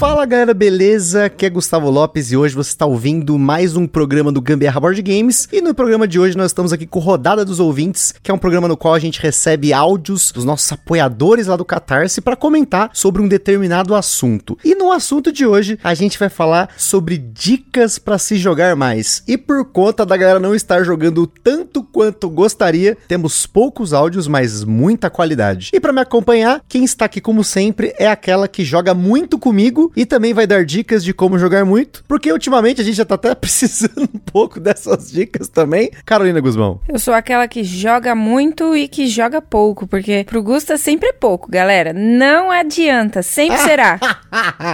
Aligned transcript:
Fala 0.00 0.24
galera, 0.24 0.54
beleza? 0.54 1.26
Aqui 1.26 1.44
é 1.44 1.50
Gustavo 1.50 1.90
Lopes 1.90 2.32
e 2.32 2.36
hoje 2.36 2.54
você 2.54 2.70
está 2.70 2.86
ouvindo 2.86 3.38
mais 3.38 3.76
um 3.76 3.86
programa 3.86 4.32
do 4.32 4.40
Gambiarra 4.40 4.80
Board 4.80 5.02
Games. 5.02 5.46
E 5.52 5.60
no 5.60 5.74
programa 5.74 6.08
de 6.08 6.18
hoje 6.18 6.38
nós 6.38 6.46
estamos 6.46 6.72
aqui 6.72 6.86
com 6.86 6.98
Rodada 6.98 7.44
dos 7.44 7.60
Ouvintes, 7.60 8.14
que 8.22 8.30
é 8.30 8.34
um 8.34 8.38
programa 8.38 8.66
no 8.66 8.78
qual 8.78 8.94
a 8.94 8.98
gente 8.98 9.20
recebe 9.20 9.74
áudios 9.74 10.32
dos 10.32 10.42
nossos 10.42 10.72
apoiadores 10.72 11.48
lá 11.48 11.54
do 11.54 11.66
Catarse 11.66 12.22
para 12.22 12.34
comentar 12.34 12.88
sobre 12.94 13.20
um 13.20 13.28
determinado 13.28 13.94
assunto. 13.94 14.56
E 14.64 14.74
no 14.74 14.90
assunto 14.90 15.30
de 15.30 15.44
hoje 15.44 15.78
a 15.84 15.92
gente 15.92 16.18
vai 16.18 16.30
falar 16.30 16.70
sobre 16.78 17.18
dicas 17.18 17.98
para 17.98 18.16
se 18.16 18.38
jogar 18.38 18.74
mais. 18.74 19.22
E 19.28 19.36
por 19.36 19.66
conta 19.66 20.06
da 20.06 20.16
galera 20.16 20.40
não 20.40 20.54
estar 20.54 20.82
jogando 20.82 21.26
tanto 21.26 21.82
quanto 21.82 22.30
gostaria, 22.30 22.96
temos 23.06 23.46
poucos 23.46 23.92
áudios, 23.92 24.26
mas 24.26 24.64
muita 24.64 25.10
qualidade. 25.10 25.68
E 25.74 25.78
para 25.78 25.92
me 25.92 26.00
acompanhar, 26.00 26.62
quem 26.66 26.84
está 26.84 27.04
aqui 27.04 27.20
como 27.20 27.44
sempre 27.44 27.94
é 27.98 28.08
aquela 28.08 28.48
que 28.48 28.64
joga 28.64 28.94
muito 28.94 29.38
comigo 29.38 29.89
e 29.96 30.06
também 30.06 30.32
vai 30.32 30.46
dar 30.46 30.64
dicas 30.64 31.04
de 31.04 31.12
como 31.12 31.38
jogar 31.38 31.64
muito, 31.64 32.04
porque 32.06 32.32
ultimamente 32.32 32.80
a 32.80 32.84
gente 32.84 32.96
já 32.96 33.04
tá 33.04 33.14
até 33.14 33.34
precisando 33.36 34.02
um 34.02 34.18
pouco 34.18 34.60
dessas 34.60 35.10
dicas 35.10 35.48
também. 35.48 35.90
Carolina 36.04 36.40
Guzmão. 36.40 36.80
Eu 36.88 36.98
sou 36.98 37.14
aquela 37.14 37.46
que 37.48 37.64
joga 37.64 38.14
muito 38.14 38.76
e 38.76 38.88
que 38.88 39.06
joga 39.06 39.40
pouco, 39.40 39.86
porque 39.86 40.24
pro 40.24 40.42
Gusta 40.42 40.76
sempre 40.76 41.08
é 41.08 41.12
pouco, 41.12 41.50
galera. 41.50 41.92
Não 41.92 42.50
adianta, 42.50 43.22
sempre 43.22 43.58
será. 43.62 43.98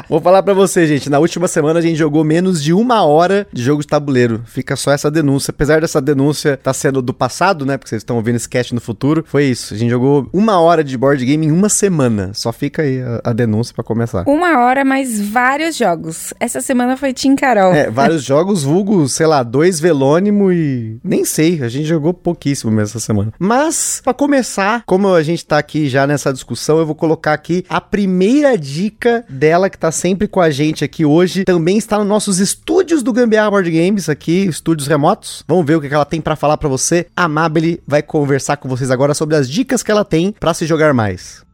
Vou 0.09 0.21
falar 0.21 0.43
para 0.43 0.55
você, 0.55 0.87
gente, 0.87 1.09
na 1.11 1.19
última 1.19 1.49
semana 1.49 1.79
a 1.79 1.83
gente 1.83 1.97
jogou 1.97 2.25
menos 2.25 2.63
de 2.63 2.73
uma 2.73 3.05
hora 3.05 3.47
de 3.53 3.63
jogo 3.63 3.83
de 3.83 3.89
tabuleiro. 3.89 4.43
Fica 4.47 4.77
só 4.77 4.93
essa 4.93 5.11
denúncia. 5.11 5.51
Apesar 5.51 5.81
dessa 5.81 6.01
denúncia 6.01 6.57
tá 6.57 6.73
sendo 6.73 7.01
do 7.01 7.15
passado, 7.15 7.65
né, 7.65 7.77
porque 7.77 7.89
vocês 7.89 8.01
estão 8.01 8.17
ouvindo 8.17 8.37
esse 8.37 8.49
cast 8.49 8.75
no 8.75 8.81
futuro, 8.81 9.25
foi 9.27 9.45
isso. 9.45 9.75
A 9.75 9.77
gente 9.77 9.91
jogou 9.91 10.29
uma 10.33 10.61
hora 10.61 10.83
de 10.83 10.97
board 10.97 11.25
game 11.25 11.47
em 11.47 11.53
uma 11.53 11.69
semana. 11.69 12.31
Só 12.35 12.53
fica 12.53 12.83
aí 12.83 13.01
a, 13.01 13.31
a 13.31 13.33
denúncia 13.33 13.75
para 13.75 13.85
começar. 13.85 14.25
Uma 14.27 14.61
hora, 14.61 14.85
mas 14.85 15.06
vários 15.21 15.77
jogos. 15.77 16.33
Essa 16.39 16.61
semana 16.61 16.97
foi 16.97 17.13
Tim 17.13 17.35
Carol. 17.35 17.73
É, 17.73 17.91
vários 17.91 18.23
jogos, 18.25 18.63
vulgo, 18.63 19.09
sei 19.09 19.27
lá, 19.27 19.43
dois 19.43 19.81
Velônimo 19.81 20.53
e. 20.53 20.99
Nem 21.03 21.25
sei, 21.25 21.63
a 21.63 21.69
gente 21.69 21.87
jogou 21.87 22.15
pouquíssimo 22.15 22.71
mesmo 22.71 22.97
essa 22.97 23.01
semana. 23.01 23.33
Mas, 23.39 24.01
para 24.03 24.15
começar, 24.15 24.83
como 24.87 25.13
a 25.13 25.23
gente 25.23 25.45
tá 25.45 25.59
aqui 25.59 25.89
já 25.89 26.07
nessa 26.07 26.33
discussão, 26.33 26.79
eu 26.79 26.87
vou 26.87 26.95
colocar 26.95 27.33
aqui 27.33 27.65
a 27.69 27.81
primeira 27.81 28.57
dica 28.57 29.25
dela, 29.29 29.71
que 29.71 29.79
tá 29.79 29.91
sempre 29.91 30.29
com 30.29 30.41
a 30.41 30.51
gente 30.51 30.85
aqui 30.85 31.05
hoje. 31.05 31.45
Também 31.45 31.79
está 31.79 31.99
nos 31.99 32.07
nossos 32.07 32.39
estúdios 32.39 33.03
do 33.03 33.13
Gambiarra 33.13 33.51
Board 33.51 33.71
Games, 33.71 34.09
aqui, 34.09 34.47
estúdios 34.47 34.89
remotos. 34.89 35.45
Vamos 35.47 35.67
ver 35.67 35.77
o 35.77 35.81
que 35.81 35.93
ela 35.93 36.05
tem 36.05 36.21
para 36.21 36.37
falar 36.37 36.57
para 36.57 36.69
você. 36.69 37.07
A 37.17 37.29
Mabel 37.29 37.79
vai 37.87 38.03
conversar 38.03 38.57
com 38.57 38.69
vocês 38.69 38.91
agora 38.91 39.15
sobre 39.15 39.37
as 39.37 39.49
dicas 39.49 39.83
que 39.83 39.91
ela 39.91 40.05
tem 40.05 40.33
para 40.33 40.55
se 40.55 40.67
jogar 40.67 40.93
mais. 40.93 41.46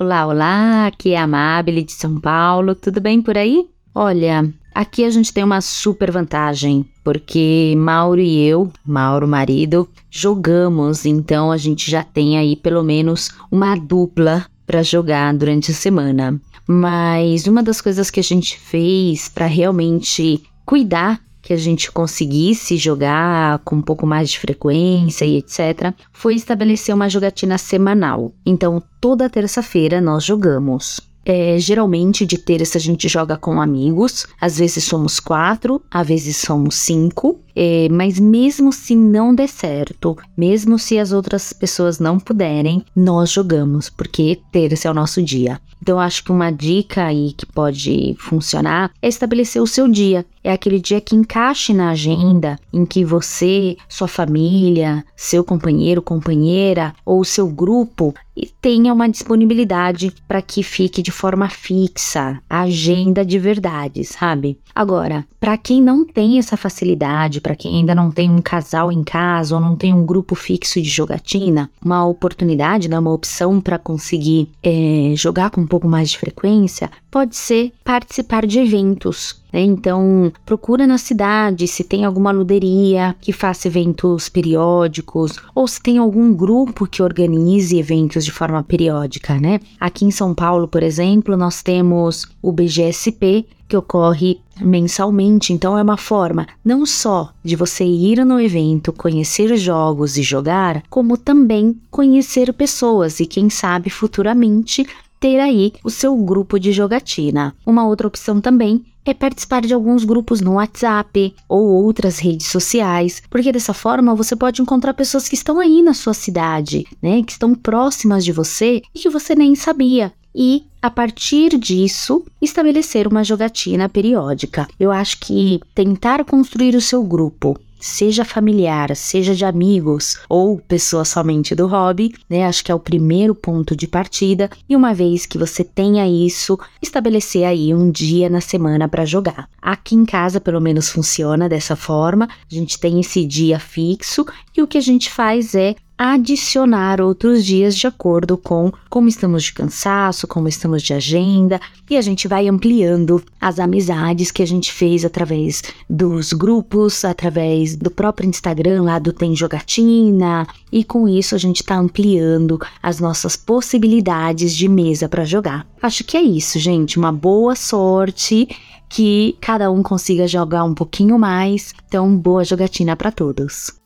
Olá, 0.00 0.28
olá, 0.28 0.86
aqui 0.86 1.10
é 1.10 1.18
a 1.18 1.24
Amabile 1.24 1.82
de 1.82 1.90
São 1.90 2.20
Paulo, 2.20 2.72
tudo 2.76 3.00
bem 3.00 3.20
por 3.20 3.36
aí? 3.36 3.68
Olha, 3.92 4.48
aqui 4.72 5.04
a 5.04 5.10
gente 5.10 5.32
tem 5.32 5.42
uma 5.42 5.60
super 5.60 6.12
vantagem, 6.12 6.86
porque 7.02 7.74
Mauro 7.76 8.20
e 8.20 8.46
eu, 8.46 8.70
Mauro 8.86 9.26
marido, 9.26 9.88
jogamos, 10.08 11.04
então 11.04 11.50
a 11.50 11.56
gente 11.56 11.90
já 11.90 12.04
tem 12.04 12.38
aí 12.38 12.54
pelo 12.54 12.84
menos 12.84 13.32
uma 13.50 13.74
dupla 13.74 14.46
para 14.64 14.84
jogar 14.84 15.34
durante 15.34 15.72
a 15.72 15.74
semana. 15.74 16.40
Mas 16.64 17.48
uma 17.48 17.60
das 17.60 17.80
coisas 17.80 18.08
que 18.08 18.20
a 18.20 18.22
gente 18.22 18.56
fez 18.56 19.28
para 19.28 19.46
realmente 19.46 20.44
cuidar 20.64 21.20
que 21.42 21.52
a 21.52 21.56
gente 21.56 21.90
conseguisse 21.90 22.76
jogar 22.76 23.58
com 23.60 23.76
um 23.76 23.82
pouco 23.82 24.06
mais 24.06 24.30
de 24.30 24.38
frequência 24.38 25.24
e 25.24 25.36
etc., 25.36 25.92
foi 26.12 26.34
estabelecer 26.34 26.94
uma 26.94 27.08
jogatina 27.08 27.58
semanal. 27.58 28.32
Então, 28.44 28.82
toda 29.00 29.30
terça-feira 29.30 30.00
nós 30.00 30.24
jogamos. 30.24 31.00
É, 31.24 31.58
geralmente 31.58 32.24
de 32.24 32.38
terça 32.38 32.78
a 32.78 32.80
gente 32.80 33.06
joga 33.06 33.36
com 33.36 33.60
amigos, 33.60 34.26
às 34.40 34.58
vezes 34.58 34.84
somos 34.84 35.20
quatro, 35.20 35.82
às 35.90 36.06
vezes 36.06 36.38
somos 36.38 36.74
cinco, 36.76 37.38
é, 37.60 37.88
mas 37.90 38.20
mesmo 38.20 38.72
se 38.72 38.94
não 38.94 39.34
der 39.34 39.48
certo, 39.48 40.16
mesmo 40.36 40.78
se 40.78 40.96
as 40.96 41.10
outras 41.10 41.52
pessoas 41.52 41.98
não 41.98 42.16
puderem, 42.20 42.84
nós 42.94 43.32
jogamos, 43.32 43.90
porque 43.90 44.38
terça 44.52 44.86
é 44.86 44.90
o 44.92 44.94
nosso 44.94 45.20
dia. 45.20 45.60
Então, 45.82 45.98
acho 45.98 46.24
que 46.24 46.30
uma 46.30 46.50
dica 46.50 47.04
aí 47.04 47.32
que 47.32 47.46
pode 47.46 48.14
funcionar 48.18 48.90
é 49.00 49.08
estabelecer 49.08 49.62
o 49.62 49.66
seu 49.66 49.88
dia. 49.88 50.26
É 50.42 50.52
aquele 50.52 50.80
dia 50.80 51.00
que 51.00 51.16
encaixe 51.16 51.72
na 51.72 51.90
agenda 51.90 52.58
em 52.72 52.84
que 52.84 53.04
você, 53.04 53.76
sua 53.88 54.08
família, 54.08 55.04
seu 55.16 55.44
companheiro, 55.44 56.02
companheira 56.02 56.94
ou 57.04 57.24
seu 57.24 57.48
grupo 57.48 58.14
tenha 58.60 58.92
uma 58.92 59.08
disponibilidade 59.08 60.12
para 60.26 60.42
que 60.42 60.62
fique 60.62 61.02
de 61.02 61.10
forma 61.10 61.48
fixa, 61.48 62.40
a 62.48 62.62
agenda 62.62 63.24
de 63.24 63.38
verdade, 63.38 64.04
sabe? 64.04 64.58
Agora, 64.74 65.24
para 65.40 65.56
quem 65.56 65.82
não 65.82 66.04
tem 66.04 66.38
essa 66.38 66.56
facilidade, 66.56 67.40
para 67.48 67.56
quem 67.56 67.76
ainda 67.76 67.94
não 67.94 68.10
tem 68.10 68.30
um 68.30 68.42
casal 68.42 68.92
em 68.92 69.02
casa 69.02 69.54
ou 69.54 69.60
não 69.60 69.74
tem 69.74 69.94
um 69.94 70.04
grupo 70.04 70.34
fixo 70.34 70.82
de 70.82 70.88
jogatina, 70.90 71.70
uma 71.82 72.04
oportunidade, 72.06 72.90
né, 72.90 72.98
uma 72.98 73.10
opção 73.10 73.58
para 73.58 73.78
conseguir 73.78 74.50
é, 74.62 75.14
jogar 75.16 75.48
com 75.48 75.62
um 75.62 75.66
pouco 75.66 75.88
mais 75.88 76.10
de 76.10 76.18
frequência, 76.18 76.90
pode 77.10 77.34
ser 77.34 77.72
participar 77.82 78.44
de 78.44 78.58
eventos. 78.58 79.40
Né? 79.50 79.62
Então, 79.62 80.30
procura 80.44 80.86
na 80.86 80.98
cidade 80.98 81.66
se 81.66 81.82
tem 81.82 82.04
alguma 82.04 82.30
luderia 82.30 83.16
que 83.18 83.32
faça 83.32 83.66
eventos 83.66 84.28
periódicos 84.28 85.40
ou 85.54 85.66
se 85.66 85.82
tem 85.82 85.96
algum 85.96 86.34
grupo 86.34 86.86
que 86.86 87.02
organize 87.02 87.78
eventos 87.78 88.26
de 88.26 88.30
forma 88.30 88.62
periódica, 88.62 89.40
né? 89.40 89.58
Aqui 89.80 90.04
em 90.04 90.10
São 90.10 90.34
Paulo, 90.34 90.68
por 90.68 90.82
exemplo, 90.82 91.34
nós 91.34 91.62
temos 91.62 92.26
o 92.42 92.52
BGSP, 92.52 93.46
que 93.68 93.76
ocorre 93.76 94.40
mensalmente, 94.60 95.52
então 95.52 95.76
é 95.76 95.82
uma 95.82 95.96
forma 95.96 96.46
não 96.64 96.84
só 96.84 97.32
de 97.42 97.56
você 97.56 97.84
ir 97.84 98.24
no 98.24 98.40
evento, 98.40 98.92
conhecer 98.92 99.56
jogos 99.56 100.16
e 100.16 100.22
jogar, 100.22 100.82
como 100.88 101.16
também 101.16 101.76
conhecer 101.90 102.52
pessoas 102.52 103.20
e 103.20 103.26
quem 103.26 103.50
sabe 103.50 103.90
futuramente 103.90 104.86
ter 105.20 105.40
aí 105.40 105.72
o 105.82 105.90
seu 105.90 106.16
grupo 106.16 106.58
de 106.58 106.72
jogatina. 106.72 107.54
Uma 107.66 107.86
outra 107.86 108.06
opção 108.06 108.40
também 108.40 108.84
é 109.04 109.14
participar 109.14 109.62
de 109.62 109.72
alguns 109.72 110.04
grupos 110.04 110.40
no 110.40 110.54
WhatsApp 110.54 111.34
ou 111.48 111.66
outras 111.66 112.18
redes 112.18 112.48
sociais, 112.48 113.22
porque 113.30 113.50
dessa 113.50 113.72
forma 113.72 114.14
você 114.14 114.36
pode 114.36 114.60
encontrar 114.60 114.92
pessoas 114.94 115.28
que 115.28 115.34
estão 115.34 115.58
aí 115.58 115.82
na 115.82 115.94
sua 115.94 116.14
cidade, 116.14 116.86
né, 117.02 117.22
que 117.22 117.32
estão 117.32 117.54
próximas 117.54 118.24
de 118.24 118.32
você 118.32 118.82
e 118.94 118.98
que 118.98 119.08
você 119.08 119.34
nem 119.34 119.54
sabia. 119.54 120.12
E 120.40 120.62
a 120.80 120.88
partir 120.88 121.58
disso, 121.58 122.24
estabelecer 122.40 123.08
uma 123.08 123.24
jogatina 123.24 123.88
periódica. 123.88 124.68
Eu 124.78 124.92
acho 124.92 125.18
que 125.18 125.58
tentar 125.74 126.24
construir 126.24 126.76
o 126.76 126.80
seu 126.80 127.02
grupo 127.02 127.58
seja 127.80 128.24
familiar, 128.24 128.94
seja 128.94 129.34
de 129.34 129.44
amigos 129.44 130.16
ou 130.28 130.58
pessoa 130.58 131.04
somente 131.04 131.56
do 131.56 131.66
hobby, 131.66 132.14
né? 132.30 132.44
Acho 132.44 132.64
que 132.64 132.70
é 132.70 132.74
o 132.74 132.78
primeiro 132.80 133.34
ponto 133.34 133.74
de 133.74 133.88
partida. 133.88 134.48
E 134.68 134.76
uma 134.76 134.94
vez 134.94 135.26
que 135.26 135.38
você 135.38 135.64
tenha 135.64 136.06
isso, 136.06 136.56
estabelecer 136.80 137.44
aí 137.44 137.74
um 137.74 137.90
dia 137.90 138.28
na 138.28 138.40
semana 138.40 138.88
para 138.88 139.04
jogar. 139.04 139.48
Aqui 139.60 139.96
em 139.96 140.04
casa, 140.04 140.40
pelo 140.40 140.60
menos, 140.60 140.88
funciona 140.88 141.48
dessa 141.48 141.74
forma. 141.74 142.28
A 142.28 142.54
gente 142.54 142.78
tem 142.78 143.00
esse 143.00 143.24
dia 143.24 143.58
fixo 143.58 144.24
e 144.56 144.62
o 144.62 144.68
que 144.68 144.78
a 144.78 144.82
gente 144.82 145.10
faz 145.10 145.54
é 145.56 145.74
adicionar 145.98 147.00
outros 147.00 147.44
dias 147.44 147.76
de 147.76 147.88
acordo 147.88 148.38
com 148.38 148.72
como 148.88 149.08
estamos 149.08 149.42
de 149.42 149.52
cansaço, 149.52 150.28
como 150.28 150.46
estamos 150.46 150.80
de 150.80 150.94
agenda, 150.94 151.60
e 151.90 151.96
a 151.96 152.00
gente 152.00 152.28
vai 152.28 152.46
ampliando 152.46 153.20
as 153.40 153.58
amizades 153.58 154.30
que 154.30 154.42
a 154.42 154.46
gente 154.46 154.72
fez 154.72 155.04
através 155.04 155.60
dos 155.90 156.32
grupos, 156.32 157.04
através 157.04 157.74
do 157.74 157.90
próprio 157.90 158.28
Instagram 158.28 158.82
lá 158.84 159.00
do 159.00 159.12
Tem 159.12 159.34
Jogatina, 159.34 160.46
e 160.70 160.84
com 160.84 161.08
isso 161.08 161.34
a 161.34 161.38
gente 161.38 161.62
está 161.62 161.76
ampliando 161.76 162.60
as 162.80 163.00
nossas 163.00 163.36
possibilidades 163.36 164.54
de 164.54 164.68
mesa 164.68 165.08
para 165.08 165.24
jogar. 165.24 165.66
Acho 165.82 166.04
que 166.04 166.16
é 166.16 166.22
isso, 166.22 166.60
gente. 166.60 166.98
Uma 166.98 167.10
boa 167.10 167.56
sorte, 167.56 168.48
que 168.88 169.36
cada 169.40 169.70
um 169.70 169.82
consiga 169.82 170.28
jogar 170.28 170.64
um 170.64 170.74
pouquinho 170.74 171.18
mais. 171.18 171.74
Então, 171.86 172.16
boa 172.16 172.44
jogatina 172.44 172.96
para 172.96 173.10
todos. 173.10 173.78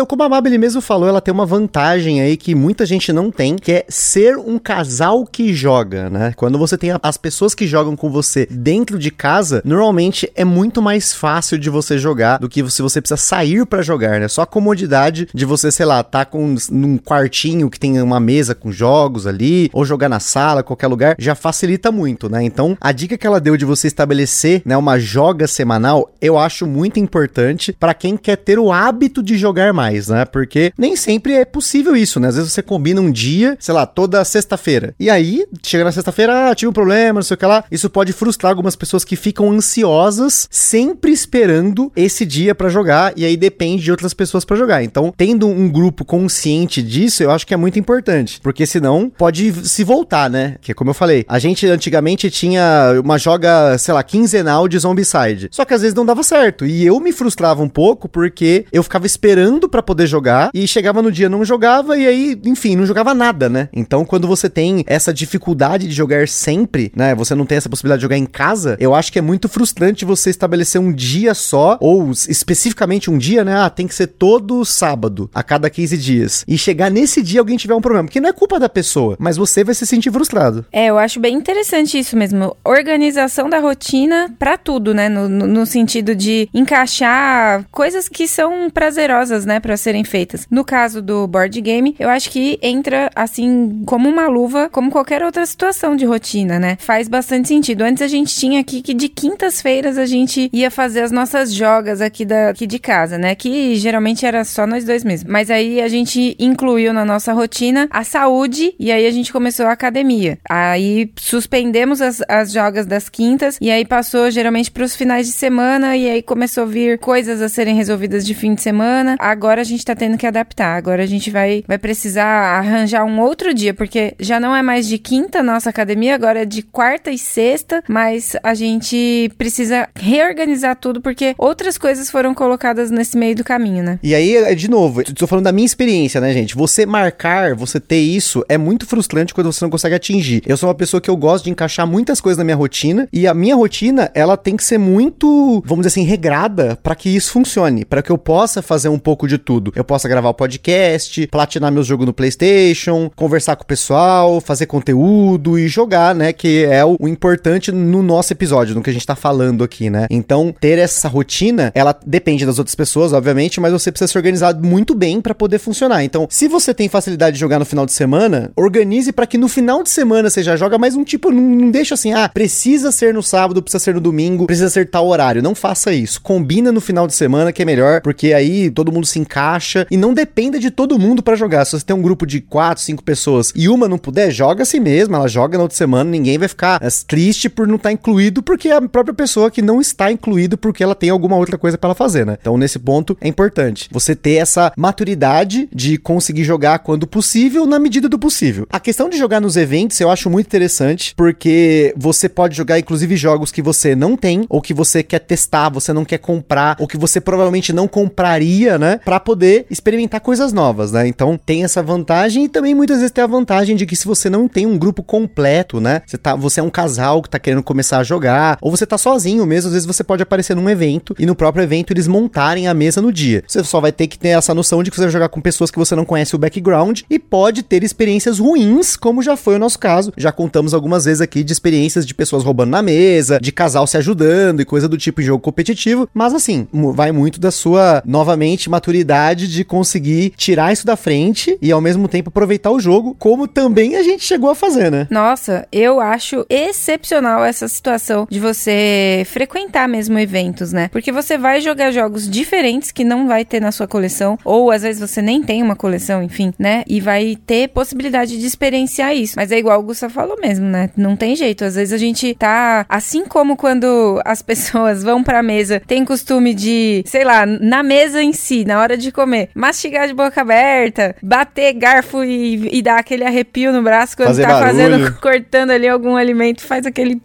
Então, 0.00 0.06
como 0.06 0.22
a 0.22 0.30
Mabel 0.30 0.58
mesmo 0.58 0.80
falou, 0.80 1.06
ela 1.06 1.20
tem 1.20 1.30
uma 1.30 1.44
vantagem 1.44 2.22
aí 2.22 2.34
que 2.34 2.54
muita 2.54 2.86
gente 2.86 3.12
não 3.12 3.30
tem, 3.30 3.56
que 3.56 3.70
é 3.70 3.84
ser 3.86 4.38
um 4.38 4.58
casal 4.58 5.26
que 5.26 5.52
joga, 5.52 6.08
né? 6.08 6.32
Quando 6.36 6.58
você 6.58 6.78
tem 6.78 6.92
as 7.02 7.18
pessoas 7.18 7.54
que 7.54 7.66
jogam 7.66 7.94
com 7.94 8.08
você 8.08 8.48
dentro 8.50 8.98
de 8.98 9.10
casa, 9.10 9.60
normalmente 9.62 10.32
é 10.34 10.42
muito 10.42 10.80
mais 10.80 11.12
fácil 11.12 11.58
de 11.58 11.68
você 11.68 11.98
jogar 11.98 12.38
do 12.38 12.48
que 12.48 12.66
se 12.70 12.80
você 12.80 12.98
precisa 12.98 13.18
sair 13.18 13.66
para 13.66 13.82
jogar, 13.82 14.18
né? 14.18 14.26
Só 14.26 14.40
a 14.40 14.46
comodidade 14.46 15.28
de 15.34 15.44
você, 15.44 15.70
sei 15.70 15.84
lá, 15.84 16.02
tá 16.02 16.24
com 16.24 16.54
num 16.70 16.96
quartinho 16.96 17.68
que 17.68 17.78
tem 17.78 18.00
uma 18.00 18.18
mesa 18.18 18.54
com 18.54 18.72
jogos 18.72 19.26
ali, 19.26 19.68
ou 19.70 19.84
jogar 19.84 20.08
na 20.08 20.18
sala, 20.18 20.62
qualquer 20.62 20.86
lugar, 20.86 21.14
já 21.18 21.34
facilita 21.34 21.92
muito, 21.92 22.26
né? 22.26 22.42
Então, 22.42 22.74
a 22.80 22.90
dica 22.90 23.18
que 23.18 23.26
ela 23.26 23.38
deu 23.38 23.54
de 23.54 23.66
você 23.66 23.86
estabelecer, 23.86 24.62
né, 24.64 24.78
uma 24.78 24.98
joga 24.98 25.46
semanal, 25.46 26.10
eu 26.22 26.38
acho 26.38 26.66
muito 26.66 26.98
importante 26.98 27.70
para 27.78 27.92
quem 27.92 28.16
quer 28.16 28.36
ter 28.36 28.58
o 28.58 28.72
hábito 28.72 29.22
de 29.22 29.36
jogar 29.36 29.74
mais, 29.74 29.89
né? 30.08 30.24
Porque 30.24 30.72
nem 30.76 30.96
sempre 30.96 31.34
é 31.34 31.44
possível 31.44 31.96
isso, 31.96 32.20
né? 32.20 32.28
Às 32.28 32.36
vezes 32.36 32.52
você 32.52 32.62
combina 32.62 33.00
um 33.00 33.10
dia, 33.10 33.56
sei 33.60 33.74
lá, 33.74 33.86
toda 33.86 34.24
sexta-feira. 34.24 34.94
E 34.98 35.10
aí, 35.10 35.44
chega 35.62 35.84
na 35.84 35.92
sexta-feira, 35.92 36.50
ah, 36.50 36.54
tive 36.54 36.68
um 36.68 36.72
problema, 36.72 37.14
não 37.18 37.22
sei 37.22 37.34
o 37.34 37.38
que 37.38 37.46
lá. 37.46 37.64
Isso 37.70 37.90
pode 37.90 38.12
frustrar 38.12 38.50
algumas 38.50 38.76
pessoas 38.76 39.04
que 39.04 39.16
ficam 39.16 39.50
ansiosas, 39.50 40.48
sempre 40.50 41.12
esperando 41.12 41.92
esse 41.94 42.24
dia 42.24 42.54
para 42.54 42.68
jogar, 42.68 43.12
e 43.16 43.24
aí 43.24 43.36
depende 43.36 43.82
de 43.82 43.90
outras 43.90 44.14
pessoas 44.14 44.44
para 44.44 44.56
jogar. 44.56 44.82
Então, 44.82 45.12
tendo 45.16 45.46
um 45.46 45.68
grupo 45.68 46.04
consciente 46.04 46.82
disso, 46.82 47.22
eu 47.22 47.30
acho 47.30 47.46
que 47.46 47.54
é 47.54 47.56
muito 47.56 47.78
importante, 47.78 48.40
porque 48.42 48.66
senão 48.66 49.10
pode 49.10 49.52
se 49.68 49.84
voltar, 49.84 50.28
né? 50.30 50.56
Que 50.60 50.74
como 50.74 50.90
eu 50.90 50.94
falei, 50.94 51.24
a 51.28 51.38
gente 51.38 51.66
antigamente 51.66 52.30
tinha 52.30 53.00
uma 53.02 53.18
joga, 53.18 53.76
sei 53.78 53.94
lá, 53.94 54.02
quinzenal 54.02 54.68
de 54.68 54.78
Zombicide. 54.78 55.48
Só 55.50 55.64
que 55.64 55.74
às 55.74 55.82
vezes 55.82 55.94
não 55.94 56.06
dava 56.06 56.22
certo, 56.22 56.64
e 56.66 56.84
eu 56.84 56.98
me 57.00 57.12
frustrava 57.12 57.62
um 57.62 57.68
pouco 57.68 58.08
porque 58.08 58.64
eu 58.72 58.82
ficava 58.82 59.06
esperando 59.06 59.68
para 59.68 59.79
poder 59.82 60.06
jogar 60.06 60.50
e 60.54 60.66
chegava 60.66 61.02
no 61.02 61.12
dia 61.12 61.28
não 61.28 61.44
jogava 61.44 61.96
e 61.96 62.06
aí, 62.06 62.40
enfim, 62.44 62.76
não 62.76 62.86
jogava 62.86 63.14
nada, 63.14 63.48
né? 63.48 63.68
Então, 63.72 64.04
quando 64.04 64.26
você 64.26 64.48
tem 64.48 64.84
essa 64.86 65.12
dificuldade 65.12 65.86
de 65.86 65.94
jogar 65.94 66.28
sempre, 66.28 66.92
né? 66.94 67.14
Você 67.14 67.34
não 67.34 67.46
tem 67.46 67.58
essa 67.58 67.68
possibilidade 67.68 68.00
de 68.00 68.04
jogar 68.04 68.16
em 68.16 68.26
casa, 68.26 68.76
eu 68.80 68.94
acho 68.94 69.12
que 69.12 69.18
é 69.18 69.22
muito 69.22 69.48
frustrante 69.48 70.04
você 70.04 70.30
estabelecer 70.30 70.80
um 70.80 70.92
dia 70.92 71.34
só, 71.34 71.78
ou 71.80 72.10
especificamente 72.10 73.10
um 73.10 73.18
dia, 73.18 73.44
né? 73.44 73.56
Ah, 73.56 73.70
tem 73.70 73.86
que 73.86 73.94
ser 73.94 74.08
todo 74.08 74.64
sábado, 74.64 75.30
a 75.34 75.42
cada 75.42 75.70
15 75.70 75.96
dias. 75.96 76.44
E 76.46 76.58
chegar 76.58 76.90
nesse 76.90 77.22
dia 77.22 77.40
alguém 77.40 77.56
tiver 77.56 77.74
um 77.74 77.80
problema. 77.80 78.06
Porque 78.06 78.20
não 78.20 78.28
é 78.28 78.32
culpa 78.32 78.58
da 78.58 78.68
pessoa, 78.68 79.16
mas 79.18 79.36
você 79.36 79.62
vai 79.62 79.74
se 79.74 79.86
sentir 79.86 80.10
frustrado. 80.10 80.64
É, 80.72 80.86
eu 80.86 80.98
acho 80.98 81.20
bem 81.20 81.34
interessante 81.34 81.98
isso 81.98 82.16
mesmo. 82.16 82.56
Organização 82.64 83.48
da 83.48 83.58
rotina 83.58 84.34
para 84.38 84.56
tudo, 84.56 84.94
né? 84.94 85.08
No, 85.08 85.28
no, 85.28 85.46
no, 85.46 85.66
sentido 85.66 86.14
de 86.14 86.48
encaixar 86.52 87.64
coisas 87.70 88.08
que 88.08 88.26
são 88.26 88.70
prazerosas, 88.70 89.44
né? 89.44 89.59
Para 89.60 89.76
serem 89.76 90.04
feitas. 90.04 90.46
No 90.50 90.64
caso 90.64 91.02
do 91.02 91.26
board 91.26 91.60
game, 91.60 91.94
eu 91.98 92.08
acho 92.08 92.30
que 92.30 92.58
entra 92.62 93.10
assim 93.14 93.82
como 93.86 94.08
uma 94.08 94.28
luva, 94.28 94.68
como 94.70 94.90
qualquer 94.90 95.22
outra 95.22 95.44
situação 95.46 95.96
de 95.96 96.04
rotina, 96.04 96.58
né? 96.58 96.76
Faz 96.80 97.08
bastante 97.08 97.48
sentido. 97.48 97.82
Antes 97.82 98.02
a 98.02 98.08
gente 98.08 98.34
tinha 98.34 98.60
aqui 98.60 98.82
que 98.82 98.94
de 98.94 99.08
quintas-feiras 99.08 99.98
a 99.98 100.06
gente 100.06 100.48
ia 100.52 100.70
fazer 100.70 101.02
as 101.02 101.10
nossas 101.10 101.52
jogas 101.52 102.00
aqui, 102.00 102.24
da, 102.24 102.50
aqui 102.50 102.66
de 102.66 102.78
casa, 102.78 103.18
né? 103.18 103.34
Que 103.34 103.74
geralmente 103.76 104.24
era 104.24 104.44
só 104.44 104.66
nós 104.66 104.84
dois 104.84 105.04
mesmo. 105.04 105.30
Mas 105.30 105.50
aí 105.50 105.80
a 105.80 105.88
gente 105.88 106.36
incluiu 106.38 106.92
na 106.92 107.04
nossa 107.04 107.32
rotina 107.32 107.88
a 107.90 108.04
saúde 108.04 108.74
e 108.78 108.92
aí 108.92 109.06
a 109.06 109.10
gente 109.10 109.32
começou 109.32 109.66
a 109.66 109.72
academia. 109.72 110.38
Aí 110.48 111.10
suspendemos 111.16 112.00
as, 112.00 112.22
as 112.28 112.52
jogas 112.52 112.86
das 112.86 113.08
quintas 113.08 113.58
e 113.60 113.70
aí 113.70 113.84
passou 113.84 114.30
geralmente 114.30 114.70
para 114.70 114.84
os 114.84 114.94
finais 114.94 115.26
de 115.26 115.32
semana 115.32 115.96
e 115.96 116.08
aí 116.08 116.22
começou 116.22 116.64
a 116.64 116.66
vir 116.66 116.98
coisas 116.98 117.42
a 117.42 117.48
serem 117.48 117.74
resolvidas 117.74 118.24
de 118.24 118.34
fim 118.34 118.54
de 118.54 118.62
semana. 118.62 119.16
Agora 119.18 119.49
a 119.58 119.64
gente 119.64 119.84
tá 119.84 119.94
tendo 119.94 120.18
que 120.18 120.26
adaptar. 120.26 120.76
Agora 120.76 121.02
a 121.02 121.06
gente 121.06 121.30
vai, 121.30 121.64
vai 121.66 121.78
precisar 121.78 122.26
arranjar 122.58 123.04
um 123.04 123.20
outro 123.20 123.54
dia, 123.54 123.72
porque 123.72 124.14
já 124.20 124.38
não 124.38 124.54
é 124.54 124.62
mais 124.62 124.86
de 124.86 124.98
quinta 124.98 125.42
nossa 125.42 125.70
academia, 125.70 126.14
agora 126.14 126.42
é 126.42 126.44
de 126.44 126.62
quarta 126.62 127.10
e 127.10 127.18
sexta, 127.18 127.82
mas 127.88 128.36
a 128.42 128.54
gente 128.54 129.30
precisa 129.38 129.88
reorganizar 129.94 130.76
tudo 130.76 131.00
porque 131.00 131.34
outras 131.38 131.78
coisas 131.78 132.10
foram 132.10 132.34
colocadas 132.34 132.90
nesse 132.90 133.16
meio 133.16 133.34
do 133.34 133.44
caminho, 133.44 133.82
né? 133.82 133.98
E 134.02 134.14
aí, 134.14 134.36
é, 134.36 134.54
de 134.54 134.68
novo, 134.68 135.00
estou 135.00 135.26
falando 135.26 135.44
da 135.44 135.52
minha 135.52 135.66
experiência, 135.66 136.20
né, 136.20 136.32
gente? 136.32 136.54
Você 136.54 136.84
marcar, 136.84 137.54
você 137.54 137.80
ter 137.80 138.00
isso 138.00 138.44
é 138.48 138.58
muito 138.58 138.86
frustrante 138.86 139.32
quando 139.32 139.52
você 139.52 139.64
não 139.64 139.70
consegue 139.70 139.94
atingir. 139.94 140.42
Eu 140.46 140.56
sou 140.56 140.68
uma 140.68 140.74
pessoa 140.74 141.00
que 141.00 141.10
eu 141.10 141.16
gosto 141.16 141.44
de 141.44 141.50
encaixar 141.50 141.86
muitas 141.86 142.20
coisas 142.20 142.38
na 142.38 142.44
minha 142.44 142.56
rotina 142.56 143.08
e 143.12 143.26
a 143.26 143.34
minha 143.34 143.56
rotina, 143.56 144.10
ela 144.14 144.36
tem 144.36 144.56
que 144.56 144.64
ser 144.64 144.78
muito, 144.78 145.62
vamos 145.64 145.86
dizer 145.86 146.00
assim, 146.00 146.06
regrada 146.06 146.78
para 146.82 146.94
que 146.94 147.08
isso 147.08 147.32
funcione, 147.32 147.84
para 147.84 148.02
que 148.02 148.10
eu 148.10 148.18
possa 148.18 148.62
fazer 148.62 148.88
um 148.88 148.98
pouco 148.98 149.26
de 149.26 149.38
tudo. 149.40 149.72
Eu 149.74 149.84
possa 149.84 150.08
gravar 150.08 150.28
o 150.28 150.34
podcast, 150.34 151.26
platinar 151.26 151.72
meus 151.72 151.86
jogos 151.86 152.06
no 152.06 152.12
PlayStation, 152.12 153.10
conversar 153.16 153.56
com 153.56 153.64
o 153.64 153.66
pessoal, 153.66 154.40
fazer 154.40 154.66
conteúdo 154.66 155.58
e 155.58 155.66
jogar, 155.68 156.14
né? 156.14 156.32
Que 156.32 156.64
é 156.64 156.84
o, 156.84 156.96
o 157.00 157.08
importante 157.08 157.72
no 157.72 158.02
nosso 158.02 158.32
episódio, 158.32 158.74
no 158.74 158.82
que 158.82 158.90
a 158.90 158.92
gente 158.92 159.06
tá 159.06 159.16
falando 159.16 159.64
aqui, 159.64 159.90
né? 159.90 160.06
Então, 160.10 160.54
ter 160.60 160.78
essa 160.78 161.08
rotina, 161.08 161.72
ela 161.74 161.98
depende 162.06 162.46
das 162.46 162.58
outras 162.58 162.74
pessoas, 162.74 163.12
obviamente, 163.12 163.60
mas 163.60 163.72
você 163.72 163.90
precisa 163.90 164.10
se 164.10 164.18
organizar 164.18 164.54
muito 164.54 164.94
bem 164.94 165.20
para 165.20 165.34
poder 165.34 165.58
funcionar. 165.58 166.04
Então, 166.04 166.26
se 166.30 166.48
você 166.48 166.72
tem 166.72 166.88
facilidade 166.88 167.34
de 167.34 167.40
jogar 167.40 167.58
no 167.58 167.64
final 167.64 167.86
de 167.86 167.92
semana, 167.92 168.50
organize 168.56 169.12
para 169.12 169.26
que 169.26 169.38
no 169.38 169.48
final 169.48 169.82
de 169.82 169.90
semana 169.90 170.30
você 170.30 170.42
já 170.42 170.56
joga, 170.56 170.78
mas 170.78 170.94
um 170.94 171.04
tipo, 171.04 171.30
não, 171.30 171.42
não 171.42 171.70
deixa 171.70 171.94
assim, 171.94 172.12
ah, 172.12 172.28
precisa 172.28 172.92
ser 172.92 173.14
no 173.14 173.22
sábado, 173.22 173.62
precisa 173.62 173.82
ser 173.82 173.94
no 173.94 174.00
domingo, 174.00 174.46
precisa 174.46 174.70
ser 174.70 174.88
tal 174.90 175.06
horário. 175.08 175.42
Não 175.42 175.54
faça 175.54 175.92
isso. 175.92 176.20
Combina 176.20 176.70
no 176.70 176.80
final 176.80 177.06
de 177.06 177.14
semana 177.14 177.52
que 177.52 177.62
é 177.62 177.64
melhor, 177.64 178.00
porque 178.00 178.32
aí 178.32 178.70
todo 178.70 178.92
mundo 178.92 179.06
se 179.06 179.18
encaixa 179.30 179.86
e 179.90 179.96
não 179.96 180.12
dependa 180.12 180.58
de 180.58 180.70
todo 180.70 180.98
mundo 180.98 181.22
para 181.22 181.36
jogar. 181.36 181.64
Se 181.64 181.72
você 181.72 181.84
tem 181.84 181.94
um 181.94 182.02
grupo 182.02 182.26
de 182.26 182.40
quatro, 182.40 182.82
cinco 182.82 183.02
pessoas 183.02 183.52
e 183.54 183.68
uma 183.68 183.88
não 183.88 183.98
puder, 183.98 184.30
joga 184.30 184.62
assim 184.62 184.80
mesmo, 184.80 185.14
ela 185.14 185.28
joga 185.28 185.56
na 185.56 185.62
outra 185.62 185.76
semana, 185.76 186.10
ninguém 186.10 186.36
vai 186.36 186.48
ficar 186.48 186.82
é, 186.82 186.88
triste 187.06 187.48
por 187.48 187.66
não 187.66 187.76
estar 187.76 187.90
tá 187.90 187.92
incluído, 187.92 188.42
porque 188.42 188.68
é 188.68 188.76
a 188.76 188.82
própria 188.82 189.14
pessoa 189.14 189.50
que 189.50 189.62
não 189.62 189.80
está 189.80 190.10
incluído 190.10 190.58
porque 190.58 190.82
ela 190.82 190.94
tem 190.94 191.10
alguma 191.10 191.36
outra 191.36 191.56
coisa 191.56 191.78
para 191.78 191.88
ela 191.88 191.94
fazer, 191.94 192.26
né? 192.26 192.36
Então, 192.40 192.56
nesse 192.56 192.78
ponto, 192.78 193.16
é 193.20 193.28
importante 193.28 193.88
você 193.92 194.14
ter 194.14 194.34
essa 194.34 194.72
maturidade 194.76 195.68
de 195.72 195.96
conseguir 195.96 196.44
jogar 196.44 196.80
quando 196.80 197.06
possível, 197.06 197.66
na 197.66 197.78
medida 197.78 198.08
do 198.08 198.18
possível. 198.18 198.66
A 198.70 198.80
questão 198.80 199.08
de 199.08 199.16
jogar 199.16 199.40
nos 199.40 199.56
eventos 199.56 200.00
eu 200.00 200.10
acho 200.10 200.28
muito 200.28 200.46
interessante, 200.46 201.14
porque 201.16 201.94
você 201.96 202.28
pode 202.28 202.56
jogar, 202.56 202.78
inclusive, 202.78 203.16
jogos 203.16 203.52
que 203.52 203.62
você 203.62 203.94
não 203.94 204.16
tem, 204.16 204.44
ou 204.48 204.60
que 204.60 204.74
você 204.74 205.02
quer 205.02 205.20
testar, 205.20 205.68
você 205.68 205.92
não 205.92 206.04
quer 206.04 206.18
comprar, 206.18 206.76
ou 206.80 206.86
que 206.86 206.96
você 206.96 207.20
provavelmente 207.20 207.72
não 207.72 207.86
compraria, 207.86 208.78
né? 208.78 208.98
Pra 209.04 209.19
poder 209.20 209.66
experimentar 209.70 210.20
coisas 210.20 210.52
novas, 210.52 210.92
né? 210.92 211.06
Então 211.06 211.38
tem 211.38 211.64
essa 211.64 211.82
vantagem 211.82 212.44
e 212.44 212.48
também 212.48 212.74
muitas 212.74 212.98
vezes 212.98 213.12
tem 213.12 213.22
a 213.22 213.26
vantagem 213.26 213.76
de 213.76 213.86
que 213.86 213.96
se 213.96 214.06
você 214.06 214.28
não 214.28 214.48
tem 214.48 214.66
um 214.66 214.78
grupo 214.78 215.02
completo, 215.02 215.80
né? 215.80 216.02
Você, 216.06 216.18
tá, 216.18 216.34
você 216.34 216.60
é 216.60 216.62
um 216.62 216.70
casal 216.70 217.22
que 217.22 217.30
tá 217.30 217.38
querendo 217.38 217.62
começar 217.62 217.98
a 217.98 218.04
jogar, 218.04 218.58
ou 218.60 218.70
você 218.70 218.86
tá 218.86 218.98
sozinho 218.98 219.44
mesmo, 219.46 219.68
às 219.68 219.74
vezes 219.74 219.86
você 219.86 220.02
pode 220.02 220.22
aparecer 220.22 220.54
num 220.56 220.68
evento 220.68 221.14
e 221.18 221.26
no 221.26 221.34
próprio 221.34 221.62
evento 221.62 221.92
eles 221.92 222.08
montarem 222.08 222.66
a 222.66 222.74
mesa 222.74 223.00
no 223.00 223.12
dia. 223.12 223.44
Você 223.46 223.62
só 223.64 223.80
vai 223.80 223.92
ter 223.92 224.06
que 224.06 224.18
ter 224.18 224.28
essa 224.28 224.54
noção 224.54 224.82
de 224.82 224.90
que 224.90 224.96
você 224.96 225.02
vai 225.02 225.10
jogar 225.10 225.28
com 225.28 225.40
pessoas 225.40 225.70
que 225.70 225.78
você 225.78 225.94
não 225.94 226.04
conhece 226.04 226.34
o 226.34 226.38
background 226.38 227.00
e 227.08 227.18
pode 227.18 227.62
ter 227.62 227.82
experiências 227.82 228.38
ruins, 228.38 228.96
como 228.96 229.22
já 229.22 229.36
foi 229.36 229.56
o 229.56 229.58
nosso 229.58 229.78
caso. 229.78 230.12
Já 230.16 230.32
contamos 230.32 230.74
algumas 230.74 231.04
vezes 231.04 231.20
aqui 231.20 231.42
de 231.42 231.52
experiências 231.52 232.06
de 232.06 232.14
pessoas 232.14 232.42
roubando 232.42 232.70
na 232.70 232.82
mesa, 232.82 233.38
de 233.40 233.52
casal 233.52 233.86
se 233.86 233.96
ajudando 233.96 234.60
e 234.60 234.64
coisa 234.64 234.88
do 234.88 234.96
tipo 234.96 235.20
em 235.20 235.24
jogo 235.24 235.42
competitivo, 235.42 236.08
mas 236.14 236.34
assim, 236.34 236.66
vai 236.94 237.12
muito 237.12 237.40
da 237.40 237.50
sua, 237.50 238.02
novamente, 238.06 238.70
maturidade 238.70 239.09
de 239.48 239.64
conseguir 239.64 240.30
tirar 240.36 240.72
isso 240.72 240.86
da 240.86 240.96
frente 240.96 241.56
e 241.60 241.72
ao 241.72 241.80
mesmo 241.80 242.08
tempo 242.08 242.28
aproveitar 242.28 242.70
o 242.70 242.80
jogo, 242.80 243.14
como 243.18 243.46
também 243.46 243.96
a 243.96 244.02
gente 244.02 244.24
chegou 244.24 244.50
a 244.50 244.54
fazer, 244.54 244.90
né? 244.90 245.06
Nossa, 245.10 245.66
eu 245.72 246.00
acho 246.00 246.44
excepcional 246.48 247.44
essa 247.44 247.68
situação 247.68 248.26
de 248.30 248.38
você 248.38 249.24
frequentar 249.26 249.88
mesmo 249.88 250.18
eventos, 250.18 250.72
né? 250.72 250.88
Porque 250.88 251.12
você 251.12 251.36
vai 251.36 251.60
jogar 251.60 251.90
jogos 251.90 252.28
diferentes 252.28 252.90
que 252.90 253.04
não 253.04 253.26
vai 253.26 253.44
ter 253.44 253.60
na 253.60 253.72
sua 253.72 253.86
coleção, 253.86 254.38
ou 254.44 254.70
às 254.70 254.82
vezes 254.82 255.00
você 255.00 255.20
nem 255.20 255.42
tem 255.42 255.62
uma 255.62 255.76
coleção, 255.76 256.22
enfim, 256.22 256.52
né? 256.58 256.84
E 256.86 257.00
vai 257.00 257.36
ter 257.46 257.68
possibilidade 257.68 258.38
de 258.38 258.46
experienciar 258.46 259.14
isso. 259.14 259.34
Mas 259.36 259.50
é 259.52 259.58
igual 259.58 259.80
o 259.80 259.82
Gustavo 259.82 260.12
falou 260.12 260.36
mesmo, 260.40 260.66
né? 260.66 260.90
Não 260.96 261.16
tem 261.16 261.34
jeito. 261.34 261.64
Às 261.64 261.74
vezes 261.74 261.92
a 261.92 261.98
gente 261.98 262.34
tá. 262.34 262.84
Assim 262.88 263.24
como 263.24 263.56
quando 263.56 264.20
as 264.24 264.42
pessoas 264.42 265.02
vão 265.02 265.22
pra 265.22 265.42
mesa, 265.42 265.80
tem 265.86 266.04
costume 266.04 266.54
de, 266.54 267.02
sei 267.06 267.24
lá, 267.24 267.46
na 267.46 267.82
mesa 267.82 268.22
em 268.22 268.32
si, 268.32 268.64
na 268.64 268.80
hora 268.80 268.96
de 269.00 269.12
comer, 269.12 269.50
mastigar 269.54 270.06
de 270.06 270.14
boca 270.14 270.40
aberta, 270.40 271.16
bater 271.22 271.72
garfo 271.72 272.22
e, 272.24 272.68
e 272.76 272.82
dar 272.82 272.98
aquele 272.98 273.24
arrepio 273.24 273.72
no 273.72 273.82
braço 273.82 274.16
quando 274.16 274.28
Fazer 274.28 274.42
tá 274.42 274.48
barulho. 274.48 274.66
fazendo, 274.66 275.14
cortando 275.20 275.70
ali 275.70 275.88
algum 275.88 276.16
alimento, 276.16 276.62
faz 276.62 276.86
aquele. 276.86 277.20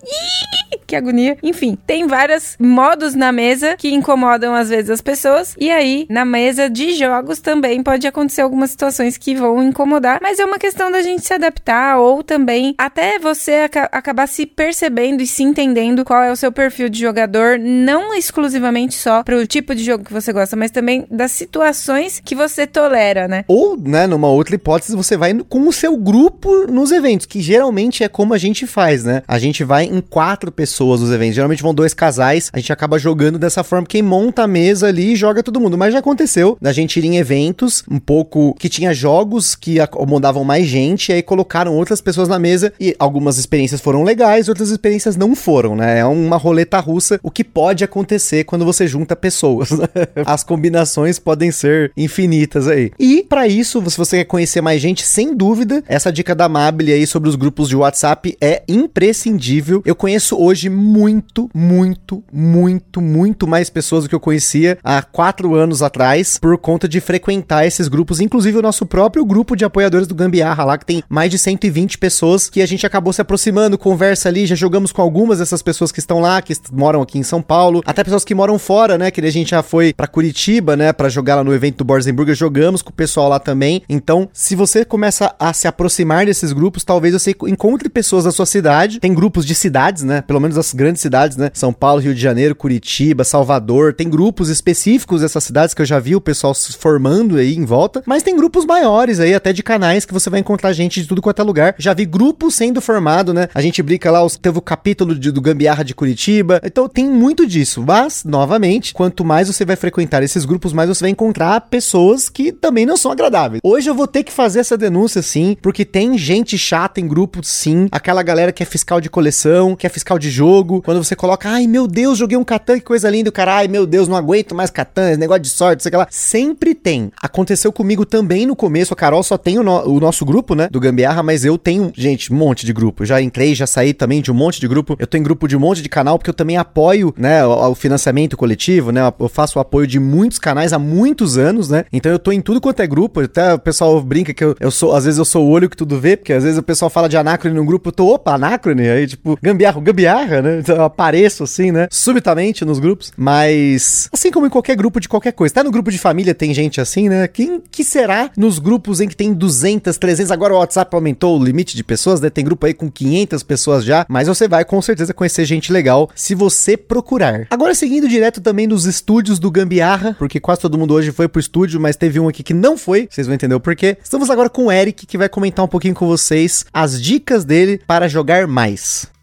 Que 0.87 0.95
agonia. 0.95 1.37
Enfim, 1.41 1.77
tem 1.87 2.05
vários 2.05 2.55
modos 2.59 3.15
na 3.15 3.31
mesa 3.31 3.75
que 3.75 3.91
incomodam 3.93 4.53
às 4.53 4.69
vezes 4.69 4.89
as 4.89 5.01
pessoas. 5.01 5.55
E 5.59 5.71
aí, 5.71 6.05
na 6.09 6.23
mesa 6.23 6.69
de 6.69 6.93
jogos 6.93 7.39
também 7.39 7.81
pode 7.81 8.05
acontecer 8.05 8.41
algumas 8.41 8.71
situações 8.71 9.17
que 9.17 9.35
vão 9.35 9.63
incomodar, 9.63 10.19
mas 10.21 10.39
é 10.39 10.45
uma 10.45 10.59
questão 10.59 10.91
da 10.91 11.01
gente 11.01 11.25
se 11.25 11.33
adaptar 11.33 11.97
ou 11.97 12.23
também 12.23 12.75
até 12.77 13.17
você 13.17 13.63
ac 13.65 13.75
acabar 13.91 14.27
se 14.27 14.45
percebendo 14.45 15.21
e 15.21 15.27
se 15.27 15.43
entendendo 15.43 16.05
qual 16.05 16.21
é 16.23 16.31
o 16.31 16.35
seu 16.35 16.51
perfil 16.51 16.87
de 16.87 16.99
jogador, 16.99 17.57
não 17.59 18.13
exclusivamente 18.13 18.95
só 18.95 19.23
pro 19.23 19.45
tipo 19.47 19.73
de 19.73 19.83
jogo 19.83 20.03
que 20.03 20.13
você 20.13 20.31
gosta, 20.31 20.55
mas 20.55 20.71
também 20.71 21.05
da 21.09 21.27
situação 21.27 21.64
situações 21.65 22.21
que 22.23 22.35
você 22.35 22.67
tolera, 22.67 23.27
né? 23.27 23.43
Ou, 23.47 23.77
né, 23.77 24.05
numa 24.05 24.27
outra 24.27 24.55
hipótese, 24.55 24.95
você 24.95 25.17
vai 25.17 25.33
com 25.33 25.67
o 25.67 25.73
seu 25.73 25.97
grupo 25.97 26.67
nos 26.71 26.91
eventos, 26.91 27.25
que 27.25 27.41
geralmente 27.41 28.03
é 28.03 28.07
como 28.07 28.33
a 28.33 28.37
gente 28.37 28.67
faz, 28.67 29.03
né? 29.03 29.23
A 29.27 29.39
gente 29.39 29.63
vai 29.63 29.85
em 29.85 30.01
quatro 30.01 30.51
pessoas 30.51 31.01
nos 31.01 31.11
eventos. 31.11 31.35
Geralmente 31.35 31.63
vão 31.63 31.73
dois 31.73 31.93
casais, 31.93 32.49
a 32.53 32.59
gente 32.59 32.71
acaba 32.71 32.99
jogando 32.99 33.39
dessa 33.39 33.63
forma. 33.63 33.87
Quem 33.87 34.01
monta 34.01 34.43
a 34.43 34.47
mesa 34.47 34.87
ali 34.87 35.13
e 35.13 35.15
joga 35.15 35.41
todo 35.41 35.59
mundo. 35.59 35.77
Mas 35.77 35.93
já 35.93 35.99
aconteceu 35.99 36.57
da 36.61 36.71
gente 36.71 36.99
ir 36.99 37.05
em 37.05 37.17
eventos 37.17 37.83
um 37.89 37.99
pouco 37.99 38.53
que 38.59 38.69
tinha 38.69 38.93
jogos 38.93 39.55
que 39.55 39.79
acomodavam 39.79 40.43
mais 40.43 40.67
gente, 40.67 41.09
e 41.09 41.13
aí 41.13 41.23
colocaram 41.23 41.73
outras 41.73 42.01
pessoas 42.01 42.27
na 42.27 42.37
mesa 42.37 42.73
e 42.79 42.95
algumas 42.99 43.37
experiências 43.37 43.81
foram 43.81 44.03
legais, 44.03 44.49
outras 44.49 44.69
experiências 44.69 45.15
não 45.15 45.35
foram, 45.35 45.75
né? 45.75 45.99
É 45.99 46.05
uma 46.05 46.37
roleta 46.37 46.79
russa, 46.79 47.19
o 47.23 47.31
que 47.31 47.43
pode 47.43 47.83
acontecer 47.83 48.43
quando 48.43 48.65
você 48.65 48.87
junta 48.87 49.15
pessoas. 49.15 49.71
Né? 49.71 49.87
As 50.25 50.43
combinações 50.43 51.17
podem 51.17 51.51
ser 51.55 51.91
infinitas 51.95 52.67
aí. 52.67 52.91
E 52.99 53.23
para 53.23 53.47
isso, 53.47 53.81
se 53.89 53.97
você 53.97 54.17
quer 54.17 54.25
conhecer 54.25 54.61
mais 54.61 54.81
gente, 54.81 55.05
sem 55.05 55.35
dúvida, 55.35 55.83
essa 55.87 56.11
dica 56.11 56.35
da 56.35 56.47
Mabel 56.47 56.87
aí 56.87 57.07
sobre 57.07 57.29
os 57.29 57.35
grupos 57.35 57.69
de 57.69 57.75
WhatsApp 57.75 58.37
é 58.39 58.63
imprescindível. 58.67 59.81
Eu 59.85 59.95
conheço 59.95 60.37
hoje 60.37 60.69
muito, 60.69 61.49
muito, 61.53 62.23
muito, 62.31 63.01
muito 63.01 63.47
mais 63.47 63.69
pessoas 63.69 64.03
do 64.03 64.09
que 64.09 64.15
eu 64.15 64.19
conhecia 64.19 64.77
há 64.83 65.01
quatro 65.01 65.55
anos 65.55 65.81
atrás 65.81 66.37
por 66.37 66.57
conta 66.57 66.87
de 66.87 66.99
frequentar 66.99 67.65
esses 67.65 67.87
grupos, 67.87 68.19
inclusive 68.19 68.57
o 68.57 68.61
nosso 68.61 68.85
próprio 68.85 69.25
grupo 69.25 69.55
de 69.55 69.65
apoiadores 69.65 70.07
do 70.07 70.15
Gambiarra 70.15 70.63
lá, 70.63 70.77
que 70.77 70.85
tem 70.85 71.03
mais 71.09 71.31
de 71.31 71.37
120 71.37 71.97
pessoas 71.97 72.49
que 72.49 72.61
a 72.61 72.65
gente 72.65 72.85
acabou 72.85 73.13
se 73.13 73.21
aproximando, 73.21 73.77
conversa 73.77 74.29
ali, 74.29 74.45
já 74.45 74.55
jogamos 74.55 74.91
com 74.91 75.01
algumas 75.01 75.39
dessas 75.39 75.61
pessoas 75.61 75.91
que 75.91 75.99
estão 75.99 76.19
lá, 76.19 76.41
que 76.41 76.53
moram 76.71 77.01
aqui 77.01 77.17
em 77.17 77.23
São 77.23 77.41
Paulo, 77.41 77.81
até 77.85 78.03
pessoas 78.03 78.25
que 78.25 78.35
moram 78.35 78.59
fora, 78.59 78.97
né, 78.97 79.11
que 79.11 79.21
a 79.21 79.31
gente 79.31 79.51
já 79.51 79.63
foi 79.63 79.93
para 79.93 80.07
Curitiba, 80.07 80.75
né, 80.75 80.93
para 80.93 81.09
jogar 81.09 81.34
lá 81.35 81.43
no 81.43 81.53
evento 81.53 81.77
do 81.77 81.83
Borzenburger, 81.85 82.35
jogamos 82.35 82.81
com 82.81 82.89
o 82.89 82.93
pessoal 82.93 83.29
lá 83.29 83.39
também. 83.39 83.81
Então, 83.87 84.29
se 84.33 84.55
você 84.55 84.85
começa 84.85 85.35
a 85.39 85.53
se 85.53 85.67
aproximar 85.67 86.25
desses 86.25 86.53
grupos, 86.53 86.83
talvez 86.83 87.13
você 87.13 87.35
encontre 87.47 87.89
pessoas 87.89 88.23
da 88.23 88.31
sua 88.31 88.45
cidade. 88.45 88.99
Tem 88.99 89.13
grupos 89.13 89.45
de 89.45 89.55
cidades, 89.55 90.03
né, 90.03 90.21
pelo 90.21 90.39
menos 90.39 90.57
as 90.57 90.73
grandes 90.73 91.01
cidades, 91.01 91.37
né, 91.37 91.51
São 91.53 91.73
Paulo, 91.73 92.01
Rio 92.01 92.15
de 92.15 92.21
Janeiro, 92.21 92.55
Curitiba, 92.55 93.23
Salvador. 93.23 93.93
Tem 93.93 94.09
grupos 94.09 94.49
específicos 94.49 95.21
dessas 95.21 95.43
cidades 95.43 95.73
que 95.73 95.81
eu 95.81 95.85
já 95.85 95.99
vi 95.99 96.15
o 96.15 96.21
pessoal 96.21 96.53
se 96.53 96.73
formando 96.73 97.37
aí 97.37 97.55
em 97.55 97.65
volta, 97.65 98.03
mas 98.05 98.23
tem 98.23 98.35
grupos 98.35 98.65
maiores 98.65 99.19
aí, 99.19 99.33
até 99.33 99.51
de 99.51 99.63
canais 99.63 100.05
que 100.05 100.13
você 100.13 100.29
vai 100.29 100.39
encontrar 100.39 100.73
gente 100.73 101.01
de 101.01 101.07
tudo 101.07 101.21
quanto 101.21 101.41
é 101.41 101.43
lugar. 101.43 101.75
Já 101.77 101.93
vi 101.93 102.05
grupos 102.05 102.55
sendo 102.55 102.81
formado, 102.81 103.33
né? 103.33 103.47
A 103.53 103.61
gente 103.61 103.81
brinca 103.83 104.11
lá, 104.11 104.25
teve 104.41 104.57
o 104.57 104.61
capítulo 104.61 105.15
de, 105.15 105.31
do 105.31 105.41
Gambiarra 105.41 105.83
de 105.83 105.93
Curitiba. 105.93 106.61
Então 106.63 106.87
tem 106.87 107.09
muito 107.09 107.45
disso. 107.45 107.83
Mas, 107.85 108.23
novamente, 108.23 108.93
quanto 108.93 109.25
mais 109.25 109.47
você 109.47 109.65
vai 109.65 109.75
frequentar 109.75 110.23
esses 110.23 110.45
grupos, 110.45 110.73
mais 110.73 110.89
você 110.89 111.01
vai 111.01 111.11
encontrar 111.11 111.24
pessoas 111.69 112.29
que 112.29 112.51
também 112.51 112.85
não 112.85 112.97
são 112.97 113.11
agradáveis. 113.11 113.61
Hoje 113.63 113.89
eu 113.89 113.95
vou 113.95 114.07
ter 114.07 114.23
que 114.23 114.31
fazer 114.31 114.59
essa 114.59 114.77
denúncia 114.77 115.21
sim, 115.21 115.57
porque 115.61 115.83
tem 115.83 116.17
gente 116.17 116.57
chata 116.57 116.99
em 116.99 117.07
grupos 117.07 117.47
sim. 117.47 117.87
Aquela 117.91 118.23
galera 118.23 118.51
que 118.51 118.63
é 118.63 118.65
fiscal 118.65 119.01
de 119.01 119.09
coleção, 119.09 119.75
que 119.75 119.85
é 119.85 119.89
fiscal 119.89 120.17
de 120.19 120.29
jogo. 120.29 120.81
Quando 120.81 121.03
você 121.03 121.15
coloca, 121.15 121.49
ai 121.49 121.67
meu 121.67 121.87
Deus, 121.87 122.17
joguei 122.17 122.37
um 122.37 122.43
Catan, 122.43 122.79
que 122.79 122.85
coisa 122.85 123.09
linda, 123.09 123.29
o 123.29 123.33
cara, 123.33 123.55
ai 123.55 123.67
meu 123.67 123.85
Deus, 123.85 124.07
não 124.07 124.15
aguento 124.15 124.55
mais 124.55 124.69
Catan, 124.69 125.11
esse 125.11 125.19
negócio 125.19 125.41
de 125.41 125.49
sorte, 125.49 125.83
sei 125.83 125.91
lá. 125.91 126.07
Sempre 126.09 126.75
tem. 126.75 127.11
Aconteceu 127.21 127.71
comigo 127.71 128.05
também 128.05 128.45
no 128.45 128.55
começo, 128.55 128.93
a 128.93 128.97
Carol 128.97 129.23
só 129.23 129.37
tem 129.37 129.57
o, 129.59 129.63
no, 129.63 129.87
o 129.87 129.99
nosso 129.99 130.25
grupo, 130.25 130.55
né, 130.55 130.67
do 130.69 130.79
Gambiarra, 130.79 131.23
mas 131.23 131.45
eu 131.45 131.57
tenho, 131.57 131.91
gente, 131.95 132.31
um 132.31 132.35
monte 132.35 132.65
de 132.65 132.73
grupo. 132.73 133.05
Já 133.05 133.21
entrei, 133.21 133.55
já 133.55 133.67
saí 133.67 133.93
também 133.93 134.21
de 134.21 134.31
um 134.31 134.35
monte 134.35 134.59
de 134.59 134.67
grupo. 134.67 134.95
Eu 134.99 135.07
em 135.15 135.23
grupo 135.23 135.47
de 135.47 135.55
um 135.55 135.59
monte 135.59 135.81
de 135.81 135.89
canal, 135.89 136.17
porque 136.17 136.29
eu 136.29 136.33
também 136.33 136.57
apoio, 136.57 137.13
né, 137.17 137.45
o, 137.45 137.71
o 137.71 137.75
financiamento 137.75 138.35
coletivo, 138.35 138.91
né, 138.91 139.01
eu 139.19 139.29
faço 139.29 139.57
o 139.57 139.61
apoio 139.61 139.87
de 139.87 139.99
muitos 139.99 140.37
canais 140.37 140.73
há 140.73 140.79
muitos 141.15 141.37
anos, 141.37 141.69
né, 141.69 141.85
então 141.93 142.11
eu 142.11 142.19
tô 142.19 142.31
em 142.33 142.41
tudo 142.41 142.59
quanto 142.59 142.81
é 142.81 142.87
grupo, 142.87 143.21
até 143.21 143.53
o 143.53 143.59
pessoal 143.59 144.01
brinca 144.01 144.33
que 144.33 144.43
eu, 144.43 144.53
eu 144.59 144.69
sou, 144.69 144.93
às 144.93 145.05
vezes 145.05 145.17
eu 145.17 145.23
sou 145.23 145.47
o 145.47 145.49
olho 145.49 145.69
que 145.69 145.77
tudo 145.77 145.97
vê, 145.97 146.17
porque 146.17 146.33
às 146.33 146.43
vezes 146.43 146.59
o 146.59 146.63
pessoal 146.63 146.89
fala 146.89 147.07
de 147.07 147.15
Anacrone 147.15 147.55
no 147.55 147.63
grupo, 147.63 147.87
eu 147.87 147.93
tô, 147.93 148.07
opa, 148.13 148.33
Anacrone, 148.33 148.87
aí 148.89 149.07
tipo, 149.07 149.39
gambiarra, 149.41 149.79
gambiarra, 149.79 150.41
né, 150.41 150.59
então 150.59 150.75
eu 150.75 150.83
apareço 150.83 151.43
assim, 151.43 151.71
né, 151.71 151.87
subitamente 151.89 152.65
nos 152.65 152.79
grupos, 152.79 153.13
mas 153.15 154.09
assim 154.11 154.29
como 154.29 154.45
em 154.45 154.49
qualquer 154.49 154.75
grupo 154.75 154.99
de 154.99 155.07
qualquer 155.07 155.31
coisa, 155.31 155.53
até 155.53 155.63
no 155.63 155.71
grupo 155.71 155.89
de 155.89 155.97
família 155.97 156.35
tem 156.35 156.53
gente 156.53 156.81
assim, 156.81 157.07
né, 157.07 157.27
quem 157.29 157.61
que 157.71 157.85
será 157.85 158.29
nos 158.35 158.59
grupos 158.59 158.99
em 158.99 159.07
que 159.07 159.15
tem 159.15 159.33
200, 159.33 159.97
300, 159.97 160.31
agora 160.31 160.53
o 160.53 160.57
WhatsApp 160.57 160.93
aumentou 160.93 161.39
o 161.39 161.43
limite 161.43 161.77
de 161.77 161.83
pessoas, 161.83 162.19
né, 162.19 162.29
tem 162.29 162.43
grupo 162.43 162.65
aí 162.65 162.73
com 162.73 162.91
500 162.91 163.41
pessoas 163.43 163.85
já, 163.85 164.05
mas 164.09 164.27
você 164.27 164.49
vai 164.49 164.65
com 164.65 164.81
certeza 164.81 165.13
conhecer 165.13 165.45
gente 165.45 165.71
legal 165.71 166.09
se 166.13 166.35
você 166.35 166.75
procurar. 166.75 167.47
Agora 167.49 167.73
seguindo 167.73 168.07
direto 168.09 168.41
também 168.41 168.67
nos 168.67 168.85
estúdios 168.85 169.39
do 169.39 169.49
Gambiarra, 169.49 170.15
porque 170.17 170.39
quase 170.39 170.61
todo 170.61 170.77
mundo 170.77 170.93
hoje 170.93 171.04
foi 171.11 171.27
pro 171.27 171.39
estúdio, 171.39 171.79
mas 171.79 171.95
teve 171.95 172.19
um 172.19 172.27
aqui 172.27 172.43
que 172.43 172.53
não 172.53 172.77
foi, 172.77 173.07
vocês 173.09 173.27
vão 173.27 173.33
entender 173.33 173.55
o 173.55 173.59
porquê. 173.59 173.97
Estamos 174.03 174.29
agora 174.29 174.49
com 174.49 174.65
o 174.65 174.71
Eric, 174.71 175.05
que 175.05 175.17
vai 175.17 175.29
comentar 175.29 175.63
um 175.63 175.67
pouquinho 175.67 175.95
com 175.95 176.07
vocês 176.07 176.65
as 176.73 177.01
dicas 177.01 177.45
dele 177.45 177.81
para 177.85 178.07
jogar 178.07 178.47
mais. 178.47 179.14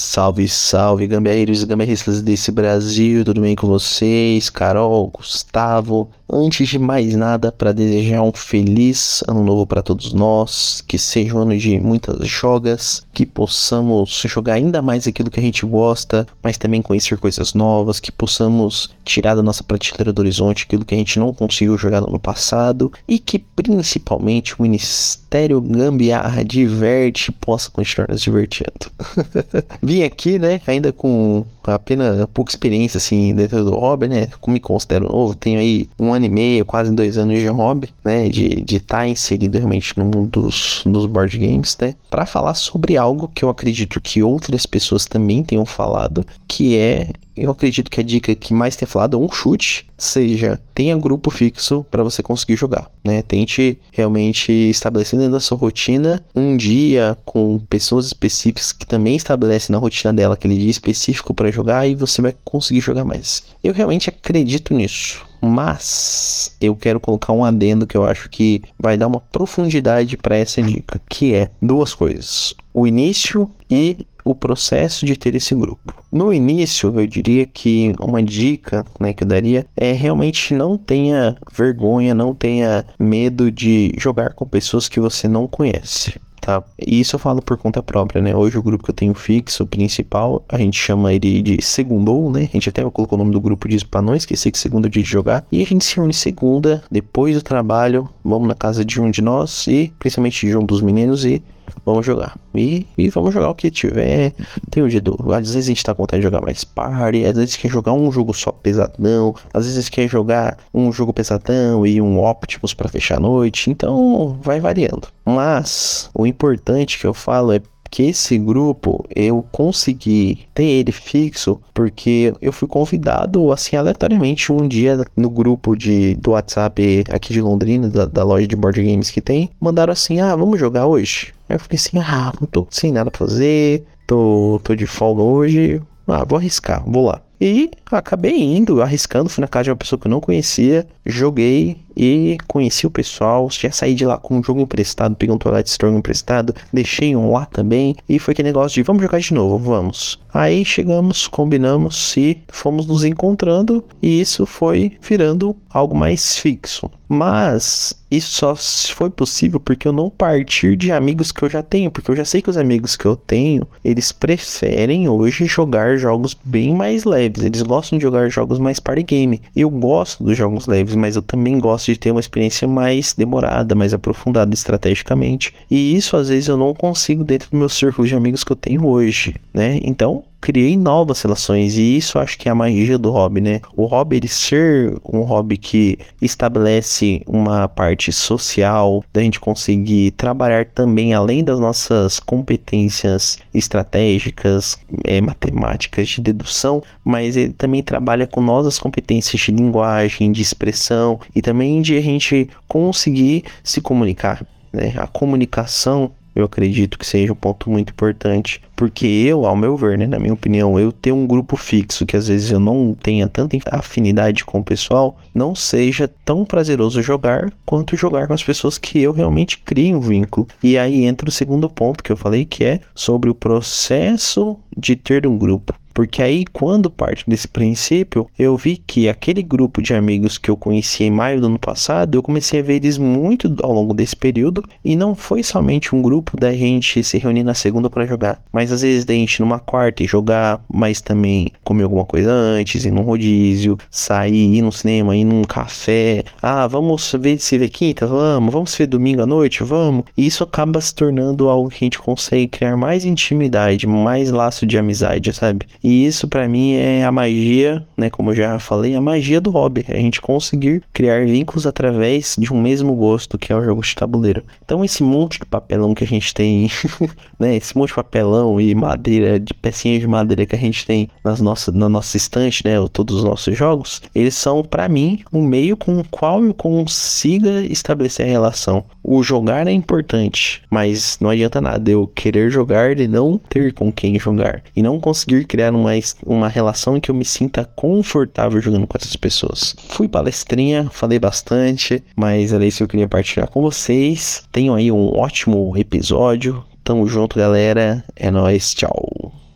Salve, 0.00 0.48
salve, 0.48 1.08
gambiarreiros 1.08 1.60
e 1.60 1.66
gambiarristas 1.66 2.22
desse 2.22 2.52
Brasil, 2.52 3.24
tudo 3.24 3.40
bem 3.40 3.56
com 3.56 3.66
vocês? 3.66 4.48
Carol, 4.48 5.08
Gustavo, 5.08 6.08
Antes 6.30 6.68
de 6.68 6.78
mais 6.78 7.16
nada, 7.16 7.50
para 7.50 7.72
desejar 7.72 8.20
um 8.20 8.32
feliz 8.32 9.24
ano 9.26 9.42
novo 9.42 9.66
para 9.66 9.80
todos 9.80 10.12
nós, 10.12 10.84
que 10.86 10.98
seja 10.98 11.34
um 11.34 11.38
ano 11.38 11.56
de 11.56 11.80
muitas 11.80 12.28
jogas, 12.28 13.02
que 13.14 13.24
possamos 13.24 14.24
jogar 14.26 14.54
ainda 14.54 14.82
mais 14.82 15.06
aquilo 15.06 15.30
que 15.30 15.40
a 15.40 15.42
gente 15.42 15.64
gosta, 15.64 16.26
mas 16.42 16.58
também 16.58 16.82
conhecer 16.82 17.16
coisas 17.16 17.54
novas, 17.54 17.98
que 17.98 18.12
possamos 18.12 18.90
tirar 19.06 19.36
da 19.36 19.42
nossa 19.42 19.64
prateleira 19.64 20.12
do 20.12 20.18
horizonte 20.18 20.64
aquilo 20.64 20.84
que 20.84 20.94
a 20.94 20.98
gente 20.98 21.18
não 21.18 21.32
conseguiu 21.32 21.78
jogar 21.78 22.02
no 22.02 22.20
passado 22.20 22.92
e 23.08 23.18
que 23.18 23.38
principalmente 23.38 24.54
o 24.54 24.62
Ministério 24.62 25.62
Gambiarra 25.62 26.44
diverte 26.44 27.32
possa 27.32 27.70
continuar 27.70 28.10
nos 28.10 28.20
divertindo. 28.20 28.92
Vim 29.88 30.02
aqui, 30.02 30.38
né, 30.38 30.60
ainda 30.66 30.92
com 30.92 31.46
apenas 31.68 32.26
pouca 32.32 32.50
experiência 32.50 32.98
assim 32.98 33.34
dentro 33.34 33.64
do 33.64 33.74
hobby, 33.74 34.08
né? 34.08 34.28
Como 34.40 34.54
me 34.54 34.60
considero 34.60 35.08
novo, 35.08 35.34
tenho 35.34 35.58
aí 35.58 35.88
um 35.98 36.12
ano 36.12 36.26
e 36.26 36.28
meio, 36.28 36.64
quase 36.64 36.92
dois 36.92 37.16
anos 37.18 37.38
de 37.38 37.48
hobby, 37.48 37.90
né? 38.04 38.28
De 38.28 38.64
estar 38.76 38.98
tá 38.98 39.08
inserido 39.08 39.56
realmente 39.56 39.96
no 39.98 40.04
mundo 40.04 40.42
dos, 40.42 40.82
dos 40.84 41.06
board 41.06 41.36
games, 41.38 41.76
né? 41.80 41.94
Para 42.10 42.26
falar 42.26 42.54
sobre 42.54 42.96
algo 42.96 43.30
que 43.34 43.44
eu 43.44 43.48
acredito 43.48 44.00
que 44.00 44.22
outras 44.22 44.66
pessoas 44.66 45.06
também 45.06 45.42
tenham 45.42 45.66
falado, 45.66 46.24
que 46.46 46.76
é 46.76 47.10
eu 47.38 47.52
acredito 47.52 47.90
que 47.90 48.00
a 48.00 48.04
dica 48.04 48.34
que 48.34 48.52
mais 48.52 48.74
tem 48.74 48.86
falado 48.86 49.16
é 49.16 49.20
um 49.20 49.30
chute, 49.30 49.86
seja, 49.96 50.60
tenha 50.74 50.96
grupo 50.96 51.30
fixo 51.30 51.86
para 51.88 52.02
você 52.02 52.22
conseguir 52.22 52.56
jogar, 52.56 52.90
né? 53.04 53.22
Tente 53.22 53.78
realmente 53.92 54.52
estabelecer 54.52 55.18
dentro 55.18 55.34
da 55.34 55.40
sua 55.40 55.56
rotina 55.56 56.22
um 56.34 56.56
dia 56.56 57.16
com 57.24 57.58
pessoas 57.70 58.06
específicas 58.06 58.72
que 58.72 58.86
também 58.86 59.14
estabelecem 59.14 59.72
na 59.72 59.78
rotina 59.78 60.12
dela 60.12 60.34
aquele 60.34 60.58
dia 60.58 60.70
específico 60.70 61.32
para 61.32 61.48
jogar 61.58 61.86
e 61.86 61.94
você 61.94 62.22
vai 62.22 62.34
conseguir 62.44 62.80
jogar 62.80 63.04
mais. 63.04 63.42
Eu 63.62 63.74
realmente 63.74 64.08
acredito 64.08 64.72
nisso. 64.72 65.26
Mas 65.40 66.56
eu 66.60 66.74
quero 66.74 66.98
colocar 66.98 67.32
um 67.32 67.44
adendo 67.44 67.86
que 67.86 67.96
eu 67.96 68.04
acho 68.04 68.28
que 68.28 68.60
vai 68.78 68.96
dar 68.96 69.06
uma 69.06 69.20
profundidade 69.20 70.16
para 70.16 70.36
essa 70.36 70.60
dica, 70.60 71.00
que 71.08 71.32
é 71.32 71.48
duas 71.62 71.94
coisas: 71.94 72.54
o 72.74 72.88
início 72.88 73.48
e 73.70 74.04
o 74.24 74.34
processo 74.34 75.06
de 75.06 75.16
ter 75.16 75.36
esse 75.36 75.54
grupo. 75.54 75.94
No 76.10 76.34
início, 76.34 76.92
eu 76.98 77.06
diria 77.06 77.46
que 77.46 77.94
uma 78.00 78.20
dica 78.20 78.84
né, 78.98 79.12
que 79.12 79.22
eu 79.22 79.28
daria 79.28 79.64
é 79.76 79.92
realmente 79.92 80.54
não 80.54 80.76
tenha 80.76 81.36
vergonha, 81.52 82.14
não 82.14 82.34
tenha 82.34 82.84
medo 82.98 83.50
de 83.50 83.94
jogar 83.96 84.34
com 84.34 84.44
pessoas 84.44 84.88
que 84.88 84.98
você 84.98 85.28
não 85.28 85.46
conhece 85.46 86.20
tá? 86.48 86.64
E 86.78 86.98
isso 86.98 87.14
eu 87.16 87.20
falo 87.20 87.42
por 87.42 87.58
conta 87.58 87.82
própria, 87.82 88.22
né? 88.22 88.34
Hoje 88.34 88.56
o 88.56 88.62
grupo 88.62 88.82
que 88.82 88.90
eu 88.90 88.94
tenho 88.94 89.12
fixo, 89.12 89.64
o 89.64 89.66
principal, 89.66 90.42
a 90.48 90.56
gente 90.56 90.80
chama 90.80 91.12
ele 91.12 91.42
de 91.42 91.62
segundou, 91.62 92.32
né? 92.32 92.48
A 92.48 92.52
gente 92.52 92.70
até 92.70 92.82
colocou 92.88 93.18
o 93.18 93.18
nome 93.18 93.32
do 93.32 93.40
grupo 93.40 93.68
disso 93.68 93.86
pra 93.86 94.00
não 94.00 94.14
esquecer 94.14 94.50
que 94.50 94.58
segunda 94.58 94.88
é 94.88 94.90
dia 94.90 95.02
de 95.02 95.08
jogar. 95.08 95.44
E 95.52 95.62
a 95.62 95.66
gente 95.66 95.84
se 95.84 95.96
reúne 95.96 96.14
segunda, 96.14 96.82
depois 96.90 97.34
do 97.34 97.42
trabalho, 97.42 98.08
vamos 98.24 98.48
na 98.48 98.54
casa 98.54 98.82
de 98.82 98.98
um 98.98 99.10
de 99.10 99.20
nós 99.20 99.66
e, 99.66 99.92
principalmente 99.98 100.46
de 100.46 100.56
um 100.56 100.64
dos 100.64 100.80
meninos 100.80 101.26
e 101.26 101.42
vamos 101.84 102.04
jogar. 102.04 102.36
E, 102.54 102.86
e 102.96 103.08
vamos 103.10 103.32
jogar 103.32 103.50
o 103.50 103.54
que 103.54 103.70
tiver. 103.70 104.32
Tem 104.70 104.82
o 104.82 104.88
dia 104.88 105.00
do. 105.00 105.16
Às 105.32 105.52
vezes 105.52 105.66
a 105.66 105.68
gente 105.68 105.84
tá 105.84 105.94
com 105.94 106.02
vontade 106.02 106.20
de 106.20 106.26
jogar 106.26 106.40
mais 106.40 106.64
party, 106.64 107.24
às 107.24 107.36
vezes 107.36 107.56
quer 107.56 107.68
jogar 107.68 107.92
um 107.92 108.10
jogo 108.10 108.34
só 108.34 108.52
pesadão, 108.52 109.34
às 109.52 109.66
vezes 109.66 109.88
quer 109.88 110.08
jogar 110.08 110.56
um 110.72 110.92
jogo 110.92 111.12
pesadão 111.12 111.86
e 111.86 112.00
um 112.00 112.24
Optimus 112.24 112.74
para 112.74 112.88
fechar 112.88 113.16
a 113.16 113.20
noite. 113.20 113.70
Então 113.70 114.38
vai 114.42 114.60
variando. 114.60 115.08
Mas 115.24 116.10
o 116.14 116.26
importante 116.26 116.98
que 116.98 117.06
eu 117.06 117.14
falo 117.14 117.52
é 117.52 117.60
que 117.90 118.02
esse 118.02 118.38
grupo 118.38 119.04
eu 119.14 119.44
consegui 119.50 120.46
ter 120.54 120.64
ele 120.64 120.92
fixo 120.92 121.60
porque 121.72 122.32
eu 122.40 122.52
fui 122.52 122.68
convidado 122.68 123.52
assim 123.52 123.76
aleatoriamente 123.76 124.52
um 124.52 124.68
dia 124.68 125.04
no 125.16 125.30
grupo 125.30 125.76
de 125.76 126.14
do 126.16 126.32
WhatsApp 126.32 127.04
aqui 127.10 127.32
de 127.32 127.40
Londrina 127.40 127.88
da, 127.88 128.04
da 128.04 128.24
loja 128.24 128.46
de 128.46 128.56
board 128.56 128.82
games 128.82 129.10
que 129.10 129.20
tem 129.20 129.50
mandaram 129.60 129.92
assim 129.92 130.20
ah 130.20 130.36
vamos 130.36 130.58
jogar 130.60 130.86
hoje 130.86 131.32
Aí 131.48 131.56
eu 131.56 131.60
fiquei 131.60 131.76
assim, 131.76 131.98
ah, 131.98 132.32
não 132.40 132.46
tô 132.46 132.66
sem 132.70 132.92
nada 132.92 133.10
pra 133.10 133.18
fazer, 133.18 133.86
tô, 134.06 134.60
tô 134.62 134.74
de 134.74 134.86
folga 134.86 135.22
hoje, 135.22 135.80
ah, 136.06 136.24
vou 136.24 136.38
arriscar, 136.38 136.82
vou 136.84 137.06
lá. 137.06 137.22
E 137.40 137.70
acabei 137.90 138.40
indo, 138.42 138.82
arriscando, 138.82 139.28
fui 139.28 139.40
na 139.40 139.48
casa 139.48 139.64
de 139.64 139.70
uma 139.70 139.76
pessoa 139.76 139.98
que 139.98 140.06
eu 140.06 140.10
não 140.10 140.20
conhecia, 140.20 140.86
joguei 141.06 141.78
e 141.96 142.36
conheci 142.46 142.86
o 142.86 142.90
pessoal. 142.90 143.48
Já 143.50 143.70
saí 143.72 143.94
de 143.94 144.04
lá 144.04 144.16
com 144.18 144.38
um 144.38 144.42
jogo 144.42 144.60
emprestado, 144.60 145.16
peguei 145.16 145.34
um 145.34 145.38
Twilight 145.38 145.68
Storm 145.68 145.96
emprestado, 145.96 146.54
deixei 146.72 147.16
um 147.16 147.32
lá 147.32 147.46
também. 147.46 147.96
E 148.08 148.18
foi 148.18 148.32
aquele 148.32 148.48
negócio 148.48 148.74
de 148.74 148.82
vamos 148.82 149.02
jogar 149.02 149.18
de 149.18 149.34
novo, 149.34 149.58
vamos. 149.58 150.18
Aí 150.32 150.64
chegamos, 150.64 151.26
combinamos 151.26 152.16
e 152.16 152.38
fomos 152.48 152.86
nos 152.86 153.02
encontrando, 153.02 153.82
e 154.02 154.20
isso 154.20 154.44
foi 154.44 154.92
virando 155.00 155.56
algo 155.70 155.96
mais 155.96 156.36
fixo. 156.36 156.90
Mas 157.08 157.94
isso 158.10 158.32
só 158.32 158.54
foi 158.94 159.08
possível 159.08 159.58
porque 159.58 159.88
eu 159.88 159.92
não 159.92 160.10
partir 160.10 160.76
de 160.76 160.92
amigos 160.92 161.32
que 161.32 161.42
eu 161.42 161.48
já 161.48 161.62
tenho, 161.62 161.90
porque 161.90 162.10
eu 162.10 162.16
já 162.16 162.24
sei 162.24 162.42
que 162.42 162.50
os 162.50 162.58
amigos 162.58 162.94
que 162.94 163.06
eu 163.06 163.16
tenho, 163.16 163.66
eles 163.82 164.12
preferem 164.12 165.08
hoje 165.08 165.46
jogar 165.46 165.96
jogos 165.96 166.36
bem 166.44 166.74
mais 166.74 167.04
leves. 167.04 167.27
Eles 167.36 167.62
gostam 167.62 167.98
de 167.98 168.02
jogar 168.02 168.28
jogos 168.28 168.58
mais 168.58 168.80
party 168.80 169.02
game. 169.02 169.42
Eu 169.54 169.70
gosto 169.70 170.22
dos 170.24 170.36
jogos 170.36 170.66
leves, 170.66 170.94
mas 170.94 171.16
eu 171.16 171.22
também 171.22 171.58
gosto 171.58 171.86
de 171.86 171.98
ter 171.98 172.10
uma 172.10 172.20
experiência 172.20 172.66
mais 172.66 173.14
demorada, 173.16 173.74
mais 173.74 173.94
aprofundada 173.94 174.52
estrategicamente. 174.54 175.54
E 175.70 175.94
isso 175.96 176.16
às 176.16 176.28
vezes 176.28 176.48
eu 176.48 176.56
não 176.56 176.74
consigo 176.74 177.24
dentro 177.24 177.50
do 177.50 177.56
meu 177.56 177.68
círculo 177.68 178.06
de 178.06 178.14
amigos 178.14 178.44
que 178.44 178.52
eu 178.52 178.56
tenho 178.56 178.86
hoje, 178.86 179.34
né? 179.52 179.80
Então, 179.82 180.24
criei 180.40 180.76
novas 180.76 181.20
relações 181.22 181.76
e 181.76 181.96
isso 181.96 182.18
acho 182.18 182.38
que 182.38 182.48
é 182.48 182.52
a 182.52 182.54
magia 182.54 182.98
do 182.98 183.10
hobby, 183.10 183.40
né? 183.40 183.60
O 183.76 183.84
hobby 183.86 184.16
ele 184.16 184.28
ser 184.28 184.96
um 185.04 185.20
hobby 185.20 185.56
que 185.56 185.98
estabelece 186.20 187.22
uma 187.26 187.68
parte 187.68 188.12
social, 188.12 189.04
da 189.12 189.20
gente 189.20 189.40
conseguir 189.40 190.12
trabalhar 190.12 190.66
também 190.66 191.14
além 191.14 191.42
das 191.42 191.58
nossas 191.58 192.20
competências 192.20 193.38
estratégicas, 193.52 194.78
é, 195.04 195.20
matemáticas 195.20 196.08
de 196.08 196.20
dedução, 196.20 196.82
mas 197.04 197.36
ele 197.36 197.52
também 197.52 197.82
trabalha 197.82 198.26
com 198.26 198.40
nossas 198.40 198.78
competências 198.78 199.40
de 199.40 199.52
linguagem, 199.52 200.32
de 200.32 200.42
expressão 200.42 201.20
e 201.34 201.42
também 201.42 201.82
de 201.82 201.96
a 201.96 202.00
gente 202.00 202.48
conseguir 202.66 203.44
se 203.62 203.80
comunicar. 203.80 204.44
Né? 204.72 204.94
A 204.96 205.06
comunicação 205.06 206.12
eu 206.40 206.46
acredito 206.46 206.98
que 206.98 207.06
seja 207.06 207.32
um 207.32 207.36
ponto 207.36 207.70
muito 207.70 207.90
importante, 207.90 208.62
porque 208.76 209.06
eu, 209.06 209.44
ao 209.44 209.56
meu 209.56 209.76
ver, 209.76 209.98
né, 209.98 210.06
na 210.06 210.18
minha 210.18 210.32
opinião, 210.32 210.78
eu 210.78 210.92
ter 210.92 211.12
um 211.12 211.26
grupo 211.26 211.56
fixo 211.56 212.06
que 212.06 212.16
às 212.16 212.28
vezes 212.28 212.50
eu 212.50 212.60
não 212.60 212.94
tenha 212.94 213.28
tanta 213.28 213.58
afinidade 213.70 214.44
com 214.44 214.60
o 214.60 214.64
pessoal, 214.64 215.18
não 215.34 215.54
seja 215.54 216.08
tão 216.24 216.44
prazeroso 216.44 217.02
jogar 217.02 217.52
quanto 217.66 217.96
jogar 217.96 218.26
com 218.26 218.34
as 218.34 218.42
pessoas 218.42 218.78
que 218.78 219.00
eu 219.00 219.12
realmente 219.12 219.58
crio 219.58 219.98
um 219.98 220.00
vínculo. 220.00 220.46
E 220.62 220.78
aí 220.78 221.04
entra 221.04 221.28
o 221.28 221.32
segundo 221.32 221.68
ponto 221.68 222.02
que 222.02 222.12
eu 222.12 222.16
falei, 222.16 222.44
que 222.44 222.64
é 222.64 222.80
sobre 222.94 223.28
o 223.28 223.34
processo 223.34 224.56
de 224.76 224.96
ter 224.96 225.26
um 225.26 225.36
grupo. 225.36 225.74
Porque 225.98 226.22
aí, 226.22 226.44
quando 226.52 226.88
parte 226.88 227.24
desse 227.26 227.48
princípio, 227.48 228.28
eu 228.38 228.56
vi 228.56 228.76
que 228.76 229.08
aquele 229.08 229.42
grupo 229.42 229.82
de 229.82 229.92
amigos 229.92 230.38
que 230.38 230.48
eu 230.48 230.56
conheci 230.56 231.02
em 231.02 231.10
maio 231.10 231.40
do 231.40 231.48
ano 231.48 231.58
passado, 231.58 232.16
eu 232.16 232.22
comecei 232.22 232.60
a 232.60 232.62
ver 232.62 232.74
eles 232.74 232.96
muito 232.96 233.52
ao 233.60 233.72
longo 233.72 233.92
desse 233.92 234.14
período. 234.14 234.62
E 234.84 234.94
não 234.94 235.16
foi 235.16 235.42
somente 235.42 235.96
um 235.96 236.00
grupo 236.00 236.36
da 236.36 236.52
gente 236.52 237.02
se 237.02 237.18
reunir 237.18 237.42
na 237.42 237.52
segunda 237.52 237.90
para 237.90 238.06
jogar, 238.06 238.40
mas 238.52 238.70
às 238.70 238.82
vezes 238.82 239.04
da 239.04 239.12
gente 239.12 239.40
numa 239.40 239.58
quarta 239.58 240.04
e 240.04 240.06
jogar, 240.06 240.64
mas 240.72 241.00
também 241.00 241.50
comer 241.64 241.82
alguma 241.82 242.04
coisa 242.04 242.30
antes, 242.30 242.84
ir 242.84 242.92
num 242.92 243.02
rodízio, 243.02 243.76
sair, 243.90 244.54
ir 244.54 244.62
no 244.62 244.70
cinema, 244.70 245.16
ir 245.16 245.24
num 245.24 245.42
café. 245.42 246.22
Ah, 246.40 246.68
vamos 246.68 247.12
ver 247.18 247.40
se 247.40 247.58
vê 247.58 247.68
quinta? 247.68 248.06
Vamos. 248.06 248.52
Vamos 248.52 248.72
ver 248.72 248.86
domingo 248.86 249.22
à 249.22 249.26
noite? 249.26 249.64
Vamos. 249.64 250.04
E 250.16 250.26
isso 250.26 250.44
acaba 250.44 250.80
se 250.80 250.94
tornando 250.94 251.48
algo 251.48 251.68
que 251.68 251.78
a 251.78 251.86
gente 251.86 251.98
consegue 251.98 252.46
criar 252.46 252.76
mais 252.76 253.04
intimidade, 253.04 253.84
mais 253.84 254.30
laço 254.30 254.64
de 254.64 254.78
amizade, 254.78 255.32
sabe? 255.32 255.66
Isso 255.88 256.28
para 256.28 256.48
mim 256.48 256.74
é 256.74 257.04
a 257.04 257.12
magia, 257.12 257.86
né, 257.96 258.10
como 258.10 258.30
eu 258.30 258.34
já 258.34 258.58
falei, 258.58 258.94
a 258.94 259.00
magia 259.00 259.40
do 259.40 259.50
hobby, 259.50 259.84
é 259.88 259.96
a 259.96 260.00
gente 260.00 260.20
conseguir 260.20 260.82
criar 260.92 261.24
vínculos 261.26 261.66
através 261.66 262.36
de 262.38 262.52
um 262.52 262.60
mesmo 262.60 262.94
gosto, 262.94 263.38
que 263.38 263.52
é 263.52 263.56
o 263.56 263.64
jogo 263.64 263.82
de 263.82 263.94
tabuleiro. 263.94 264.42
Então 264.64 264.84
esse 264.84 265.02
monte 265.02 265.38
de 265.38 265.46
papelão 265.46 265.94
que 265.94 266.04
a 266.04 266.06
gente 266.06 266.34
tem, 266.34 266.70
né, 267.38 267.56
esse 267.56 267.76
monte 267.76 267.88
de 267.88 267.94
papelão 267.94 268.60
e 268.60 268.74
madeira, 268.74 269.38
de 269.38 269.54
pecinhas 269.54 270.00
de 270.00 270.06
madeira 270.06 270.46
que 270.46 270.54
a 270.54 270.58
gente 270.58 270.84
tem 270.84 271.08
nas 271.24 271.40
nossas, 271.40 271.74
na 271.74 271.88
nossa 271.88 272.16
estante, 272.16 272.64
né, 272.64 272.74
todos 272.92 273.16
os 273.16 273.24
nossos 273.24 273.56
jogos, 273.56 274.02
eles 274.14 274.34
são 274.34 274.62
para 274.62 274.88
mim 274.88 275.20
um 275.32 275.42
meio 275.42 275.76
com 275.76 275.98
o 275.98 276.04
qual 276.08 276.44
eu 276.44 276.54
consiga 276.54 277.62
estabelecer 277.62 278.26
a 278.26 278.30
relação. 278.30 278.84
O 279.02 279.22
jogar 279.22 279.66
é 279.66 279.72
importante, 279.72 280.62
mas 280.70 281.18
não 281.20 281.30
adianta 281.30 281.60
nada 281.60 281.90
eu 281.90 282.06
querer 282.06 282.50
jogar 282.50 282.98
e 282.98 283.08
não 283.08 283.38
ter 283.48 283.72
com 283.72 283.90
quem 283.90 284.18
jogar 284.18 284.62
e 284.74 284.82
não 284.82 285.00
conseguir 285.00 285.44
criar 285.44 285.72
uma, 285.78 285.92
uma 286.24 286.48
relação 286.48 286.96
em 286.96 287.00
que 287.00 287.10
eu 287.10 287.14
me 287.14 287.24
sinta 287.24 287.64
confortável 287.76 288.60
jogando 288.60 288.86
com 288.86 288.98
essas 288.98 289.16
pessoas. 289.16 289.74
Fui 289.88 290.08
palestrinha, 290.08 290.88
falei 290.92 291.18
bastante, 291.18 292.02
mas 292.16 292.52
era 292.52 292.66
isso 292.66 292.78
que 292.78 292.82
eu 292.84 292.88
queria 292.88 293.08
partilhar 293.08 293.48
com 293.48 293.62
vocês. 293.62 294.42
Tenham 294.52 294.74
aí 294.74 294.90
um 294.90 295.16
ótimo 295.16 295.76
episódio. 295.76 296.64
Tamo 296.84 297.06
junto, 297.06 297.38
galera. 297.38 298.04
É 298.16 298.30
nóis, 298.30 298.74
tchau. 298.74 299.47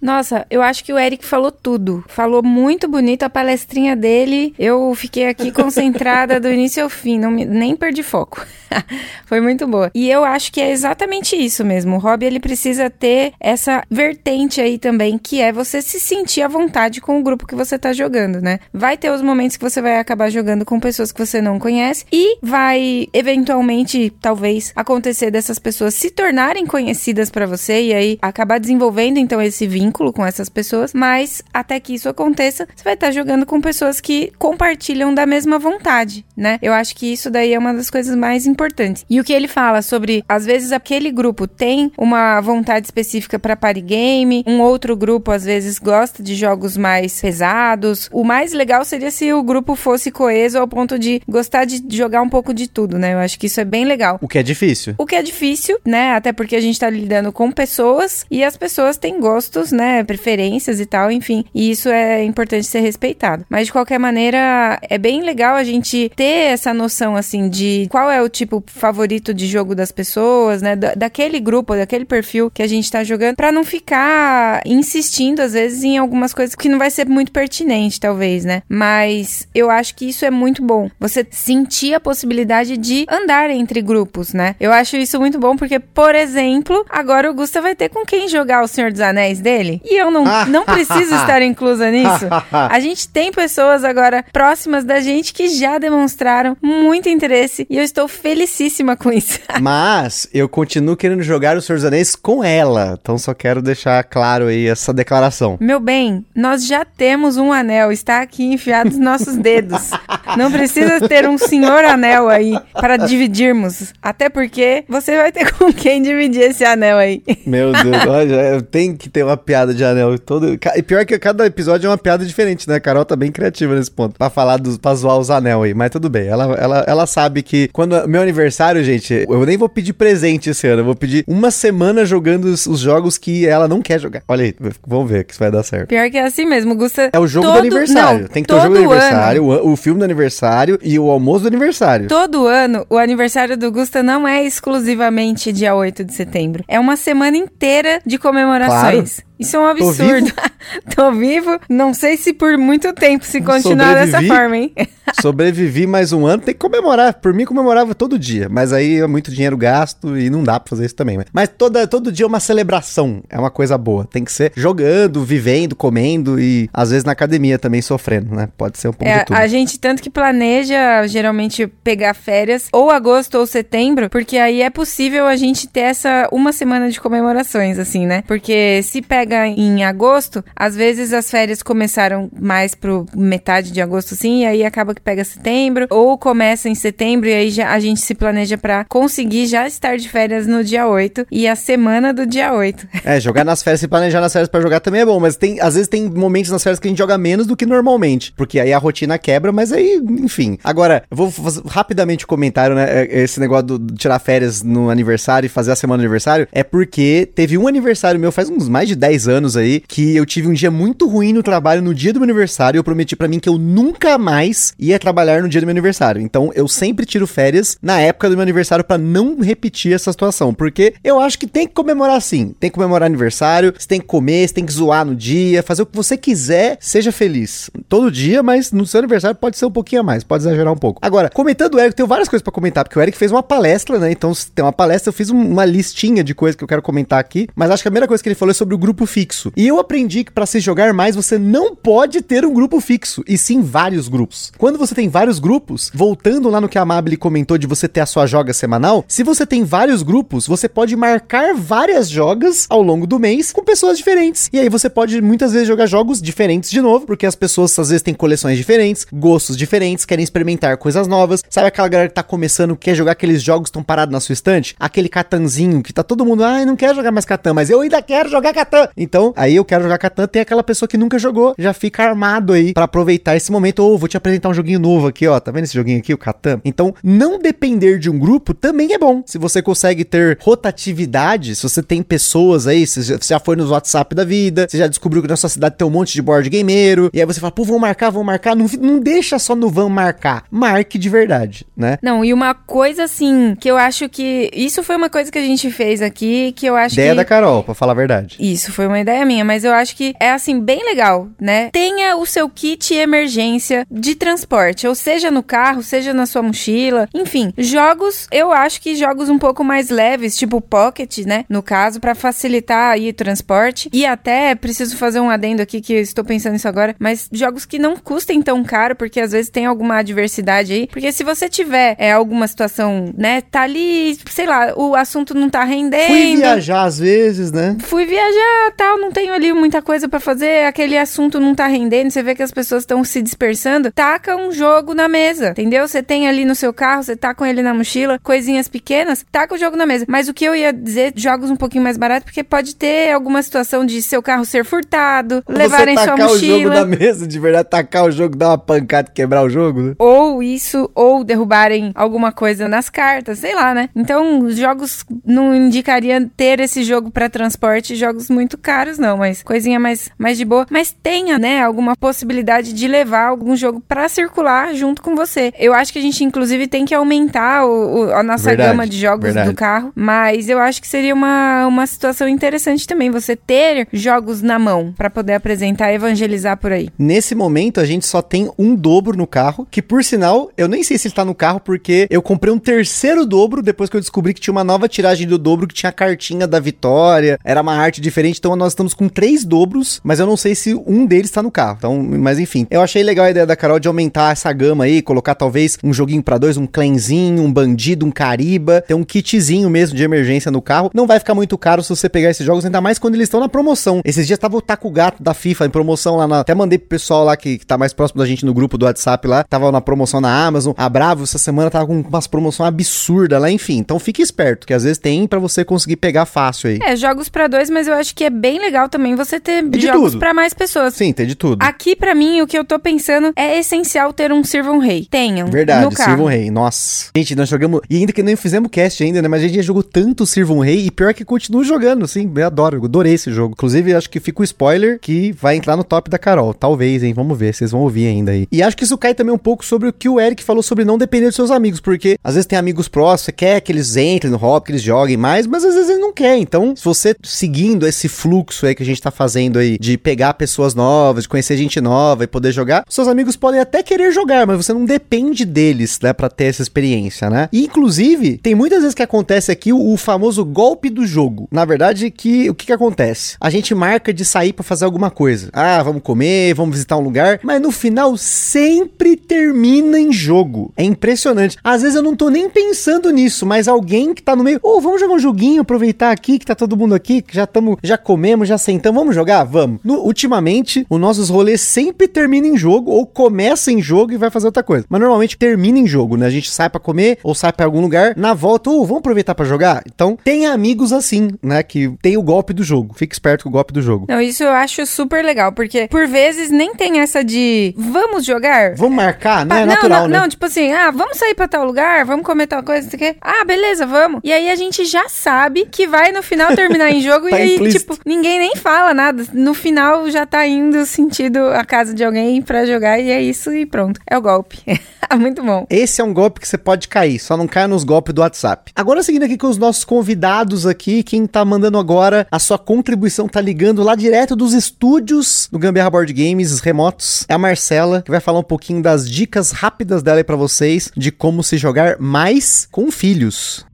Nossa, 0.00 0.46
eu 0.50 0.62
acho 0.62 0.84
que 0.84 0.92
o 0.92 0.98
Eric 0.98 1.24
falou 1.24 1.50
tudo. 1.50 2.04
Falou 2.08 2.42
muito 2.42 2.88
bonito 2.88 3.24
a 3.24 3.30
palestrinha 3.30 3.96
dele. 3.96 4.54
Eu 4.58 4.94
fiquei 4.94 5.28
aqui 5.28 5.50
concentrada 5.50 6.38
do 6.38 6.48
início 6.48 6.82
ao 6.82 6.88
fim, 6.88 7.18
não 7.18 7.30
me, 7.30 7.44
nem 7.44 7.76
perdi 7.76 8.02
foco. 8.02 8.44
Foi 9.26 9.40
muito 9.40 9.66
boa. 9.66 9.90
E 9.94 10.08
eu 10.08 10.24
acho 10.24 10.52
que 10.52 10.60
é 10.60 10.70
exatamente 10.70 11.34
isso 11.36 11.64
mesmo. 11.64 11.96
O 11.96 11.98
hobby 11.98 12.26
ele 12.26 12.40
precisa 12.40 12.88
ter 12.88 13.32
essa 13.40 13.82
vertente 13.90 14.60
aí 14.60 14.78
também, 14.78 15.18
que 15.18 15.40
é 15.40 15.52
você 15.52 15.82
se 15.82 15.98
sentir 15.98 16.42
à 16.42 16.48
vontade 16.48 17.00
com 17.00 17.18
o 17.18 17.22
grupo 17.22 17.46
que 17.46 17.54
você 17.54 17.78
tá 17.78 17.92
jogando, 17.92 18.40
né? 18.40 18.60
Vai 18.72 18.96
ter 18.96 19.10
os 19.10 19.22
momentos 19.22 19.56
que 19.56 19.64
você 19.64 19.82
vai 19.82 19.98
acabar 19.98 20.30
jogando 20.30 20.64
com 20.64 20.78
pessoas 20.78 21.10
que 21.10 21.24
você 21.24 21.40
não 21.40 21.58
conhece 21.58 22.04
e 22.12 22.38
vai 22.42 23.08
eventualmente, 23.12 24.12
talvez, 24.20 24.72
acontecer 24.76 25.30
dessas 25.30 25.58
pessoas 25.58 25.94
se 25.94 26.10
tornarem 26.10 26.66
conhecidas 26.66 27.30
para 27.30 27.46
você 27.46 27.82
e 27.82 27.94
aí 27.94 28.18
acabar 28.22 28.60
desenvolvendo 28.60 29.18
então 29.18 29.42
esse 29.42 29.66
vínculo 29.66 29.87
com 29.92 30.24
essas 30.24 30.48
pessoas, 30.48 30.92
mas 30.92 31.42
até 31.52 31.78
que 31.80 31.94
isso 31.94 32.08
aconteça, 32.08 32.66
você 32.74 32.84
vai 32.84 32.94
estar 32.94 33.10
jogando 33.10 33.44
com 33.46 33.60
pessoas 33.60 34.00
que 34.00 34.32
compartilham 34.38 35.14
da 35.14 35.26
mesma 35.26 35.58
vontade, 35.58 36.24
né? 36.36 36.58
Eu 36.62 36.72
acho 36.72 36.94
que 36.94 37.12
isso 37.12 37.30
daí 37.30 37.52
é 37.52 37.58
uma 37.58 37.74
das 37.74 37.90
coisas 37.90 38.16
mais 38.16 38.46
importantes. 38.46 39.04
E 39.08 39.20
o 39.20 39.24
que 39.24 39.32
ele 39.32 39.48
fala 39.48 39.82
sobre, 39.82 40.24
às 40.28 40.44
vezes 40.44 40.72
aquele 40.72 41.10
grupo 41.10 41.46
tem 41.46 41.90
uma 41.96 42.40
vontade 42.40 42.86
específica 42.86 43.38
para 43.38 43.56
party 43.56 43.80
game, 43.80 44.44
um 44.46 44.60
outro 44.60 44.96
grupo 44.96 45.30
às 45.30 45.44
vezes 45.44 45.78
gosta 45.78 46.22
de 46.22 46.34
jogos 46.34 46.76
mais 46.76 47.20
pesados. 47.20 48.08
O 48.12 48.24
mais 48.24 48.52
legal 48.52 48.84
seria 48.84 49.10
se 49.10 49.32
o 49.32 49.42
grupo 49.42 49.74
fosse 49.74 50.10
coeso 50.10 50.58
ao 50.58 50.68
ponto 50.68 50.98
de 50.98 51.20
gostar 51.28 51.64
de 51.64 51.82
jogar 51.96 52.22
um 52.22 52.28
pouco 52.28 52.52
de 52.52 52.68
tudo, 52.68 52.98
né? 52.98 53.14
Eu 53.14 53.18
acho 53.18 53.38
que 53.38 53.46
isso 53.46 53.60
é 53.60 53.64
bem 53.64 53.84
legal. 53.84 54.18
O 54.20 54.28
que 54.28 54.38
é 54.38 54.42
difícil. 54.42 54.94
O 54.98 55.06
que 55.06 55.14
é 55.14 55.22
difícil, 55.22 55.78
né? 55.84 56.12
Até 56.12 56.32
porque 56.32 56.56
a 56.56 56.60
gente 56.60 56.78
tá 56.78 56.88
lidando 56.90 57.32
com 57.32 57.50
pessoas 57.50 58.24
e 58.30 58.44
as 58.44 58.56
pessoas 58.56 58.96
têm 58.96 59.20
gostos, 59.20 59.72
né? 59.72 59.77
Preferências 60.06 60.80
e 60.80 60.86
tal, 60.86 61.10
enfim. 61.10 61.44
E 61.54 61.70
isso 61.70 61.88
é 61.88 62.24
importante 62.24 62.66
ser 62.66 62.80
respeitado. 62.80 63.44
Mas 63.48 63.66
de 63.66 63.72
qualquer 63.72 63.98
maneira, 63.98 64.78
é 64.82 64.98
bem 64.98 65.22
legal 65.22 65.54
a 65.54 65.64
gente 65.64 66.10
ter 66.14 66.52
essa 66.52 66.72
noção, 66.74 67.16
assim, 67.16 67.48
de 67.48 67.86
qual 67.90 68.10
é 68.10 68.22
o 68.22 68.28
tipo 68.28 68.62
favorito 68.66 69.32
de 69.34 69.46
jogo 69.46 69.74
das 69.74 69.92
pessoas, 69.92 70.62
né? 70.62 70.76
Da, 70.76 70.94
daquele 70.94 71.40
grupo, 71.40 71.74
daquele 71.74 72.04
perfil 72.04 72.50
que 72.50 72.62
a 72.62 72.66
gente 72.66 72.90
tá 72.90 73.04
jogando, 73.04 73.36
para 73.36 73.52
não 73.52 73.64
ficar 73.64 74.62
insistindo, 74.64 75.40
às 75.40 75.52
vezes, 75.52 75.84
em 75.84 75.98
algumas 75.98 76.32
coisas 76.32 76.54
que 76.54 76.68
não 76.68 76.78
vai 76.78 76.90
ser 76.90 77.06
muito 77.06 77.32
pertinente, 77.32 78.00
talvez, 78.00 78.44
né? 78.44 78.62
Mas 78.68 79.48
eu 79.54 79.70
acho 79.70 79.94
que 79.94 80.08
isso 80.08 80.24
é 80.24 80.30
muito 80.30 80.62
bom. 80.62 80.90
Você 80.98 81.26
sentir 81.30 81.94
a 81.94 82.00
possibilidade 82.00 82.76
de 82.76 83.06
andar 83.08 83.50
entre 83.50 83.80
grupos, 83.82 84.32
né? 84.32 84.54
Eu 84.60 84.72
acho 84.72 84.96
isso 84.96 85.18
muito 85.18 85.38
bom 85.38 85.56
porque, 85.56 85.78
por 85.78 86.14
exemplo, 86.14 86.84
agora 86.88 87.30
o 87.30 87.34
Gusta 87.34 87.60
vai 87.60 87.74
ter 87.74 87.88
com 87.88 88.04
quem 88.04 88.28
jogar 88.28 88.62
o 88.62 88.68
Senhor 88.68 88.90
dos 88.90 89.00
Anéis 89.00 89.40
dele. 89.40 89.67
E 89.84 89.96
eu 89.96 90.10
não, 90.10 90.24
não 90.46 90.64
preciso 90.64 91.14
estar 91.14 91.42
inclusa 91.42 91.90
nisso. 91.90 92.26
A 92.52 92.80
gente 92.80 93.08
tem 93.08 93.32
pessoas 93.32 93.84
agora 93.84 94.24
próximas 94.32 94.84
da 94.84 95.00
gente 95.00 95.32
que 95.32 95.48
já 95.48 95.78
demonstraram 95.78 96.56
muito 96.62 97.08
interesse 97.08 97.66
e 97.68 97.76
eu 97.76 97.82
estou 97.82 98.08
felicíssima 98.08 98.96
com 98.96 99.12
isso. 99.12 99.38
Mas 99.60 100.28
eu 100.32 100.48
continuo 100.48 100.96
querendo 100.96 101.22
jogar 101.22 101.56
o 101.56 101.62
Senhor 101.62 101.76
dos 101.76 101.84
Anéis 101.84 102.16
com 102.16 102.42
ela. 102.42 102.98
Então 103.00 103.18
só 103.18 103.34
quero 103.34 103.60
deixar 103.60 104.02
claro 104.04 104.46
aí 104.46 104.66
essa 104.66 104.92
declaração. 104.92 105.56
Meu 105.60 105.80
bem, 105.80 106.24
nós 106.34 106.66
já 106.66 106.84
temos 106.84 107.36
um 107.36 107.52
anel, 107.52 107.92
está 107.92 108.20
aqui 108.20 108.44
enfiado 108.44 108.90
nos 108.90 108.98
nossos 108.98 109.36
dedos. 109.36 109.90
Não 110.36 110.50
precisa 110.50 111.06
ter 111.08 111.28
um 111.28 111.38
senhor 111.38 111.84
anel 111.84 112.28
aí 112.28 112.54
para 112.72 112.96
dividirmos. 112.96 113.92
Até 114.02 114.28
porque 114.28 114.84
você 114.88 115.16
vai 115.16 115.32
ter 115.32 115.52
com 115.52 115.72
quem 115.72 116.02
dividir 116.02 116.42
esse 116.42 116.64
anel 116.64 116.98
aí. 116.98 117.22
Meu 117.46 117.72
Deus, 117.72 118.04
olha, 118.06 118.62
tenho 118.62 118.96
que 118.96 119.08
ter 119.08 119.24
uma 119.24 119.36
piada 119.36 119.57
piada 119.58 119.74
de 119.74 119.84
anel. 119.84 120.18
Todo... 120.18 120.58
E 120.76 120.82
pior 120.82 121.04
que 121.04 121.18
cada 121.18 121.44
episódio 121.46 121.86
é 121.86 121.90
uma 121.90 121.98
piada 121.98 122.24
diferente, 122.24 122.68
né? 122.68 122.76
A 122.76 122.80
Carol 122.80 123.04
tá 123.04 123.16
bem 123.16 123.32
criativa 123.32 123.74
nesse 123.74 123.90
ponto. 123.90 124.16
Pra 124.16 124.30
falar 124.30 124.58
dos. 124.58 124.78
pra 124.78 124.94
zoar 124.94 125.18
os 125.18 125.30
anel 125.30 125.62
aí. 125.62 125.74
Mas 125.74 125.90
tudo 125.90 126.08
bem. 126.08 126.26
Ela, 126.28 126.44
ela, 126.54 126.84
ela 126.86 127.06
sabe 127.06 127.42
que 127.42 127.68
quando. 127.72 128.06
Meu 128.08 128.22
aniversário, 128.22 128.82
gente, 128.84 129.26
eu 129.28 129.46
nem 129.46 129.56
vou 129.56 129.68
pedir 129.68 129.92
presente 129.92 130.50
esse 130.50 130.66
ano. 130.66 130.80
Eu 130.82 130.84
vou 130.84 130.94
pedir 130.94 131.24
uma 131.26 131.50
semana 131.50 132.04
jogando 132.04 132.44
os, 132.44 132.66
os 132.66 132.80
jogos 132.80 133.18
que 133.18 133.46
ela 133.46 133.66
não 133.66 133.82
quer 133.82 133.98
jogar. 133.98 134.22
Olha 134.28 134.44
aí, 134.44 134.54
vamos 134.86 135.10
ver 135.10 135.24
que 135.24 135.32
isso 135.32 135.40
vai 135.40 135.50
dar 135.50 135.62
certo. 135.62 135.88
Pior 135.88 136.08
que 136.10 136.16
é 136.16 136.24
assim 136.24 136.44
mesmo, 136.44 136.74
Gusta. 136.74 137.10
É 137.12 137.18
o 137.18 137.26
jogo 137.26 137.46
todo... 137.46 137.54
do 137.54 137.60
aniversário. 137.60 138.22
Não, 138.22 138.28
Tem 138.28 138.42
que 138.42 138.48
ter 138.48 138.54
o 138.54 138.60
jogo 138.60 138.74
do 138.74 138.78
aniversário, 138.78 139.44
o, 139.44 139.72
o 139.72 139.76
filme 139.76 139.98
do 139.98 140.04
aniversário 140.04 140.78
e 140.82 140.98
o 140.98 141.10
almoço 141.10 141.42
do 141.42 141.48
aniversário. 141.48 142.08
Todo 142.08 142.46
ano, 142.46 142.86
o 142.88 142.96
aniversário 142.96 143.56
do 143.56 143.70
Gusta 143.72 144.02
não 144.02 144.26
é 144.26 144.44
exclusivamente 144.44 145.52
dia 145.52 145.74
8 145.74 146.04
de 146.04 146.12
setembro. 146.12 146.64
É 146.68 146.78
uma 146.78 146.96
semana 146.96 147.36
inteira 147.36 148.00
de 148.04 148.18
comemorações. 148.18 149.14
Claro. 149.16 149.27
Isso 149.38 149.56
é 149.56 149.60
um 149.60 149.66
absurdo. 149.66 149.94
Tô 149.94 150.02
vivo? 150.02 150.48
Tô 150.94 151.12
vivo. 151.12 151.60
Não 151.68 151.94
sei 151.94 152.16
se 152.16 152.32
por 152.32 152.56
muito 152.58 152.92
tempo 152.92 153.24
se 153.24 153.40
continuar 153.40 153.94
dessa 153.94 154.22
forma, 154.22 154.56
hein? 154.56 154.72
Sobrevivi 155.20 155.86
mais 155.86 156.12
um 156.12 156.26
ano, 156.26 156.42
tem 156.42 156.54
que 156.54 156.60
comemorar. 156.60 157.14
Por 157.14 157.32
mim, 157.32 157.44
comemorava 157.44 157.94
todo 157.94 158.18
dia. 158.18 158.48
Mas 158.50 158.72
aí 158.72 158.98
é 158.98 159.06
muito 159.06 159.30
dinheiro 159.30 159.56
gasto 159.56 160.18
e 160.18 160.28
não 160.28 160.42
dá 160.42 160.60
pra 160.60 160.70
fazer 160.70 160.86
isso 160.86 160.94
também. 160.94 161.18
Mas 161.32 161.48
toda, 161.56 161.86
todo 161.86 162.12
dia 162.12 162.24
é 162.24 162.26
uma 162.26 162.40
celebração. 162.40 163.22
É 163.28 163.38
uma 163.38 163.50
coisa 163.50 163.78
boa. 163.78 164.04
Tem 164.04 164.24
que 164.24 164.32
ser 164.32 164.52
jogando, 164.54 165.24
vivendo, 165.24 165.74
comendo 165.74 166.38
e 166.38 166.68
às 166.72 166.90
vezes 166.90 167.04
na 167.04 167.12
academia 167.12 167.58
também 167.58 167.80
sofrendo, 167.80 168.34
né? 168.34 168.48
Pode 168.56 168.78
ser 168.78 168.88
um 168.88 168.92
pouco 168.92 169.10
é, 169.10 169.20
de 169.20 169.24
tudo. 169.26 169.36
A 169.36 169.46
gente 169.46 169.78
tanto 169.78 170.02
que 170.02 170.10
planeja 170.10 171.06
geralmente 171.06 171.66
pegar 171.66 172.14
férias 172.14 172.68
ou 172.72 172.90
agosto 172.90 173.36
ou 173.38 173.46
setembro, 173.46 174.10
porque 174.10 174.36
aí 174.36 174.62
é 174.62 174.70
possível 174.70 175.26
a 175.26 175.36
gente 175.36 175.66
ter 175.66 175.80
essa 175.80 176.28
uma 176.30 176.52
semana 176.52 176.90
de 176.90 177.00
comemorações, 177.00 177.78
assim, 177.78 178.06
né? 178.06 178.22
Porque 178.26 178.82
se 178.82 179.00
pega 179.00 179.27
em 179.46 179.84
agosto, 179.84 180.44
às 180.54 180.74
vezes 180.74 181.12
as 181.12 181.30
férias 181.30 181.62
começaram 181.62 182.30
mais 182.38 182.74
pro 182.74 183.06
metade 183.14 183.72
de 183.72 183.80
agosto, 183.80 184.14
assim, 184.14 184.42
e 184.42 184.46
aí 184.46 184.64
acaba 184.64 184.94
que 184.94 185.00
pega 185.00 185.24
setembro, 185.24 185.86
ou 185.90 186.16
começa 186.16 186.68
em 186.68 186.74
setembro 186.74 187.28
e 187.28 187.34
aí 187.34 187.50
já, 187.50 187.70
a 187.70 187.80
gente 187.80 188.00
se 188.00 188.14
planeja 188.14 188.56
para 188.56 188.84
conseguir 188.84 189.46
já 189.46 189.66
estar 189.66 189.96
de 189.96 190.08
férias 190.08 190.46
no 190.46 190.62
dia 190.62 190.86
8 190.86 191.26
e 191.30 191.46
a 191.46 191.56
semana 191.56 192.12
do 192.12 192.26
dia 192.26 192.52
8. 192.52 192.88
É, 193.08 193.18
jogar 193.18 193.44
nas 193.44 193.62
férias, 193.62 193.80
se 193.80 193.88
planejar 193.88 194.20
nas 194.20 194.32
férias 194.32 194.48
para 194.48 194.60
jogar 194.60 194.80
também 194.80 195.00
é 195.00 195.06
bom, 195.06 195.18
mas 195.18 195.34
tem, 195.34 195.58
às 195.60 195.74
vezes 195.74 195.88
tem 195.88 196.10
momentos 196.10 196.50
nas 196.50 196.62
férias 196.62 196.78
que 196.78 196.86
a 196.86 196.90
gente 196.90 196.98
joga 196.98 197.16
menos 197.16 197.46
do 197.46 197.56
que 197.56 197.64
normalmente, 197.64 198.32
porque 198.36 198.60
aí 198.60 198.70
a 198.72 198.76
rotina 198.78 199.16
quebra, 199.16 199.50
mas 199.50 199.72
aí, 199.72 199.98
enfim. 200.20 200.58
Agora, 200.62 201.02
eu 201.10 201.16
vou 201.16 201.30
fazer 201.30 201.62
rapidamente 201.66 202.24
um 202.24 202.28
comentário, 202.28 202.74
né, 202.74 202.86
é, 202.90 203.22
esse 203.22 203.40
negócio 203.40 203.78
de 203.78 203.94
tirar 203.94 204.18
férias 204.18 204.62
no 204.62 204.90
aniversário 204.90 205.46
e 205.46 205.48
fazer 205.48 205.72
a 205.72 205.76
semana 205.76 205.98
do 205.98 206.04
aniversário, 206.04 206.46
é 206.52 206.62
porque 206.62 207.28
teve 207.34 207.56
um 207.56 207.66
aniversário 207.66 208.20
meu 208.20 208.30
faz 208.30 208.50
uns 208.50 208.68
mais 208.68 208.88
de 208.88 208.94
10 208.94 209.17
anos 209.26 209.56
aí, 209.56 209.82
que 209.88 210.14
eu 210.14 210.26
tive 210.26 210.48
um 210.48 210.52
dia 210.52 210.70
muito 210.70 211.08
ruim 211.08 211.32
no 211.32 211.42
trabalho 211.42 211.80
no 211.80 211.94
dia 211.94 212.12
do 212.12 212.20
meu 212.20 212.24
aniversário, 212.24 212.78
eu 212.78 212.84
prometi 212.84 213.16
para 213.16 213.26
mim 213.26 213.40
que 213.40 213.48
eu 213.48 213.56
nunca 213.56 214.18
mais 214.18 214.74
ia 214.78 214.98
ia 214.98 214.98
trabalhar 214.98 215.42
no 215.42 215.48
dia 215.48 215.60
do 215.60 215.66
meu 215.66 215.72
aniversário. 215.72 216.20
Então 216.20 216.50
eu 216.54 216.66
sempre 216.66 217.06
tiro 217.06 217.26
férias 217.26 217.78
na 217.80 218.00
época 218.00 218.28
do 218.28 218.34
meu 218.34 218.42
aniversário 218.42 218.84
para 218.84 218.98
não 218.98 219.40
repetir 219.40 219.92
essa 219.92 220.10
situação, 220.10 220.52
porque 220.52 220.94
eu 221.04 221.18
acho 221.20 221.38
que 221.38 221.46
tem 221.46 221.66
que 221.66 221.74
comemorar 221.74 222.20
sim. 222.20 222.54
Tem 222.58 222.70
que 222.70 222.74
comemorar 222.74 223.06
aniversário, 223.06 223.72
você 223.76 223.86
tem 223.86 224.00
que 224.00 224.06
comer, 224.06 224.48
você 224.48 224.54
tem 224.54 224.66
que 224.66 224.72
zoar 224.72 225.04
no 225.04 225.14
dia, 225.14 225.62
fazer 225.62 225.82
o 225.82 225.86
que 225.86 225.96
você 225.96 226.16
quiser, 226.16 226.76
seja 226.80 227.12
feliz. 227.12 227.70
Todo 227.88 228.10
dia, 228.10 228.42
mas 228.42 228.72
no 228.72 228.86
seu 228.86 228.98
aniversário 228.98 229.36
pode 229.36 229.56
ser 229.56 229.66
um 229.66 229.70
pouquinho 229.70 230.00
a 230.00 230.04
mais, 230.04 230.24
pode 230.24 230.42
exagerar 230.42 230.72
um 230.72 230.76
pouco. 230.76 231.00
Agora, 231.02 231.30
comentando 231.30 231.74
o 231.74 231.80
Eric, 231.80 231.94
tenho 231.94 232.08
várias 232.08 232.28
coisas 232.28 232.42
para 232.42 232.52
comentar, 232.52 232.84
porque 232.84 232.98
o 232.98 233.02
Eric 233.02 233.16
fez 233.16 233.30
uma 233.30 233.42
palestra, 233.42 233.98
né? 233.98 234.10
Então, 234.10 234.34
se 234.34 234.50
tem 234.50 234.64
uma 234.64 234.72
palestra, 234.72 235.10
eu 235.10 235.12
fiz 235.12 235.30
uma 235.30 235.64
listinha 235.64 236.24
de 236.24 236.34
coisas 236.34 236.56
que 236.56 236.64
eu 236.64 236.68
quero 236.68 236.82
comentar 236.82 237.18
aqui, 237.18 237.48
mas 237.54 237.70
acho 237.70 237.82
que 237.82 237.88
a 237.88 237.90
primeira 237.90 238.08
coisa 238.08 238.22
que 238.22 238.28
ele 238.28 238.34
falou 238.34 238.50
é 238.50 238.54
sobre 238.54 238.74
o 238.74 238.78
grupo 238.78 239.06
fixo. 239.08 239.52
E 239.56 239.66
eu 239.66 239.80
aprendi 239.80 240.22
que 240.22 240.30
para 240.30 240.46
se 240.46 240.60
jogar 240.60 240.94
mais, 240.94 241.16
você 241.16 241.36
não 241.36 241.74
pode 241.74 242.22
ter 242.22 242.46
um 242.46 242.54
grupo 242.54 242.80
fixo, 242.80 243.24
e 243.26 243.36
sim 243.36 243.62
vários 243.62 244.06
grupos. 244.06 244.52
Quando 244.56 244.78
você 244.78 244.94
tem 244.94 245.08
vários 245.08 245.40
grupos, 245.40 245.90
voltando 245.92 246.48
lá 246.48 246.60
no 246.60 246.68
que 246.68 246.78
a 246.78 246.82
Amabile 246.82 247.16
comentou 247.16 247.58
de 247.58 247.66
você 247.66 247.88
ter 247.88 248.00
a 248.00 248.06
sua 248.06 248.26
joga 248.26 248.52
semanal, 248.52 249.04
se 249.08 249.24
você 249.24 249.44
tem 249.44 249.64
vários 249.64 250.02
grupos, 250.02 250.46
você 250.46 250.68
pode 250.68 250.94
marcar 250.94 251.54
várias 251.54 252.08
jogas 252.08 252.66
ao 252.70 252.82
longo 252.82 253.06
do 253.06 253.18
mês 253.18 253.52
com 253.52 253.64
pessoas 253.64 253.98
diferentes. 253.98 254.48
E 254.52 254.60
aí 254.60 254.68
você 254.68 254.88
pode 254.88 255.20
muitas 255.20 255.52
vezes 255.52 255.66
jogar 255.66 255.86
jogos 255.86 256.22
diferentes 256.22 256.70
de 256.70 256.80
novo, 256.80 257.06
porque 257.06 257.26
as 257.26 257.34
pessoas 257.34 257.76
às 257.78 257.88
vezes 257.88 258.02
têm 258.02 258.14
coleções 258.14 258.56
diferentes, 258.56 259.06
gostos 259.12 259.56
diferentes, 259.56 260.04
querem 260.04 260.22
experimentar 260.22 260.76
coisas 260.76 261.08
novas. 261.08 261.42
Sabe 261.48 261.68
aquela 261.68 261.88
galera 261.88 262.08
que 262.08 262.14
tá 262.14 262.22
começando, 262.22 262.76
quer 262.76 262.94
jogar 262.94 263.12
aqueles 263.12 263.42
jogos 263.42 263.64
que 263.64 263.70
estão 263.70 263.82
parados 263.82 264.12
na 264.12 264.20
sua 264.20 264.32
estante? 264.32 264.76
Aquele 264.78 265.08
catanzinho 265.08 265.82
que 265.82 265.92
tá 265.92 266.02
todo 266.02 266.24
mundo, 266.24 266.44
ai, 266.44 266.62
ah, 266.62 266.66
não 266.66 266.76
quero 266.76 266.94
jogar 266.94 267.10
mais 267.10 267.24
Catan, 267.24 267.54
mas 267.54 267.70
eu 267.70 267.80
ainda 267.80 268.02
quero 268.02 268.28
jogar 268.28 268.52
Catan. 268.52 268.88
Então, 268.98 269.32
aí 269.36 269.56
eu 269.56 269.64
quero 269.64 269.84
jogar 269.84 269.98
Catan, 269.98 270.26
tem 270.26 270.42
aquela 270.42 270.62
pessoa 270.62 270.88
que 270.88 270.98
nunca 270.98 271.18
jogou, 271.18 271.54
já 271.58 271.72
fica 271.72 272.02
armado 272.02 272.52
aí 272.52 272.72
para 272.72 272.84
aproveitar 272.84 273.36
esse 273.36 273.50
momento. 273.50 273.78
Ou 273.80 273.94
oh, 273.94 273.98
vou 273.98 274.08
te 274.08 274.16
apresentar 274.16 274.48
um 274.48 274.54
joguinho 274.54 274.78
novo 274.78 275.06
aqui, 275.06 275.26
ó. 275.26 275.38
Tá 275.38 275.50
vendo 275.50 275.64
esse 275.64 275.74
joguinho 275.74 275.98
aqui, 275.98 276.12
o 276.12 276.18
Catan? 276.18 276.60
Então, 276.64 276.94
não 277.02 277.38
depender 277.38 277.98
de 277.98 278.10
um 278.10 278.18
grupo 278.18 278.52
também 278.52 278.92
é 278.92 278.98
bom. 278.98 279.22
Se 279.24 279.38
você 279.38 279.62
consegue 279.62 280.04
ter 280.04 280.38
rotatividade, 280.40 281.54
se 281.54 281.62
você 281.62 281.82
tem 281.82 282.02
pessoas 282.02 282.66
aí, 282.66 282.86
se 282.86 283.02
você 283.04 283.34
já 283.34 283.40
foi 283.40 283.56
nos 283.56 283.70
WhatsApp 283.70 284.14
da 284.14 284.24
vida, 284.24 284.66
você 284.68 284.78
já 284.78 284.86
descobriu 284.86 285.22
que 285.22 285.28
na 285.28 285.36
sua 285.36 285.48
cidade 285.48 285.76
tem 285.76 285.86
um 285.86 285.90
monte 285.90 286.12
de 286.12 286.22
board 286.22 286.48
gameiro, 286.50 287.10
e 287.12 287.20
aí 287.20 287.26
você 287.26 287.40
fala, 287.40 287.52
pô, 287.52 287.64
vamos 287.64 287.80
marcar, 287.80 288.10
vamos 288.10 288.26
marcar. 288.26 288.56
Não, 288.56 288.66
não 288.80 288.98
deixa 288.98 289.38
só 289.38 289.54
no 289.54 289.70
vamos 289.70 289.92
marcar. 289.92 290.44
Marque 290.50 290.98
de 290.98 291.08
verdade, 291.08 291.66
né? 291.76 291.98
Não, 292.02 292.24
e 292.24 292.32
uma 292.32 292.54
coisa 292.54 293.04
assim, 293.04 293.54
que 293.54 293.70
eu 293.70 293.76
acho 293.76 294.08
que. 294.08 294.50
Isso 294.52 294.82
foi 294.82 294.96
uma 294.96 295.08
coisa 295.08 295.30
que 295.30 295.38
a 295.38 295.42
gente 295.42 295.70
fez 295.70 296.02
aqui, 296.02 296.52
que 296.52 296.66
eu 296.66 296.74
acho 296.74 296.94
ideia 296.94 297.12
que. 297.12 297.16
da 297.16 297.24
Carol, 297.24 297.62
pra 297.62 297.74
falar 297.74 297.92
a 297.92 297.96
verdade. 297.96 298.36
Isso, 298.40 298.72
foi 298.72 298.87
uma 298.88 299.00
ideia 299.00 299.24
minha, 299.24 299.44
mas 299.44 299.64
eu 299.64 299.72
acho 299.72 299.94
que 299.94 300.14
é 300.18 300.30
assim, 300.30 300.60
bem 300.60 300.84
legal, 300.84 301.28
né? 301.40 301.70
Tenha 301.70 302.16
o 302.16 302.26
seu 302.26 302.48
kit 302.48 302.94
emergência 302.94 303.86
de 303.90 304.14
transporte, 304.14 304.86
ou 304.86 304.94
seja 304.94 305.30
no 305.30 305.42
carro, 305.42 305.82
seja 305.82 306.12
na 306.12 306.26
sua 306.26 306.42
mochila, 306.42 307.08
enfim, 307.14 307.52
jogos, 307.56 308.26
eu 308.32 308.52
acho 308.52 308.80
que 308.80 308.96
jogos 308.96 309.28
um 309.28 309.38
pouco 309.38 309.62
mais 309.62 309.90
leves, 309.90 310.36
tipo 310.36 310.60
Pocket, 310.60 311.18
né, 311.18 311.44
no 311.48 311.62
caso, 311.62 312.00
para 312.00 312.14
facilitar 312.14 312.92
aí 312.92 313.10
o 313.10 313.14
transporte. 313.14 313.88
E 313.92 314.04
até 314.04 314.54
preciso 314.54 314.96
fazer 314.96 315.20
um 315.20 315.30
adendo 315.30 315.62
aqui 315.62 315.80
que 315.80 315.94
eu 315.94 316.00
estou 316.00 316.24
pensando 316.24 316.52
nisso 316.52 316.68
agora, 316.68 316.94
mas 316.98 317.28
jogos 317.32 317.64
que 317.64 317.78
não 317.78 317.96
custem 317.96 318.42
tão 318.42 318.62
caro, 318.64 318.96
porque 318.96 319.20
às 319.20 319.32
vezes 319.32 319.50
tem 319.50 319.66
alguma 319.66 319.96
adversidade 319.96 320.72
aí, 320.72 320.86
porque 320.86 321.12
se 321.12 321.24
você 321.24 321.48
tiver 321.48 321.96
é 321.98 322.12
alguma 322.12 322.46
situação, 322.46 323.12
né, 323.16 323.40
tá 323.40 323.62
ali, 323.62 324.18
sei 324.30 324.46
lá, 324.46 324.72
o 324.76 324.94
assunto 324.94 325.34
não 325.34 325.48
tá 325.48 325.64
rendendo. 325.64 326.06
Fui 326.06 326.36
viajar 326.36 326.82
às 326.82 326.98
vezes, 326.98 327.52
né? 327.52 327.76
Fui 327.80 328.04
viajar, 328.04 328.67
tal, 328.70 328.98
não 328.98 329.10
tenho 329.10 329.32
ali 329.32 329.52
muita 329.52 329.80
coisa 329.82 330.08
para 330.08 330.20
fazer, 330.20 330.66
aquele 330.66 330.96
assunto 330.96 331.40
não 331.40 331.54
tá 331.54 331.66
rendendo, 331.66 332.10
você 332.10 332.22
vê 332.22 332.34
que 332.34 332.42
as 332.42 332.50
pessoas 332.50 332.82
estão 332.82 333.02
se 333.04 333.22
dispersando, 333.22 333.90
taca 333.92 334.36
um 334.36 334.52
jogo 334.52 334.94
na 334.94 335.08
mesa, 335.08 335.50
entendeu? 335.50 335.86
Você 335.86 336.02
tem 336.02 336.28
ali 336.28 336.44
no 336.44 336.54
seu 336.54 336.72
carro, 336.72 337.02
você 337.02 337.16
tá 337.16 337.34
com 337.34 337.44
ele 337.44 337.62
na 337.62 337.74
mochila, 337.74 338.18
coisinhas 338.22 338.68
pequenas, 338.68 339.24
taca 339.30 339.54
o 339.54 339.58
jogo 339.58 339.76
na 339.76 339.86
mesa. 339.86 340.04
Mas 340.08 340.28
o 340.28 340.34
que 340.34 340.44
eu 340.44 340.54
ia 340.54 340.72
dizer, 340.72 341.12
jogos 341.16 341.50
um 341.50 341.56
pouquinho 341.56 341.84
mais 341.84 341.96
baratos, 341.96 342.24
porque 342.24 342.44
pode 342.44 342.74
ter 342.74 343.12
alguma 343.12 343.42
situação 343.42 343.84
de 343.84 344.00
seu 344.02 344.22
carro 344.22 344.44
ser 344.44 344.64
furtado, 344.64 345.42
levarem 345.48 345.96
sua 345.96 346.16
mochila. 346.16 346.16
tacar 346.16 346.32
o 346.32 346.38
jogo 346.38 346.68
na 346.68 346.84
mesa, 346.84 347.26
de 347.26 347.38
verdade, 347.38 347.68
tacar 347.68 348.04
o 348.04 348.10
jogo, 348.10 348.36
dar 348.36 348.48
uma 348.48 348.58
pancada 348.58 349.08
e 349.10 349.14
quebrar 349.14 349.42
o 349.42 349.50
jogo, 349.50 349.80
né? 349.80 349.94
Ou 349.98 350.27
isso, 350.42 350.90
ou 350.94 351.24
derrubarem 351.24 351.92
alguma 351.94 352.32
coisa 352.32 352.68
nas 352.68 352.88
cartas, 352.88 353.38
sei 353.38 353.54
lá, 353.54 353.74
né? 353.74 353.88
Então, 353.94 354.48
jogos 354.50 355.04
não 355.24 355.54
indicaria 355.54 356.28
ter 356.36 356.60
esse 356.60 356.82
jogo 356.82 357.10
para 357.10 357.28
transporte, 357.28 357.96
jogos 357.96 358.28
muito 358.28 358.56
caros 358.58 358.98
não, 358.98 359.16
mas 359.16 359.42
coisinha 359.42 359.78
mais, 359.78 360.10
mais 360.18 360.38
de 360.38 360.44
boa. 360.44 360.66
Mas 360.70 360.94
tenha, 361.02 361.38
né, 361.38 361.62
alguma 361.62 361.96
possibilidade 361.96 362.72
de 362.72 362.88
levar 362.88 363.26
algum 363.26 363.56
jogo 363.56 363.80
para 363.86 364.08
circular 364.08 364.74
junto 364.74 365.02
com 365.02 365.14
você. 365.14 365.52
Eu 365.58 365.74
acho 365.74 365.92
que 365.92 365.98
a 365.98 366.02
gente, 366.02 366.22
inclusive, 366.24 366.66
tem 366.66 366.84
que 366.84 366.94
aumentar 366.94 367.64
o, 367.64 368.06
o, 368.06 368.12
a 368.12 368.22
nossa 368.22 368.48
verdade, 368.48 368.70
gama 368.70 368.86
de 368.86 368.98
jogos 368.98 369.24
verdade. 369.24 369.50
do 369.50 369.54
carro, 369.56 369.92
mas 369.94 370.48
eu 370.48 370.58
acho 370.58 370.80
que 370.80 370.88
seria 370.88 371.14
uma, 371.14 371.66
uma 371.66 371.86
situação 371.86 372.28
interessante 372.28 372.86
também, 372.86 373.10
você 373.10 373.34
ter 373.36 373.88
jogos 373.92 374.42
na 374.42 374.58
mão 374.58 374.92
para 374.96 375.10
poder 375.10 375.34
apresentar 375.34 375.92
e 375.92 375.94
evangelizar 375.94 376.56
por 376.56 376.72
aí. 376.72 376.90
Nesse 376.98 377.34
momento, 377.34 377.80
a 377.80 377.84
gente 377.84 378.06
só 378.06 378.20
tem 378.20 378.50
um 378.58 378.74
dobro 378.74 379.16
no 379.16 379.26
carro, 379.26 379.66
que 379.70 379.82
por 379.82 380.02
sinal, 380.04 380.27
eu 380.56 380.68
nem 380.68 380.82
sei 380.82 380.98
se 380.98 381.08
ele 381.08 381.14
tá 381.14 381.24
no 381.24 381.34
carro, 381.34 381.60
porque 381.60 382.06
eu 382.10 382.22
comprei 382.22 382.52
um 382.52 382.58
terceiro 382.58 383.24
dobro 383.24 383.62
depois 383.62 383.88
que 383.90 383.96
eu 383.96 384.00
descobri 384.00 384.34
que 384.34 384.40
tinha 384.40 384.52
uma 384.52 384.64
nova 384.64 384.88
tiragem 384.88 385.26
do 385.26 385.38
dobro 385.38 385.66
que 385.66 385.74
tinha 385.74 385.90
a 385.90 385.92
cartinha 385.92 386.46
da 386.46 386.60
vitória, 386.60 387.38
era 387.44 387.60
uma 387.60 387.74
arte 387.74 388.00
diferente, 388.00 388.38
então 388.38 388.54
nós 388.56 388.72
estamos 388.72 388.94
com 388.94 389.08
três 389.08 389.44
dobros, 389.44 390.00
mas 390.02 390.18
eu 390.18 390.26
não 390.26 390.36
sei 390.36 390.54
se 390.54 390.74
um 390.74 391.06
deles 391.06 391.30
tá 391.30 391.42
no 391.42 391.50
carro. 391.50 391.76
Então, 391.78 392.02
mas 392.02 392.38
enfim, 392.38 392.66
eu 392.70 392.80
achei 392.80 393.02
legal 393.02 393.26
a 393.26 393.30
ideia 393.30 393.46
da 393.46 393.56
Carol 393.56 393.78
de 393.78 393.88
aumentar 393.88 394.32
essa 394.32 394.52
gama 394.52 394.84
aí, 394.84 395.02
colocar 395.02 395.34
talvez 395.34 395.78
um 395.82 395.92
joguinho 395.92 396.22
para 396.22 396.38
dois, 396.38 396.56
um 396.56 396.66
clanzinho, 396.66 397.42
um 397.42 397.52
bandido, 397.52 398.06
um 398.06 398.10
cariba, 398.10 398.82
ter 398.86 398.94
um 398.94 399.04
kitzinho 399.04 399.70
mesmo 399.70 399.96
de 399.96 400.02
emergência 400.02 400.50
no 400.50 400.60
carro. 400.60 400.90
Não 400.94 401.06
vai 401.06 401.18
ficar 401.18 401.34
muito 401.34 401.56
caro 401.56 401.82
se 401.82 401.88
você 401.88 402.08
pegar 402.08 402.30
esses 402.30 402.44
jogos, 402.44 402.64
ainda 402.64 402.80
mais 402.80 402.98
quando 402.98 403.14
eles 403.14 403.26
estão 403.26 403.40
na 403.40 403.48
promoção. 403.48 404.00
Esses 404.04 404.26
dias 404.26 404.38
tava 404.38 404.56
o 404.56 404.60
Taco 404.60 404.90
Gato 404.90 405.22
da 405.22 405.34
FIFA 405.34 405.66
em 405.66 405.70
promoção 405.70 406.16
lá 406.16 406.26
na... 406.26 406.40
Até 406.40 406.54
mandei 406.54 406.78
pro 406.78 406.88
pessoal 406.88 407.24
lá 407.24 407.36
que, 407.36 407.58
que 407.58 407.66
tá 407.66 407.76
mais 407.76 407.92
próximo 407.92 408.20
da 408.20 408.26
gente 408.26 408.44
no 408.44 408.54
grupo 408.54 408.78
do 408.78 408.86
WhatsApp 408.86 409.26
lá. 409.26 409.44
Tava 409.44 409.70
na 409.72 409.80
promoção 409.80 410.17
promoção 410.18 410.20
na 410.20 410.46
Amazon. 410.46 410.74
A 410.76 410.88
Bravo 410.88 411.24
essa 411.24 411.38
semana 411.38 411.70
tava 411.70 411.86
com 411.86 412.00
umas 412.00 412.26
promoções 412.26 412.68
absurdas 412.68 413.40
lá, 413.40 413.50
enfim. 413.50 413.78
Então 413.78 413.98
fique 413.98 414.20
esperto, 414.20 414.66
que 414.66 414.74
às 414.74 414.82
vezes 414.82 414.98
tem 414.98 415.26
pra 415.26 415.38
você 415.38 415.64
conseguir 415.64 415.96
pegar 415.96 416.26
fácil 416.26 416.70
aí. 416.70 416.78
É, 416.82 416.96
jogos 416.96 417.28
pra 417.28 417.46
dois, 417.46 417.70
mas 417.70 417.86
eu 417.86 417.94
acho 417.94 418.14
que 418.14 418.24
é 418.24 418.30
bem 418.30 418.58
legal 418.58 418.88
também 418.88 419.14
você 419.14 419.40
ter 419.40 419.64
jogos 419.78 420.14
pra 420.14 420.34
mais 420.34 420.52
pessoas. 420.52 420.94
Sim, 420.94 421.12
tem 421.12 421.26
de 421.26 421.34
tudo. 421.34 421.62
Aqui, 421.62 421.94
pra 421.94 422.14
mim, 422.14 422.40
o 422.40 422.46
que 422.46 422.58
eu 422.58 422.64
tô 422.64 422.78
pensando 422.78 423.32
é 423.36 423.58
essencial 423.58 424.12
ter 424.12 424.32
um 424.32 424.42
Sirva 424.42 424.70
um 424.70 424.78
Rei. 424.78 425.06
Tenham. 425.10 425.48
Verdade, 425.48 425.84
no 425.84 425.92
carro. 425.92 426.26
Rei. 426.26 426.50
Nossa. 426.50 427.10
Gente, 427.16 427.34
nós 427.34 427.48
jogamos. 427.48 427.80
E 427.88 427.96
ainda 427.96 428.12
que 428.12 428.22
nem 428.22 428.36
fizemos 428.36 428.70
cast 428.70 429.02
ainda, 429.02 429.22
né? 429.22 429.28
Mas 429.28 429.42
a 429.42 429.46
gente 429.46 429.56
já 429.56 429.62
jogou 429.62 429.82
tanto 429.82 430.26
Sirva 430.26 430.52
um 430.52 430.60
Rei 430.60 430.86
e 430.86 430.90
pior 430.90 431.14
que 431.14 431.24
continua 431.24 431.64
jogando, 431.64 432.04
assim. 432.04 432.30
Eu 432.34 432.46
adoro, 432.46 432.78
eu 432.78 432.84
adorei 432.84 433.14
esse 433.14 433.30
jogo. 433.32 433.54
Inclusive, 433.56 433.94
acho 433.94 434.10
que 434.10 434.20
fica 434.20 434.40
o 434.40 434.44
spoiler 434.44 434.98
que 435.00 435.32
vai 435.32 435.56
entrar 435.56 435.76
no 435.76 435.84
top 435.84 436.10
da 436.10 436.18
Carol. 436.18 436.52
Talvez, 436.54 437.02
hein? 437.02 437.12
Vamos 437.14 437.38
ver, 437.38 437.54
vocês 437.54 437.70
vão 437.70 437.80
ouvir 437.80 438.06
ainda 438.06 438.32
aí. 438.32 438.46
E 438.50 438.62
acho 438.62 438.76
que 438.76 438.84
isso 438.84 438.96
cai 438.98 439.14
também 439.14 439.34
um 439.34 439.38
pouco 439.38 439.64
sobre 439.64 439.88
o 439.88 439.92
que 439.92 440.07
o 440.08 440.20
Eric 440.20 440.42
falou 440.42 440.62
sobre 440.62 440.84
não 440.84 440.98
depender 440.98 441.26
dos 441.26 441.36
seus 441.36 441.50
amigos, 441.50 441.80
porque 441.80 442.16
às 442.22 442.34
vezes 442.34 442.46
tem 442.46 442.58
amigos 442.58 442.88
próximos, 442.88 443.26
você 443.26 443.32
quer 443.32 443.60
que 443.60 443.72
eles 443.72 443.96
entrem 443.96 444.30
no 444.30 444.36
hobby, 444.36 444.66
que 444.66 444.72
eles 444.72 444.82
joguem 444.82 445.16
mais, 445.16 445.46
mas 445.46 445.64
às 445.64 445.74
vezes 445.74 445.90
ele 445.90 446.00
não 446.00 446.12
quer. 446.12 446.38
Então, 446.38 446.74
se 446.74 446.84
você 446.84 447.14
seguindo 447.22 447.86
esse 447.86 448.08
fluxo 448.08 448.66
aí 448.66 448.74
que 448.74 448.82
a 448.82 448.86
gente 448.86 449.00
tá 449.00 449.10
fazendo 449.10 449.58
aí, 449.58 449.78
de 449.78 449.96
pegar 449.98 450.34
pessoas 450.34 450.74
novas, 450.74 451.24
de 451.24 451.28
conhecer 451.28 451.56
gente 451.56 451.80
nova 451.80 452.24
e 452.24 452.26
poder 452.26 452.52
jogar, 452.52 452.84
seus 452.88 453.08
amigos 453.08 453.36
podem 453.36 453.60
até 453.60 453.82
querer 453.82 454.12
jogar, 454.12 454.46
mas 454.46 454.56
você 454.56 454.72
não 454.72 454.84
depende 454.84 455.44
deles, 455.44 455.98
né, 456.02 456.12
pra 456.12 456.28
ter 456.28 456.44
essa 456.44 456.62
experiência, 456.62 457.28
né? 457.30 457.48
E, 457.52 457.64
inclusive, 457.64 458.38
tem 458.38 458.54
muitas 458.54 458.80
vezes 458.80 458.94
que 458.94 459.02
acontece 459.02 459.50
aqui 459.50 459.72
o, 459.72 459.92
o 459.92 459.96
famoso 459.96 460.44
golpe 460.44 460.90
do 460.90 461.06
jogo. 461.06 461.48
Na 461.50 461.64
verdade, 461.64 462.10
que 462.10 462.48
o 462.48 462.54
que 462.54 462.66
que 462.66 462.72
acontece? 462.72 463.36
A 463.40 463.50
gente 463.50 463.74
marca 463.74 464.12
de 464.12 464.24
sair 464.24 464.52
pra 464.52 464.64
fazer 464.64 464.84
alguma 464.84 465.10
coisa. 465.10 465.50
Ah, 465.52 465.82
vamos 465.82 466.02
comer, 466.02 466.54
vamos 466.54 466.74
visitar 466.74 466.96
um 466.96 467.02
lugar, 467.02 467.40
mas 467.42 467.60
no 467.60 467.70
final 467.70 468.16
sempre 468.16 469.16
termina 469.16 469.97
em 469.98 470.12
jogo. 470.12 470.72
É 470.76 470.84
impressionante. 470.84 471.56
Às 471.62 471.82
vezes 471.82 471.96
eu 471.96 472.02
não 472.02 472.14
tô 472.16 472.28
nem 472.28 472.48
pensando 472.48 473.10
nisso, 473.10 473.44
mas 473.46 473.68
alguém 473.68 474.14
que 474.14 474.22
tá 474.22 474.34
no 474.36 474.44
meio, 474.44 474.58
ô, 474.62 474.80
vamos 474.80 475.00
jogar 475.00 475.14
um 475.14 475.18
joguinho, 475.18 475.62
aproveitar 475.62 476.10
aqui 476.10 476.38
que 476.38 476.46
tá 476.46 476.54
todo 476.54 476.76
mundo 476.76 476.94
aqui, 476.94 477.22
que 477.22 477.34
já 477.34 477.44
estamos, 477.44 477.76
já 477.82 477.96
comemos, 477.98 478.48
já 478.48 478.58
sentamos, 478.58 478.98
vamos 479.00 479.14
jogar? 479.14 479.44
Vamos. 479.44 479.80
No- 479.84 480.00
ultimamente, 480.04 480.86
os 480.88 481.00
nossos 481.00 481.28
rolês 481.28 481.60
sempre 481.60 482.08
terminam 482.08 482.48
em 482.54 482.56
jogo 482.56 482.90
ou 482.90 483.06
começa 483.06 483.70
em 483.72 483.80
jogo 483.80 484.12
e 484.12 484.16
vai 484.16 484.30
fazer 484.30 484.46
outra 484.46 484.62
coisa. 484.62 484.84
Mas 484.88 485.00
normalmente 485.00 485.36
termina 485.36 485.78
em 485.78 485.86
jogo, 485.86 486.16
né? 486.16 486.26
A 486.26 486.30
gente 486.30 486.50
sai 486.50 486.68
pra 486.68 486.80
comer 486.80 487.18
ou 487.22 487.34
sai 487.34 487.52
pra 487.52 487.66
algum 487.66 487.80
lugar, 487.80 488.14
na 488.16 488.34
volta, 488.34 488.70
ô, 488.70 488.84
vamos 488.84 488.98
aproveitar 489.00 489.34
pra 489.34 489.44
jogar? 489.46 489.82
Então, 489.86 490.18
tem 490.22 490.46
amigos 490.46 490.92
assim, 490.92 491.28
né, 491.42 491.62
que 491.62 491.92
tem 492.02 492.16
o 492.16 492.22
golpe 492.22 492.52
do 492.52 492.62
jogo. 492.62 492.94
Fique 492.94 493.14
esperto 493.14 493.44
com 493.44 493.48
o 493.48 493.52
golpe 493.52 493.72
do 493.72 493.80
jogo. 493.82 494.06
Não, 494.08 494.20
isso 494.20 494.42
eu 494.42 494.50
acho 494.50 494.84
super 494.86 495.24
legal, 495.24 495.52
porque 495.52 495.86
por 495.88 496.06
vezes 496.06 496.50
nem 496.50 496.74
tem 496.74 497.00
essa 497.00 497.22
de 497.24 497.74
vamos 497.76 498.24
jogar. 498.24 498.74
Vamos 498.74 498.96
marcar, 498.96 499.44
né? 499.46 499.64
Não, 499.66 499.87
natural, 499.88 500.08
não, 500.08 500.16
né? 500.16 500.20
não, 500.20 500.28
tipo 500.28 500.44
assim, 500.46 500.72
ah, 500.72 500.90
vamos 500.90 501.18
sair 501.18 501.34
pra 501.34 501.48
tal 501.48 501.64
lugar, 501.64 502.04
vamos 502.04 502.24
comer 502.24 502.46
tal 502.46 502.62
coisa, 502.62 502.82
não 502.82 502.90
sei 502.90 502.96
o 502.96 503.12
quê. 503.12 503.18
Ah, 503.20 503.44
beleza, 503.44 503.86
vamos. 503.86 504.20
E 504.24 504.32
aí 504.32 504.50
a 504.50 504.54
gente 504.54 504.84
já 504.84 505.08
sabe 505.08 505.66
que 505.70 505.86
vai 505.86 506.12
no 506.12 506.22
final 506.22 506.54
terminar 506.54 506.90
em 506.90 507.00
jogo 507.00 507.28
Tá 507.30 507.38
e 507.38 507.42
aí, 507.42 507.54
implícito. 507.56 507.94
tipo, 507.94 508.08
ninguém 508.08 508.38
nem 508.38 508.56
fala 508.56 508.92
nada. 508.94 509.24
No 509.32 509.54
final 509.54 510.10
já 510.10 510.24
tá 510.26 510.46
indo 510.46 510.84
sentido 510.86 511.38
a 511.48 511.64
casa 511.64 511.94
de 511.94 512.04
alguém 512.04 512.40
pra 512.42 512.64
jogar 512.66 512.98
e 512.98 513.10
é 513.10 513.20
isso 513.22 513.52
e 513.52 513.66
pronto. 513.66 514.00
É 514.06 514.16
o 514.16 514.20
golpe. 514.20 514.58
Muito 515.18 515.42
bom. 515.42 515.66
Esse 515.70 516.00
é 516.00 516.04
um 516.04 516.12
golpe 516.12 516.40
que 516.40 516.46
você 516.46 516.58
pode 516.58 516.86
cair, 516.86 517.18
só 517.18 517.36
não 517.36 517.46
caia 517.46 517.66
nos 517.66 517.82
golpes 517.82 518.14
do 518.14 518.20
WhatsApp. 518.20 518.72
Agora, 518.76 519.02
seguindo 519.02 519.22
aqui 519.22 519.38
com 519.38 519.46
os 519.46 519.56
nossos 519.56 519.82
convidados 519.84 520.66
aqui, 520.66 521.02
quem 521.02 521.26
tá 521.26 521.44
mandando 521.44 521.78
agora 521.78 522.26
a 522.30 522.38
sua 522.38 522.58
contribuição, 522.58 523.26
tá 523.26 523.40
ligando 523.40 523.82
lá 523.82 523.94
direto 523.94 524.36
dos 524.36 524.52
estúdios 524.52 525.48
do 525.50 525.58
Gambiarra 525.58 525.90
Board 525.90 526.12
Games 526.12 526.60
remotos, 526.60 527.24
é 527.28 527.34
a 527.34 527.38
Marcela, 527.38 528.02
que 528.02 528.10
vai 528.10 528.20
falar 528.20 528.40
um 528.40 528.44
pouquinho 528.44 528.82
das 528.82 529.08
dicas 529.08 529.50
rápidas 529.50 529.67
dela 530.02 530.18
aí 530.18 530.24
pra 530.24 530.36
vocês 530.36 530.90
de 530.96 531.12
como 531.12 531.42
se 531.42 531.58
jogar 531.58 531.98
mais 531.98 532.66
com 532.70 532.90
filhos. 532.90 533.66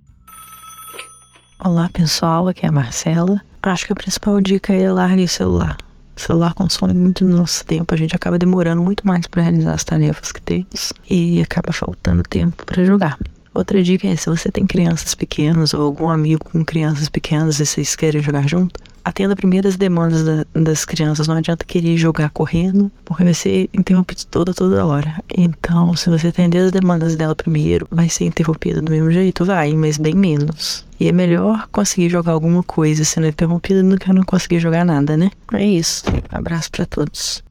Olá 1.59 1.89
pessoal, 1.89 2.49
aqui 2.49 2.67
é 2.67 2.69
a 2.69 2.73
Marcela. 2.73 3.41
Acho 3.63 3.87
que 3.87 3.93
a 3.93 3.97
principal 3.97 4.41
dica 4.41 4.73
é 4.73 4.91
largue 4.91 5.25
o 5.25 5.29
celular. 5.29 5.79
O 6.17 6.21
celular 6.21 6.53
consome 6.53 6.95
muito 6.95 7.25
do 7.25 7.37
nosso 7.37 7.65
tempo, 7.65 7.95
a 7.95 7.97
gente 7.97 8.15
acaba 8.15 8.39
demorando 8.39 8.83
muito 8.83 9.07
mais 9.07 9.27
para 9.27 9.43
realizar 9.43 9.75
as 9.75 9.85
tarefas 9.85 10.31
que 10.31 10.43
temos 10.43 10.93
e 11.09 11.41
acaba 11.41 11.73
faltando 11.73 12.23
tempo 12.23 12.65
para 12.67 12.85
jogar. 12.85 13.19
Outra 13.55 13.83
dica 13.83 14.07
é 14.07 14.17
se 14.17 14.29
você 14.29 14.51
tem 14.51 14.67
crianças 14.67 15.15
pequenas 15.15 15.73
ou 15.75 15.83
algum 15.83 16.09
amigo 16.09 16.45
com 16.45 16.65
crianças 16.65 17.09
pequenas 17.09 17.61
e 17.61 17.67
vocês 17.67 17.97
querem 17.97 18.21
jogar 18.21 18.49
junto, 18.49 18.79
atenda 19.05 19.37
primeiro 19.37 19.69
as 19.69 19.77
demandas 19.77 20.25
da- 20.25 20.47
das 20.55 20.85
crianças. 20.85 21.29
Não 21.29 21.37
adianta 21.37 21.65
querer 21.65 21.97
jogar 21.97 22.31
correndo, 22.31 22.91
porque 23.05 23.25
vai 23.25 23.35
ser 23.35 23.69
interrompido 23.75 24.23
toda 24.31 24.55
toda 24.55 24.87
hora. 24.87 25.23
Então, 25.37 25.95
se 25.97 26.09
você 26.11 26.29
atender 26.29 26.59
as 26.59 26.73
demandas 26.73 27.17
dela 27.17 27.35
primeiro, 27.35 27.87
vai 27.91 28.09
ser 28.09 28.25
interrompido 28.25 28.81
do 28.83 28.91
mesmo 28.91 29.11
jeito, 29.11 29.45
vai, 29.45 29.73
mas 29.75 29.99
bem 29.99 30.15
menos. 30.15 30.85
E 30.99 31.09
é 31.09 31.13
melhor 31.13 31.69
conseguir 31.73 32.09
jogar 32.09 32.33
alguma 32.33 32.63
coisa 32.63 33.05
sendo 33.05 33.27
interrompida 33.27 33.83
do 33.83 33.99
que 33.99 34.13
não 34.13 34.23
conseguir 34.23 34.61
jogar 34.61 34.85
nada, 34.85 35.17
né? 35.17 35.31
É 35.53 35.65
isso. 35.65 36.05
Abraço 36.31 36.71
pra 36.71 36.87
todos. 36.87 37.43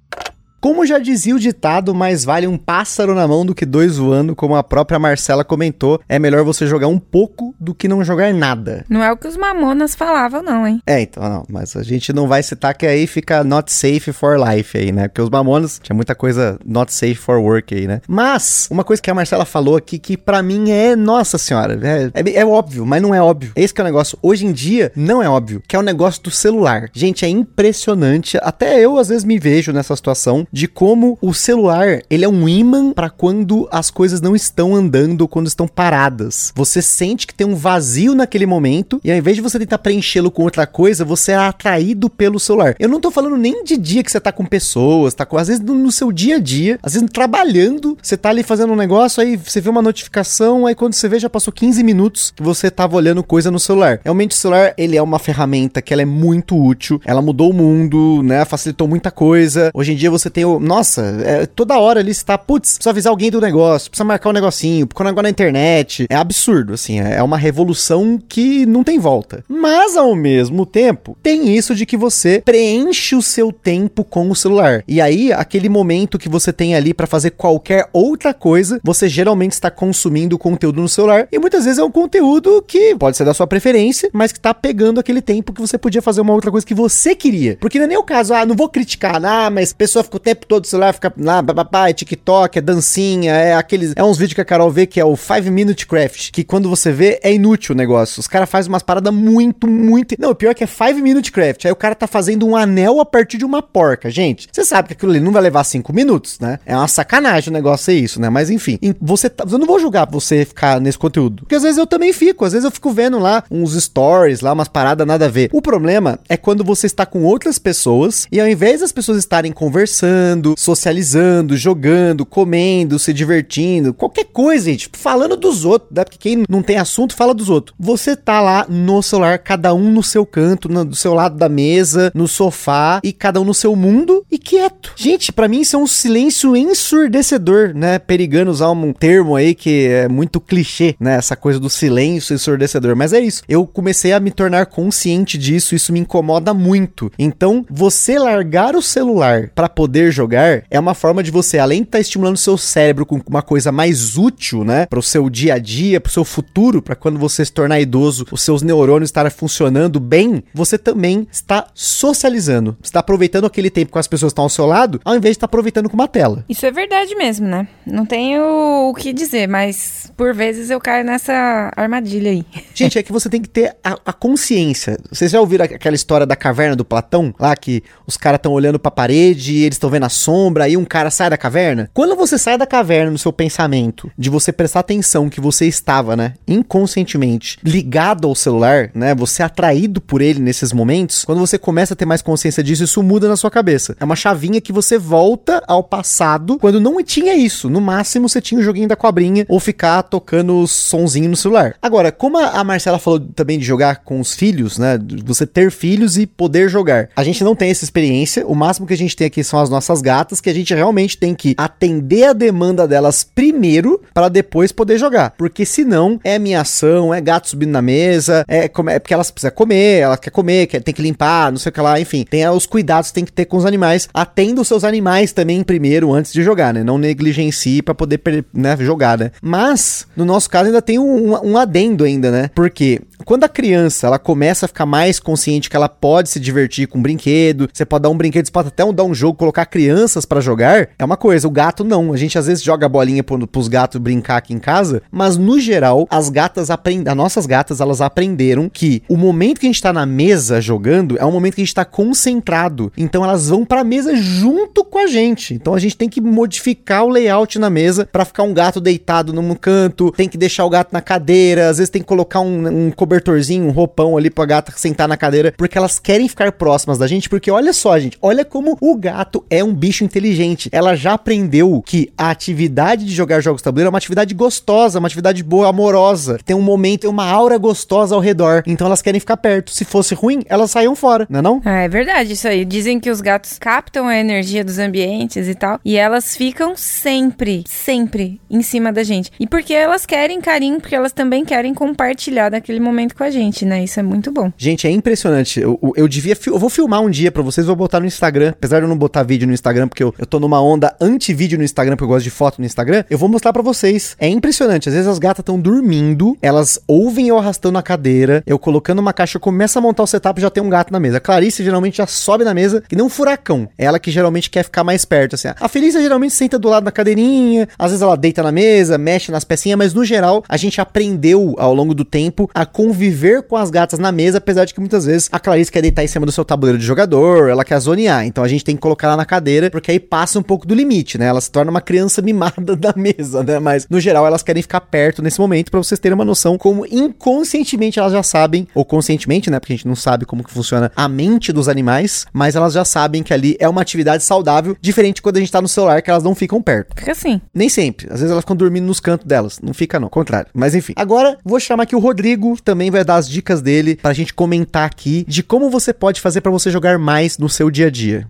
Como 0.63 0.85
já 0.85 0.97
dizia 0.97 1.35
o 1.35 1.39
ditado, 1.39 1.93
mais 1.93 2.23
vale 2.23 2.47
um 2.47 2.57
pássaro 2.57 3.13
na 3.13 3.27
mão 3.27 3.45
do 3.45 3.53
que 3.53 3.65
dois 3.65 3.97
voando, 3.97 4.33
como 4.33 4.55
a 4.55 4.63
própria 4.63 4.97
Marcela 4.97 5.43
comentou, 5.43 5.99
é 6.07 6.17
melhor 6.17 6.45
você 6.45 6.65
jogar 6.65 6.87
um 6.87 6.97
pouco 6.97 7.53
do 7.59 7.75
que 7.75 7.85
não 7.85 8.01
jogar 8.01 8.33
nada. 8.33 8.85
Não 8.87 9.03
é 9.03 9.11
o 9.11 9.17
que 9.17 9.27
os 9.27 9.35
mamonas 9.35 9.93
falavam, 9.93 10.41
não, 10.41 10.65
hein? 10.65 10.81
É, 10.87 11.01
então, 11.01 11.21
não, 11.21 11.43
mas 11.49 11.75
a 11.75 11.83
gente 11.83 12.13
não 12.13 12.29
vai 12.29 12.41
citar 12.41 12.73
que 12.75 12.87
aí 12.87 13.05
fica 13.07 13.43
not 13.43 13.69
safe 13.73 14.13
for 14.13 14.39
life 14.39 14.77
aí, 14.77 14.93
né? 14.93 15.09
Porque 15.09 15.21
os 15.21 15.29
Mamonas 15.29 15.81
tinha 15.83 15.93
muita 15.93 16.15
coisa 16.15 16.57
not 16.65 16.93
safe 16.93 17.15
for 17.15 17.39
work 17.39 17.75
aí, 17.75 17.85
né? 17.85 17.99
Mas, 18.07 18.69
uma 18.71 18.85
coisa 18.85 19.01
que 19.01 19.11
a 19.11 19.13
Marcela 19.13 19.43
falou 19.43 19.75
aqui 19.75 19.99
que 19.99 20.15
pra 20.15 20.41
mim 20.41 20.71
é, 20.71 20.95
nossa 20.95 21.37
senhora, 21.37 21.77
é, 21.83 22.09
é, 22.21 22.35
é 22.35 22.45
óbvio, 22.45 22.85
mas 22.85 23.01
não 23.01 23.13
é 23.13 23.21
óbvio. 23.21 23.51
Esse 23.53 23.73
que 23.73 23.81
é 23.81 23.83
o 23.83 23.87
negócio. 23.87 24.17
Hoje 24.21 24.45
em 24.45 24.53
dia, 24.53 24.93
não 24.95 25.21
é 25.21 25.27
óbvio, 25.27 25.61
que 25.67 25.75
é 25.75 25.79
o 25.79 25.81
negócio 25.83 26.23
do 26.23 26.31
celular. 26.31 26.89
Gente, 26.93 27.25
é 27.25 27.27
impressionante, 27.27 28.37
até 28.41 28.79
eu 28.79 28.97
às 28.97 29.09
vezes 29.09 29.25
me 29.25 29.37
vejo 29.37 29.73
nessa 29.73 29.93
situação 29.93 30.47
de 30.53 30.67
como 30.67 31.17
o 31.19 31.33
celular, 31.33 32.03
ele 32.09 32.23
é 32.23 32.29
um 32.29 32.47
imã 32.47 32.93
pra 32.93 33.09
quando 33.09 33.67
as 33.71 33.89
coisas 33.89 34.21
não 34.21 34.35
estão 34.35 34.75
andando 34.75 35.27
quando 35.27 35.47
estão 35.47 35.67
paradas. 35.67 36.53
Você 36.55 36.79
sente 36.79 37.25
que 37.25 37.33
tem 37.33 37.47
um 37.47 37.55
vazio 37.55 38.13
naquele 38.13 38.45
momento 38.45 39.01
e 39.03 39.11
ao 39.11 39.17
invés 39.17 39.35
de 39.35 39.41
você 39.41 39.57
tentar 39.57 39.79
preenchê-lo 39.79 40.29
com 40.29 40.43
outra 40.43 40.67
coisa, 40.67 41.03
você 41.03 41.31
é 41.31 41.35
atraído 41.35 42.07
pelo 42.07 42.39
celular. 42.39 42.75
Eu 42.79 42.87
não 42.87 43.01
tô 43.01 43.09
falando 43.09 43.35
nem 43.35 43.63
de 43.63 43.75
dia 43.75 44.03
que 44.03 44.11
você 44.11 44.19
tá 44.19 44.31
com 44.31 44.45
pessoas, 44.45 45.15
tá 45.15 45.25
com 45.25 45.37
às 45.37 45.47
vezes 45.47 45.63
no, 45.63 45.73
no 45.73 45.91
seu 45.91 46.11
dia 46.11 46.35
a 46.35 46.39
dia, 46.39 46.77
às 46.83 46.93
vezes 46.93 47.09
trabalhando, 47.11 47.97
você 47.99 48.15
tá 48.15 48.29
ali 48.29 48.43
fazendo 48.43 48.73
um 48.73 48.75
negócio, 48.75 49.23
aí 49.23 49.35
você 49.35 49.59
vê 49.59 49.69
uma 49.69 49.81
notificação, 49.81 50.67
aí 50.67 50.75
quando 50.75 50.93
você 50.93 51.09
vê 51.09 51.17
já 51.17 51.29
passou 51.29 51.51
15 51.51 51.83
minutos 51.83 52.31
que 52.35 52.43
você 52.43 52.69
tava 52.69 52.95
olhando 52.95 53.23
coisa 53.23 53.49
no 53.49 53.59
celular. 53.59 53.99
Realmente 54.03 54.31
o 54.31 54.35
celular, 54.35 54.73
ele 54.77 54.95
é 54.95 55.01
uma 55.01 55.17
ferramenta 55.17 55.81
que 55.81 55.91
ela 55.91 56.03
é 56.03 56.05
muito 56.05 56.55
útil, 56.55 57.01
ela 57.05 57.21
mudou 57.21 57.49
o 57.49 57.53
mundo, 57.53 58.21
né? 58.23 58.45
Facilitou 58.45 58.87
muita 58.87 59.09
coisa. 59.09 59.71
Hoje 59.73 59.93
em 59.93 59.95
dia 59.95 60.11
você 60.11 60.29
tem 60.29 60.42
nossa, 60.59 61.01
é, 61.23 61.45
toda 61.45 61.79
hora 61.79 61.99
ali 61.99 62.13
você 62.13 62.23
tá, 62.23 62.37
putz, 62.37 62.75
precisa 62.75 62.89
avisar 62.89 63.11
alguém 63.11 63.31
do 63.31 63.41
negócio, 63.41 63.89
precisa 63.89 64.05
marcar 64.05 64.29
um 64.29 64.33
negocinho, 64.33 64.87
porque 64.87 65.01
o 65.01 65.05
negócio 65.05 65.23
na 65.23 65.29
internet. 65.29 66.05
É 66.09 66.15
absurdo, 66.15 66.73
assim, 66.73 66.99
é 66.99 67.21
uma 67.21 67.37
revolução 67.37 68.21
que 68.27 68.65
não 68.65 68.83
tem 68.83 68.99
volta. 68.99 69.43
Mas 69.47 69.95
ao 69.95 70.15
mesmo 70.15 70.65
tempo, 70.65 71.17
tem 71.21 71.55
isso 71.55 71.75
de 71.75 71.85
que 71.85 71.97
você 71.97 72.41
preenche 72.43 73.15
o 73.15 73.21
seu 73.21 73.51
tempo 73.51 74.03
com 74.03 74.29
o 74.29 74.35
celular. 74.35 74.83
E 74.87 74.99
aí, 75.01 75.31
aquele 75.31 75.69
momento 75.69 76.19
que 76.19 76.29
você 76.29 76.51
tem 76.51 76.75
ali 76.75 76.93
pra 76.93 77.07
fazer 77.07 77.31
qualquer 77.31 77.87
outra 77.93 78.33
coisa, 78.33 78.79
você 78.83 79.07
geralmente 79.07 79.53
está 79.53 79.69
consumindo 79.69 80.37
conteúdo 80.37 80.81
no 80.81 80.89
celular. 80.89 81.27
E 81.31 81.39
muitas 81.39 81.65
vezes 81.65 81.79
é 81.79 81.83
um 81.83 81.91
conteúdo 81.91 82.63
que 82.67 82.95
pode 82.95 83.17
ser 83.17 83.23
da 83.23 83.33
sua 83.33 83.47
preferência, 83.47 84.09
mas 84.13 84.31
que 84.31 84.39
tá 84.39 84.53
pegando 84.53 84.99
aquele 84.99 85.21
tempo 85.21 85.53
que 85.53 85.61
você 85.61 85.77
podia 85.77 86.01
fazer 86.01 86.21
uma 86.21 86.33
outra 86.33 86.51
coisa 86.51 86.65
que 86.65 86.73
você 86.73 87.15
queria. 87.15 87.57
Porque 87.59 87.77
não 87.77 87.85
é 87.85 87.87
nem 87.87 87.97
o 87.97 88.03
caso, 88.03 88.33
ah, 88.33 88.45
não 88.45 88.55
vou 88.55 88.69
criticar, 88.69 89.23
ah, 89.23 89.49
mas 89.49 89.71
a 89.71 89.75
pessoa 89.75 90.03
fica 90.03 90.17
o 90.17 90.19
tempo 90.23 90.45
todo 90.45 90.63
no 90.63 90.67
celular, 90.69 90.93
fica 90.93 91.13
lá, 91.17 91.41
bababá, 91.41 91.89
é 91.89 91.93
TikTok, 91.93 92.57
é 92.57 92.61
dancinha, 92.61 93.33
é 93.33 93.53
aqueles. 93.55 93.93
É 93.95 94.03
uns 94.03 94.17
vídeos 94.17 94.35
que 94.35 94.41
a 94.41 94.45
Carol 94.45 94.69
vê 94.71 94.85
que 94.85 94.99
é 94.99 95.05
o 95.05 95.15
5 95.15 95.51
Minute 95.51 95.85
Craft, 95.85 96.31
que 96.31 96.43
quando 96.43 96.69
você 96.69 96.91
vê 96.91 97.19
é 97.23 97.33
inútil 97.33 97.73
o 97.73 97.77
negócio. 97.77 98.19
Os 98.19 98.27
caras 98.27 98.49
fazem 98.49 98.69
umas 98.71 98.83
paradas 98.83 99.13
muito, 99.13 99.67
muito. 99.67 100.15
Não, 100.19 100.31
o 100.31 100.35
pior 100.35 100.51
é 100.51 100.53
que 100.53 100.63
é 100.63 100.67
5 100.67 100.99
Minute 100.99 101.31
Craft. 101.31 101.65
Aí 101.65 101.71
o 101.71 101.75
cara 101.75 101.95
tá 101.95 102.07
fazendo 102.07 102.45
um 102.47 102.55
anel 102.55 102.99
a 102.99 103.05
partir 103.05 103.37
de 103.37 103.45
uma 103.45 103.61
porca. 103.61 104.09
Gente, 104.09 104.47
você 104.51 104.63
sabe 104.63 104.89
que 104.89 104.93
aquilo 104.93 105.11
ali 105.11 105.19
não 105.19 105.31
vai 105.31 105.41
levar 105.41 105.63
5 105.63 105.91
minutos, 105.93 106.39
né? 106.39 106.59
É 106.65 106.75
uma 106.75 106.87
sacanagem 106.87 107.49
o 107.49 107.53
negócio 107.53 107.91
é 107.91 107.93
isso, 107.95 108.19
né? 108.21 108.29
Mas 108.29 108.49
enfim, 108.49 108.79
você 109.01 109.29
tá- 109.29 109.45
eu 109.49 109.57
não 109.57 109.67
vou 109.67 109.79
julgar 109.79 110.07
você 110.09 110.45
ficar 110.45 110.79
nesse 110.79 110.97
conteúdo. 110.97 111.43
Porque 111.43 111.55
às 111.55 111.63
vezes 111.63 111.77
eu 111.77 111.87
também 111.87 112.13
fico, 112.13 112.45
às 112.45 112.53
vezes 112.53 112.65
eu 112.65 112.71
fico 112.71 112.91
vendo 112.91 113.19
lá 113.19 113.43
uns 113.51 113.73
stories, 113.81 114.41
lá 114.41 114.53
umas 114.53 114.67
paradas 114.67 115.05
nada 115.05 115.25
a 115.25 115.29
ver. 115.29 115.49
O 115.51 115.61
problema 115.61 116.19
é 116.29 116.37
quando 116.37 116.63
você 116.63 116.85
está 116.85 117.05
com 117.05 117.23
outras 117.23 117.57
pessoas 117.59 118.27
e 118.31 118.39
ao 118.39 118.47
invés 118.47 118.81
das 118.81 118.91
pessoas 118.91 119.17
estarem 119.17 119.51
conversando, 119.51 120.12
socializando, 120.57 121.55
jogando, 121.57 122.25
comendo, 122.25 122.99
se 122.99 123.13
divertindo, 123.13 123.93
qualquer 123.93 124.25
coisa, 124.25 124.69
gente, 124.69 124.89
falando 124.93 125.35
dos 125.35 125.65
outros, 125.65 125.91
né? 125.91 126.03
Porque 126.03 126.17
quem 126.17 126.43
não 126.49 126.61
tem 126.61 126.77
assunto 126.77 127.15
fala 127.15 127.33
dos 127.33 127.49
outros. 127.49 127.75
Você 127.79 128.15
tá 128.15 128.41
lá 128.41 128.65
no 128.67 129.01
celular, 129.01 129.39
cada 129.39 129.73
um 129.73 129.91
no 129.91 130.03
seu 130.03 130.25
canto, 130.25 130.69
no, 130.69 130.85
do 130.85 130.95
seu 130.95 131.13
lado 131.13 131.37
da 131.37 131.49
mesa, 131.49 132.11
no 132.13 132.27
sofá 132.27 132.99
e 133.03 133.13
cada 133.13 133.39
um 133.39 133.45
no 133.45 133.53
seu 133.53 133.75
mundo 133.75 134.25
e 134.31 134.37
quieto. 134.37 134.93
Gente, 134.95 135.31
para 135.31 135.47
mim 135.47 135.61
isso 135.61 135.75
é 135.75 135.79
um 135.79 135.87
silêncio 135.87 136.55
ensurdecedor, 136.55 137.73
né? 137.73 137.99
Perigando 137.99 138.51
usar 138.51 138.71
um 138.71 138.93
termo 138.93 139.35
aí 139.35 139.53
que 139.55 139.87
é 139.87 140.07
muito 140.07 140.39
clichê, 140.39 140.95
né? 140.99 141.15
Essa 141.15 141.35
coisa 141.35 141.59
do 141.59 141.69
silêncio 141.69 142.33
ensurdecedor, 142.33 142.95
mas 142.95 143.13
é 143.13 143.19
isso. 143.19 143.43
Eu 143.47 143.65
comecei 143.65 144.13
a 144.13 144.19
me 144.19 144.31
tornar 144.31 144.65
consciente 144.65 145.37
disso, 145.37 145.75
isso 145.75 145.93
me 145.93 145.99
incomoda 145.99 146.53
muito. 146.53 147.11
Então, 147.17 147.65
você 147.69 148.17
largar 148.17 148.75
o 148.75 148.81
celular 148.81 149.49
para 149.53 149.69
poder 149.69 150.02
jogar 150.11 150.63
é 150.69 150.79
uma 150.79 150.93
forma 150.93 151.23
de 151.23 151.31
você, 151.31 151.57
além 151.57 151.81
de 151.81 151.87
estar 151.87 151.97
tá 151.97 152.01
estimulando 152.01 152.37
seu 152.37 152.57
cérebro 152.57 153.05
com 153.05 153.21
uma 153.27 153.41
coisa 153.41 153.71
mais 153.71 154.17
útil, 154.17 154.63
né, 154.63 154.85
para 154.85 154.99
o 154.99 155.03
seu 155.03 155.29
dia 155.29 155.55
a 155.55 155.59
dia, 155.59 155.99
para 155.99 156.09
o 156.09 156.13
seu 156.13 156.25
futuro, 156.25 156.81
para 156.81 156.95
quando 156.95 157.19
você 157.19 157.43
se 157.45 157.51
tornar 157.51 157.79
idoso, 157.79 158.25
os 158.31 158.41
seus 158.41 158.61
neurônios 158.61 159.09
estarem 159.09 159.31
funcionando 159.31 159.99
bem, 159.99 160.43
você 160.53 160.77
também 160.77 161.27
está 161.31 161.67
socializando, 161.73 162.77
está 162.83 162.99
aproveitando 162.99 163.45
aquele 163.45 163.69
tempo 163.69 163.91
com 163.91 163.99
as 163.99 164.07
pessoas 164.07 164.31
que 164.31 164.33
estão 164.33 164.45
ao 164.45 164.49
seu 164.49 164.65
lado, 164.65 164.99
ao 165.03 165.15
invés 165.15 165.33
de 165.33 165.37
estar 165.37 165.45
aproveitando 165.45 165.89
com 165.89 165.95
uma 165.95 166.07
tela. 166.07 166.43
Isso 166.47 166.65
é 166.65 166.71
verdade 166.71 167.15
mesmo, 167.15 167.47
né? 167.47 167.67
Não 167.85 168.05
tenho 168.05 168.89
o 168.89 168.93
que 168.93 169.13
dizer, 169.13 169.47
mas 169.47 170.11
por 170.15 170.33
vezes 170.33 170.69
eu 170.69 170.79
caio 170.79 171.03
nessa 171.03 171.71
armadilha 171.75 172.31
aí. 172.31 172.45
Gente, 172.73 172.97
é 172.97 173.03
que 173.03 173.11
você 173.11 173.29
tem 173.29 173.41
que 173.41 173.49
ter 173.49 173.75
a, 173.83 173.97
a 174.05 174.13
consciência. 174.13 174.97
Vocês 175.11 175.31
já 175.31 175.39
ouviram 175.39 175.65
aquela 175.65 175.95
história 175.95 176.25
da 176.25 176.35
caverna 176.35 176.75
do 176.75 176.85
Platão? 176.85 177.33
Lá 177.39 177.55
que 177.55 177.83
os 178.05 178.17
caras 178.17 178.39
estão 178.39 178.51
olhando 178.51 178.79
pra 178.79 178.91
parede 178.91 179.53
e 179.53 179.63
eles 179.63 179.75
estão 179.75 179.89
vendo 179.93 180.05
a 180.05 180.09
sombra, 180.09 180.65
aí 180.65 180.75
um 180.75 180.85
cara 180.85 181.09
sai 181.09 181.29
da 181.29 181.37
caverna? 181.37 181.89
Quando 181.93 182.15
você 182.15 182.37
sai 182.37 182.57
da 182.57 182.65
caverna 182.65 183.11
no 183.11 183.17
seu 183.17 183.31
pensamento, 183.31 184.11
de 184.17 184.29
você 184.29 184.51
prestar 184.51 184.81
atenção 184.81 185.29
que 185.29 185.39
você 185.39 185.65
estava, 185.65 186.15
né, 186.15 186.33
inconscientemente 186.47 187.59
ligado 187.63 188.27
ao 188.27 188.35
celular, 188.35 188.89
né, 188.93 189.15
você 189.15 189.41
é 189.41 189.45
atraído 189.45 190.01
por 190.01 190.21
ele 190.21 190.39
nesses 190.39 190.73
momentos, 190.73 191.23
quando 191.23 191.39
você 191.39 191.57
começa 191.57 191.93
a 191.93 191.97
ter 191.97 192.05
mais 192.05 192.21
consciência 192.21 192.63
disso, 192.63 192.83
isso 192.83 193.03
muda 193.03 193.27
na 193.27 193.37
sua 193.37 193.51
cabeça. 193.51 193.95
É 193.99 194.03
uma 194.03 194.15
chavinha 194.15 194.59
que 194.59 194.73
você 194.73 194.97
volta 194.97 195.63
ao 195.67 195.83
passado 195.83 196.57
quando 196.59 196.79
não 196.79 197.03
tinha 197.03 197.35
isso. 197.35 197.69
No 197.69 197.81
máximo 197.81 198.29
você 198.29 198.41
tinha 198.41 198.59
o 198.59 198.63
joguinho 198.63 198.87
da 198.87 198.95
cobrinha 198.95 199.45
ou 199.49 199.59
ficar 199.59 200.01
tocando 200.03 200.65
sonzinho 200.67 201.29
no 201.29 201.35
celular. 201.35 201.75
Agora, 201.81 202.11
como 202.11 202.37
a 202.37 202.63
Marcela 202.63 202.97
falou 202.97 203.19
também 203.19 203.59
de 203.59 203.65
jogar 203.65 203.97
com 203.97 204.19
os 204.19 204.33
filhos, 204.33 204.77
né, 204.77 204.97
você 205.25 205.45
ter 205.45 205.71
filhos 205.71 206.17
e 206.17 206.25
poder 206.25 206.69
jogar. 206.69 207.09
A 207.15 207.23
gente 207.23 207.43
não 207.43 207.55
tem 207.55 207.69
essa 207.69 207.83
experiência, 207.83 208.45
o 208.47 208.55
máximo 208.55 208.87
que 208.87 208.93
a 208.93 208.97
gente 208.97 209.15
tem 209.15 209.27
aqui 209.27 209.43
são 209.43 209.59
as 209.59 209.69
nossas 209.69 209.82
gatas, 210.01 210.41
que 210.41 210.49
a 210.49 210.53
gente 210.53 210.73
realmente 210.73 211.17
tem 211.17 211.33
que 211.33 211.53
atender 211.57 212.25
a 212.25 212.33
demanda 212.33 212.87
delas 212.87 213.23
primeiro 213.23 214.01
para 214.13 214.29
depois 214.29 214.71
poder 214.71 214.97
jogar. 214.97 215.31
Porque 215.37 215.65
senão 215.65 216.19
é 216.23 216.37
minha 216.37 216.61
ação, 216.61 217.13
é 217.13 217.21
gato 217.21 217.49
subindo 217.49 217.71
na 217.71 217.81
mesa, 217.81 218.45
é, 218.47 218.65
é 218.65 218.99
porque 218.99 219.13
elas 219.13 219.31
precisam 219.31 219.55
comer, 219.55 219.99
ela 220.01 220.17
quer 220.17 220.29
comer, 220.29 220.67
quer, 220.67 220.81
tem 220.81 220.93
que 220.93 221.01
limpar, 221.01 221.51
não 221.51 221.59
sei 221.59 221.69
o 221.69 221.73
que 221.73 221.81
lá, 221.81 221.99
enfim. 221.99 222.25
Tem 222.29 222.47
os 222.49 222.65
cuidados 222.65 223.09
que 223.09 223.15
tem 223.15 223.25
que 223.25 223.31
ter 223.31 223.45
com 223.45 223.57
os 223.57 223.65
animais. 223.65 224.09
Atenda 224.13 224.61
os 224.61 224.67
seus 224.67 224.83
animais 224.83 225.31
também 225.31 225.63
primeiro 225.63 226.11
antes 226.13 226.33
de 226.33 226.43
jogar, 226.43 226.73
né? 226.73 226.83
Não 226.83 226.97
negligencie 226.97 227.81
para 227.81 227.95
poder 227.95 228.21
né, 228.53 228.75
jogar, 228.77 229.17
né? 229.17 229.31
Mas, 229.41 230.07
no 230.15 230.25
nosso 230.25 230.49
caso, 230.49 230.67
ainda 230.67 230.81
tem 230.81 230.99
um, 230.99 231.33
um 231.43 231.57
adendo 231.57 232.03
ainda, 232.03 232.31
né? 232.31 232.49
Porque 232.53 233.01
quando 233.25 233.43
a 233.43 233.49
criança 233.49 234.07
ela 234.07 234.19
começa 234.19 234.65
a 234.65 234.67
ficar 234.67 234.85
mais 234.85 235.19
consciente 235.19 235.69
que 235.69 235.75
ela 235.75 235.89
pode 235.89 236.29
se 236.29 236.39
divertir 236.39 236.87
com 236.87 236.99
um 236.99 237.01
brinquedo, 237.01 237.69
você 237.71 237.85
pode 237.85 238.03
dar 238.03 238.09
um 238.09 238.17
brinquedo, 238.17 238.45
você 238.45 238.51
pode 238.51 238.67
até 238.69 238.83
dar 238.91 239.03
um 239.03 239.13
jogo, 239.13 239.37
colocar 239.37 239.65
crianças 239.65 240.25
para 240.25 240.41
jogar, 240.41 240.89
é 240.97 241.05
uma 241.05 241.17
coisa. 241.17 241.47
O 241.47 241.51
gato 241.51 241.83
não. 241.83 242.13
A 242.13 242.17
gente 242.17 242.37
às 242.37 242.47
vezes 242.47 242.63
joga 242.63 242.85
a 242.85 242.89
bolinha 242.89 243.23
pro, 243.23 243.47
pros 243.47 243.67
gatos 243.67 243.99
brincar 243.99 244.37
aqui 244.37 244.53
em 244.53 244.59
casa, 244.59 245.01
mas 245.11 245.37
no 245.37 245.59
geral, 245.59 246.07
as 246.09 246.29
gatas 246.29 246.69
aprendem, 246.69 247.09
as 247.09 247.17
nossas 247.17 247.45
gatas, 247.45 247.79
elas 247.79 248.01
aprenderam 248.01 248.69
que 248.69 249.03
o 249.07 249.17
momento 249.17 249.59
que 249.59 249.65
a 249.65 249.69
gente 249.69 249.81
tá 249.81 249.93
na 249.93 250.05
mesa 250.05 250.59
jogando 250.59 251.17
é 251.17 251.25
um 251.25 251.31
momento 251.31 251.55
que 251.55 251.61
a 251.61 251.65
gente 251.65 251.73
tá 251.73 251.85
concentrado. 251.85 252.91
Então 252.97 253.23
elas 253.23 253.49
vão 253.49 253.65
pra 253.65 253.83
mesa 253.83 254.15
junto 254.15 254.83
com 254.83 254.99
a 254.99 255.07
gente. 255.07 255.53
Então 255.53 255.73
a 255.73 255.79
gente 255.79 255.97
tem 255.97 256.09
que 256.09 256.21
modificar 256.21 257.05
o 257.05 257.09
layout 257.09 257.57
na 257.59 257.69
mesa 257.69 258.07
para 258.11 258.25
ficar 258.25 258.43
um 258.43 258.53
gato 258.53 258.81
deitado 258.81 259.31
num 259.31 259.53
canto, 259.55 260.11
tem 260.11 260.27
que 260.27 260.37
deixar 260.37 260.65
o 260.65 260.69
gato 260.69 260.91
na 260.91 261.01
cadeira, 261.01 261.69
às 261.69 261.77
vezes 261.77 261.89
tem 261.89 262.01
que 262.01 262.07
colocar 262.07 262.39
um, 262.39 262.87
um 262.87 262.91
cobertorzinho, 263.13 263.67
um 263.67 263.71
roupão 263.71 264.17
ali 264.17 264.29
pra 264.29 264.45
gata 264.45 264.73
sentar 264.75 265.07
na 265.07 265.15
cadeira, 265.15 265.53
porque 265.55 265.77
elas 265.77 265.99
querem 265.99 266.27
ficar 266.27 266.51
próximas 266.51 266.97
da 266.97 267.07
gente, 267.07 267.29
porque 267.29 267.51
olha 267.51 267.71
só, 267.73 267.97
gente, 267.99 268.17
olha 268.21 268.43
como 268.43 268.77
o 268.81 268.95
gato 268.95 269.45
é 269.49 269.63
um 269.63 269.73
bicho 269.73 270.03
inteligente. 270.03 270.69
Ela 270.71 270.95
já 270.95 271.13
aprendeu 271.13 271.81
que 271.85 272.11
a 272.17 272.31
atividade 272.31 273.05
de 273.05 273.13
jogar 273.13 273.41
jogos 273.41 273.61
tabuleiro 273.61 273.87
é 273.87 273.91
uma 273.91 273.97
atividade 273.97 274.33
gostosa, 274.33 274.99
uma 274.99 275.07
atividade 275.07 275.43
boa, 275.43 275.69
amorosa, 275.69 276.39
tem 276.43 276.55
um 276.55 276.61
momento, 276.61 277.09
uma 277.09 277.25
aura 277.25 277.57
gostosa 277.57 278.15
ao 278.15 278.21
redor. 278.21 278.63
Então 278.65 278.87
elas 278.87 279.01
querem 279.01 279.19
ficar 279.19 279.37
perto. 279.37 279.71
Se 279.71 279.85
fosse 279.85 280.15
ruim, 280.15 280.41
elas 280.47 280.71
saíam 280.71 280.95
fora, 280.95 281.27
não 281.29 281.39
é 281.39 281.41
não? 281.41 281.61
Ah, 281.63 281.81
é 281.81 281.89
verdade 281.89 282.33
isso 282.33 282.47
aí. 282.47 282.65
Dizem 282.65 282.99
que 282.99 283.09
os 283.09 283.21
gatos 283.21 283.59
captam 283.59 284.07
a 284.07 284.17
energia 284.17 284.63
dos 284.63 284.79
ambientes 284.79 285.47
e 285.47 285.55
tal, 285.55 285.79
e 285.85 285.95
elas 285.97 286.35
ficam 286.35 286.73
sempre, 286.75 287.63
sempre 287.67 288.41
em 288.49 288.61
cima 288.61 288.91
da 288.91 289.03
gente. 289.03 289.31
E 289.39 289.45
porque 289.45 289.73
elas 289.73 290.05
querem 290.05 290.41
carinho, 290.41 290.79
porque 290.79 290.95
elas 290.95 291.11
também 291.11 291.45
querem 291.45 291.73
compartilhar 291.73 292.49
daquele 292.49 292.79
momento 292.79 293.02
com 293.11 293.23
a 293.23 293.29
gente, 293.29 293.65
né? 293.65 293.83
Isso 293.83 293.99
é 293.99 294.03
muito 294.03 294.31
bom. 294.31 294.51
Gente, 294.57 294.87
é 294.87 294.91
impressionante. 294.91 295.59
Eu, 295.59 295.79
eu 295.95 296.07
devia. 296.07 296.37
Eu 296.47 296.59
vou 296.59 296.69
filmar 296.69 297.01
um 297.01 297.09
dia 297.09 297.31
para 297.31 297.41
vocês, 297.41 297.67
vou 297.67 297.75
botar 297.75 297.99
no 297.99 298.05
Instagram. 298.05 298.49
Apesar 298.49 298.79
de 298.79 298.85
eu 298.85 298.89
não 298.89 298.97
botar 298.97 299.23
vídeo 299.23 299.47
no 299.47 299.53
Instagram, 299.53 299.87
porque 299.87 300.03
eu, 300.03 300.13
eu 300.17 300.25
tô 300.25 300.39
numa 300.39 300.61
onda 300.61 300.95
anti-vídeo 300.99 301.57
no 301.57 301.63
Instagram, 301.63 301.95
porque 301.95 302.03
eu 302.03 302.07
gosto 302.07 302.23
de 302.23 302.29
foto 302.29 302.59
no 302.59 302.65
Instagram. 302.65 303.03
Eu 303.09 303.17
vou 303.17 303.29
mostrar 303.29 303.51
para 303.51 303.61
vocês. 303.61 304.15
É 304.19 304.27
impressionante. 304.27 304.89
Às 304.89 304.95
vezes 304.95 305.07
as 305.07 305.19
gatas 305.19 305.41
estão 305.41 305.59
dormindo, 305.59 306.37
elas 306.41 306.79
ouvem 306.87 307.27
eu 307.27 307.37
arrastando 307.37 307.77
a 307.77 307.83
cadeira, 307.83 308.43
eu 308.45 308.59
colocando 308.59 308.99
uma 308.99 309.13
caixa, 309.13 309.37
eu 309.37 309.41
começo 309.41 309.77
a 309.77 309.81
montar 309.81 310.03
o 310.03 310.07
setup 310.07 310.39
já 310.39 310.49
tem 310.49 310.63
um 310.63 310.69
gato 310.69 310.91
na 310.91 310.99
mesa. 310.99 311.17
A 311.17 311.19
Clarice 311.19 311.63
geralmente 311.63 311.97
já 311.97 312.07
sobe 312.07 312.43
na 312.43 312.53
mesa, 312.53 312.83
que 312.87 312.95
nem 312.95 313.05
um 313.05 313.09
furacão. 313.09 313.67
É 313.77 313.85
ela 313.85 313.99
que 313.99 314.11
geralmente 314.11 314.49
quer 314.49 314.63
ficar 314.63 314.83
mais 314.83 315.05
perto, 315.05 315.35
assim. 315.35 315.49
A 315.59 315.67
Felícia 315.67 316.01
geralmente 316.01 316.33
senta 316.33 316.59
do 316.59 316.69
lado 316.69 316.83
da 316.83 316.91
cadeirinha, 316.91 317.67
às 317.77 317.91
vezes 317.91 318.01
ela 318.01 318.15
deita 318.15 318.43
na 318.43 318.51
mesa, 318.51 318.97
mexe 318.97 319.31
nas 319.31 319.43
pecinhas, 319.43 319.77
mas 319.77 319.93
no 319.93 320.05
geral 320.05 320.43
a 320.47 320.57
gente 320.57 320.79
aprendeu 320.79 321.55
ao 321.57 321.73
longo 321.73 321.93
do 321.93 322.05
tempo 322.05 322.49
a 322.53 322.65
conviver 322.93 323.41
com 323.41 323.57
as 323.57 323.71
gatas 323.71 323.97
na 323.97 324.11
mesa, 324.11 324.37
apesar 324.37 324.65
de 324.65 324.73
que 324.73 324.79
muitas 324.79 325.05
vezes 325.05 325.27
a 325.31 325.39
Clarice 325.39 325.71
quer 325.71 325.81
deitar 325.81 326.03
em 326.03 326.07
cima 326.07 326.27
do 326.27 326.31
seu 326.31 326.45
tabuleiro 326.45 326.77
de 326.77 326.85
jogador, 326.85 327.49
ela 327.49 327.65
quer 327.65 327.79
zonear. 327.79 328.23
Então 328.23 328.43
a 328.43 328.47
gente 328.47 328.63
tem 328.63 328.75
que 328.75 328.81
colocar 328.81 329.07
ela 329.07 329.17
na 329.17 329.25
cadeira, 329.25 329.71
porque 329.71 329.89
aí 329.89 329.99
passa 329.99 330.37
um 330.37 330.43
pouco 330.43 330.67
do 330.67 330.75
limite, 330.75 331.17
né? 331.17 331.25
Ela 331.25 331.41
se 331.41 331.51
torna 331.51 331.71
uma 331.71 331.81
criança 331.81 332.21
mimada 332.21 332.75
da 332.77 332.93
mesa, 332.95 333.43
né? 333.43 333.57
Mas 333.57 333.87
no 333.89 333.99
geral 333.99 334.27
elas 334.27 334.43
querem 334.43 334.61
ficar 334.61 334.81
perto 334.81 335.23
nesse 335.23 335.39
momento 335.39 335.71
para 335.71 335.79
vocês 335.79 335.99
terem 335.99 336.13
uma 336.13 336.23
noção 336.23 336.55
como 336.55 336.85
inconscientemente 336.85 337.97
elas 337.97 338.13
já 338.13 338.21
sabem, 338.21 338.67
ou 338.75 338.85
conscientemente, 338.85 339.49
né? 339.49 339.59
Porque 339.59 339.73
a 339.73 339.75
gente 339.75 339.87
não 339.87 339.95
sabe 339.95 340.23
como 340.23 340.43
que 340.43 340.51
funciona 340.51 340.91
a 340.95 341.07
mente 341.07 341.51
dos 341.51 341.67
animais, 341.67 342.27
mas 342.31 342.55
elas 342.55 342.73
já 342.73 342.85
sabem 342.85 343.23
que 343.23 343.33
ali 343.33 343.57
é 343.59 343.67
uma 343.67 343.81
atividade 343.81 344.23
saudável, 344.23 344.77
diferente 344.79 345.19
quando 345.19 345.37
a 345.37 345.39
gente 345.39 345.51
tá 345.51 345.61
no 345.61 345.67
celular, 345.67 346.03
que 346.03 346.11
elas 346.11 346.23
não 346.23 346.35
ficam 346.35 346.61
perto. 346.61 346.95
Fica 346.95 347.11
assim. 347.11 347.41
Nem 347.53 347.69
sempre. 347.69 348.05
Às 348.11 348.19
vezes 348.19 348.29
elas 348.29 348.43
ficam 348.43 348.55
dormindo 348.55 348.85
nos 348.85 348.99
cantos 348.99 349.25
delas. 349.25 349.59
Não 349.63 349.73
fica, 349.73 349.99
não. 349.99 350.09
Contrário. 350.09 350.51
Mas 350.53 350.75
enfim. 350.75 350.93
Agora, 350.95 351.39
vou 351.43 351.59
chamar 351.59 351.83
aqui 351.83 351.95
o 351.95 351.99
Rodrigo, 351.99 352.55
que 352.55 352.61
também 352.73 352.89
vai 352.89 353.05
dar 353.05 353.17
as 353.17 353.29
dicas 353.29 353.61
dele 353.61 353.95
pra 353.95 354.13
gente 354.13 354.33
comentar 354.33 354.85
aqui 354.85 355.23
de 355.27 355.43
como 355.43 355.69
você 355.69 355.93
pode 355.93 356.19
fazer 356.19 356.41
para 356.41 356.51
você 356.51 356.71
jogar 356.71 356.97
mais 356.97 357.37
no 357.37 357.47
seu 357.47 357.69
dia 357.69 357.85
a 357.85 357.89
dia. 357.91 358.27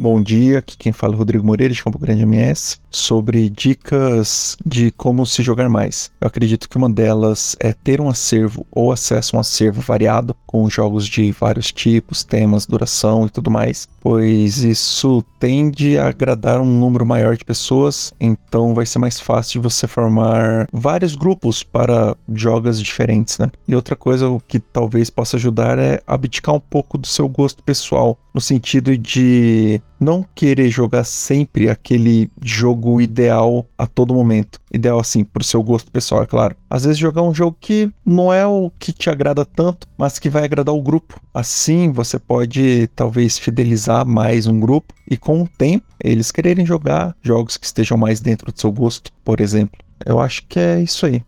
Bom 0.00 0.22
dia, 0.22 0.60
aqui 0.60 0.78
quem 0.78 0.92
fala 0.92 1.12
é 1.12 1.16
Rodrigo 1.18 1.44
Moreira 1.44 1.74
de 1.74 1.84
Campo 1.84 1.98
Grande 1.98 2.22
MS, 2.22 2.78
sobre 2.90 3.50
dicas 3.50 4.56
de 4.64 4.90
como 4.92 5.26
se 5.26 5.42
jogar 5.42 5.68
mais. 5.68 6.10
Eu 6.18 6.26
acredito 6.26 6.70
que 6.70 6.78
uma 6.78 6.88
delas 6.88 7.54
é 7.60 7.74
ter 7.74 8.00
um 8.00 8.08
acervo 8.08 8.66
ou 8.72 8.90
acesso 8.92 9.36
a 9.36 9.38
um 9.38 9.40
acervo 9.40 9.82
variado, 9.82 10.34
com 10.46 10.70
jogos 10.70 11.06
de 11.06 11.30
vários 11.32 11.70
tipos, 11.70 12.24
temas, 12.24 12.64
duração 12.64 13.26
e 13.26 13.28
tudo 13.28 13.50
mais, 13.50 13.86
pois 14.00 14.64
isso 14.64 15.22
tende 15.38 15.98
a 15.98 16.08
agradar 16.08 16.62
um 16.62 16.78
número 16.80 17.04
maior 17.04 17.36
de 17.36 17.44
pessoas, 17.44 18.14
então 18.18 18.72
vai 18.72 18.86
ser 18.86 18.98
mais 18.98 19.20
fácil 19.20 19.60
de 19.60 19.68
você 19.68 19.86
formar 19.86 20.66
vários 20.72 21.14
grupos 21.14 21.62
para 21.62 22.16
jogos 22.32 22.80
diferentes, 22.80 23.36
né? 23.38 23.50
E 23.68 23.76
outra 23.76 23.94
coisa 23.94 24.26
que 24.48 24.58
talvez 24.58 25.10
possa 25.10 25.36
ajudar 25.36 25.78
é 25.78 26.00
abdicar 26.06 26.54
um 26.54 26.60
pouco 26.60 26.96
do 26.96 27.06
seu 27.06 27.28
gosto 27.28 27.62
pessoal, 27.62 28.18
no 28.32 28.40
sentido 28.40 28.96
de 28.96 29.80
não 30.00 30.24
querer 30.34 30.70
jogar 30.70 31.04
sempre 31.04 31.68
aquele 31.68 32.30
jogo 32.42 33.00
ideal 33.00 33.66
a 33.76 33.86
todo 33.86 34.14
momento. 34.14 34.58
Ideal 34.72 34.98
assim, 34.98 35.22
pro 35.22 35.44
seu 35.44 35.62
gosto 35.62 35.90
pessoal, 35.90 36.22
é 36.22 36.26
claro. 36.26 36.56
Às 36.68 36.84
vezes 36.84 36.98
jogar 36.98 37.22
um 37.22 37.34
jogo 37.34 37.56
que 37.60 37.92
não 38.04 38.32
é 38.32 38.46
o 38.46 38.70
que 38.78 38.92
te 38.92 39.10
agrada 39.10 39.44
tanto, 39.44 39.86
mas 39.98 40.18
que 40.18 40.30
vai 40.30 40.44
agradar 40.44 40.74
o 40.74 40.82
grupo. 40.82 41.20
Assim 41.34 41.92
você 41.92 42.18
pode 42.18 42.88
talvez 42.96 43.38
fidelizar 43.38 44.06
mais 44.06 44.46
um 44.46 44.58
grupo 44.58 44.94
e 45.08 45.16
com 45.16 45.42
o 45.42 45.48
tempo 45.48 45.86
eles 46.02 46.32
quererem 46.32 46.64
jogar 46.64 47.14
jogos 47.22 47.56
que 47.56 47.66
estejam 47.66 47.98
mais 47.98 48.20
dentro 48.20 48.50
do 48.50 48.58
seu 48.58 48.72
gosto, 48.72 49.12
por 49.22 49.40
exemplo. 49.40 49.78
Eu 50.04 50.18
acho 50.18 50.46
que 50.46 50.58
é 50.58 50.80
isso 50.80 51.04
aí. 51.04 51.22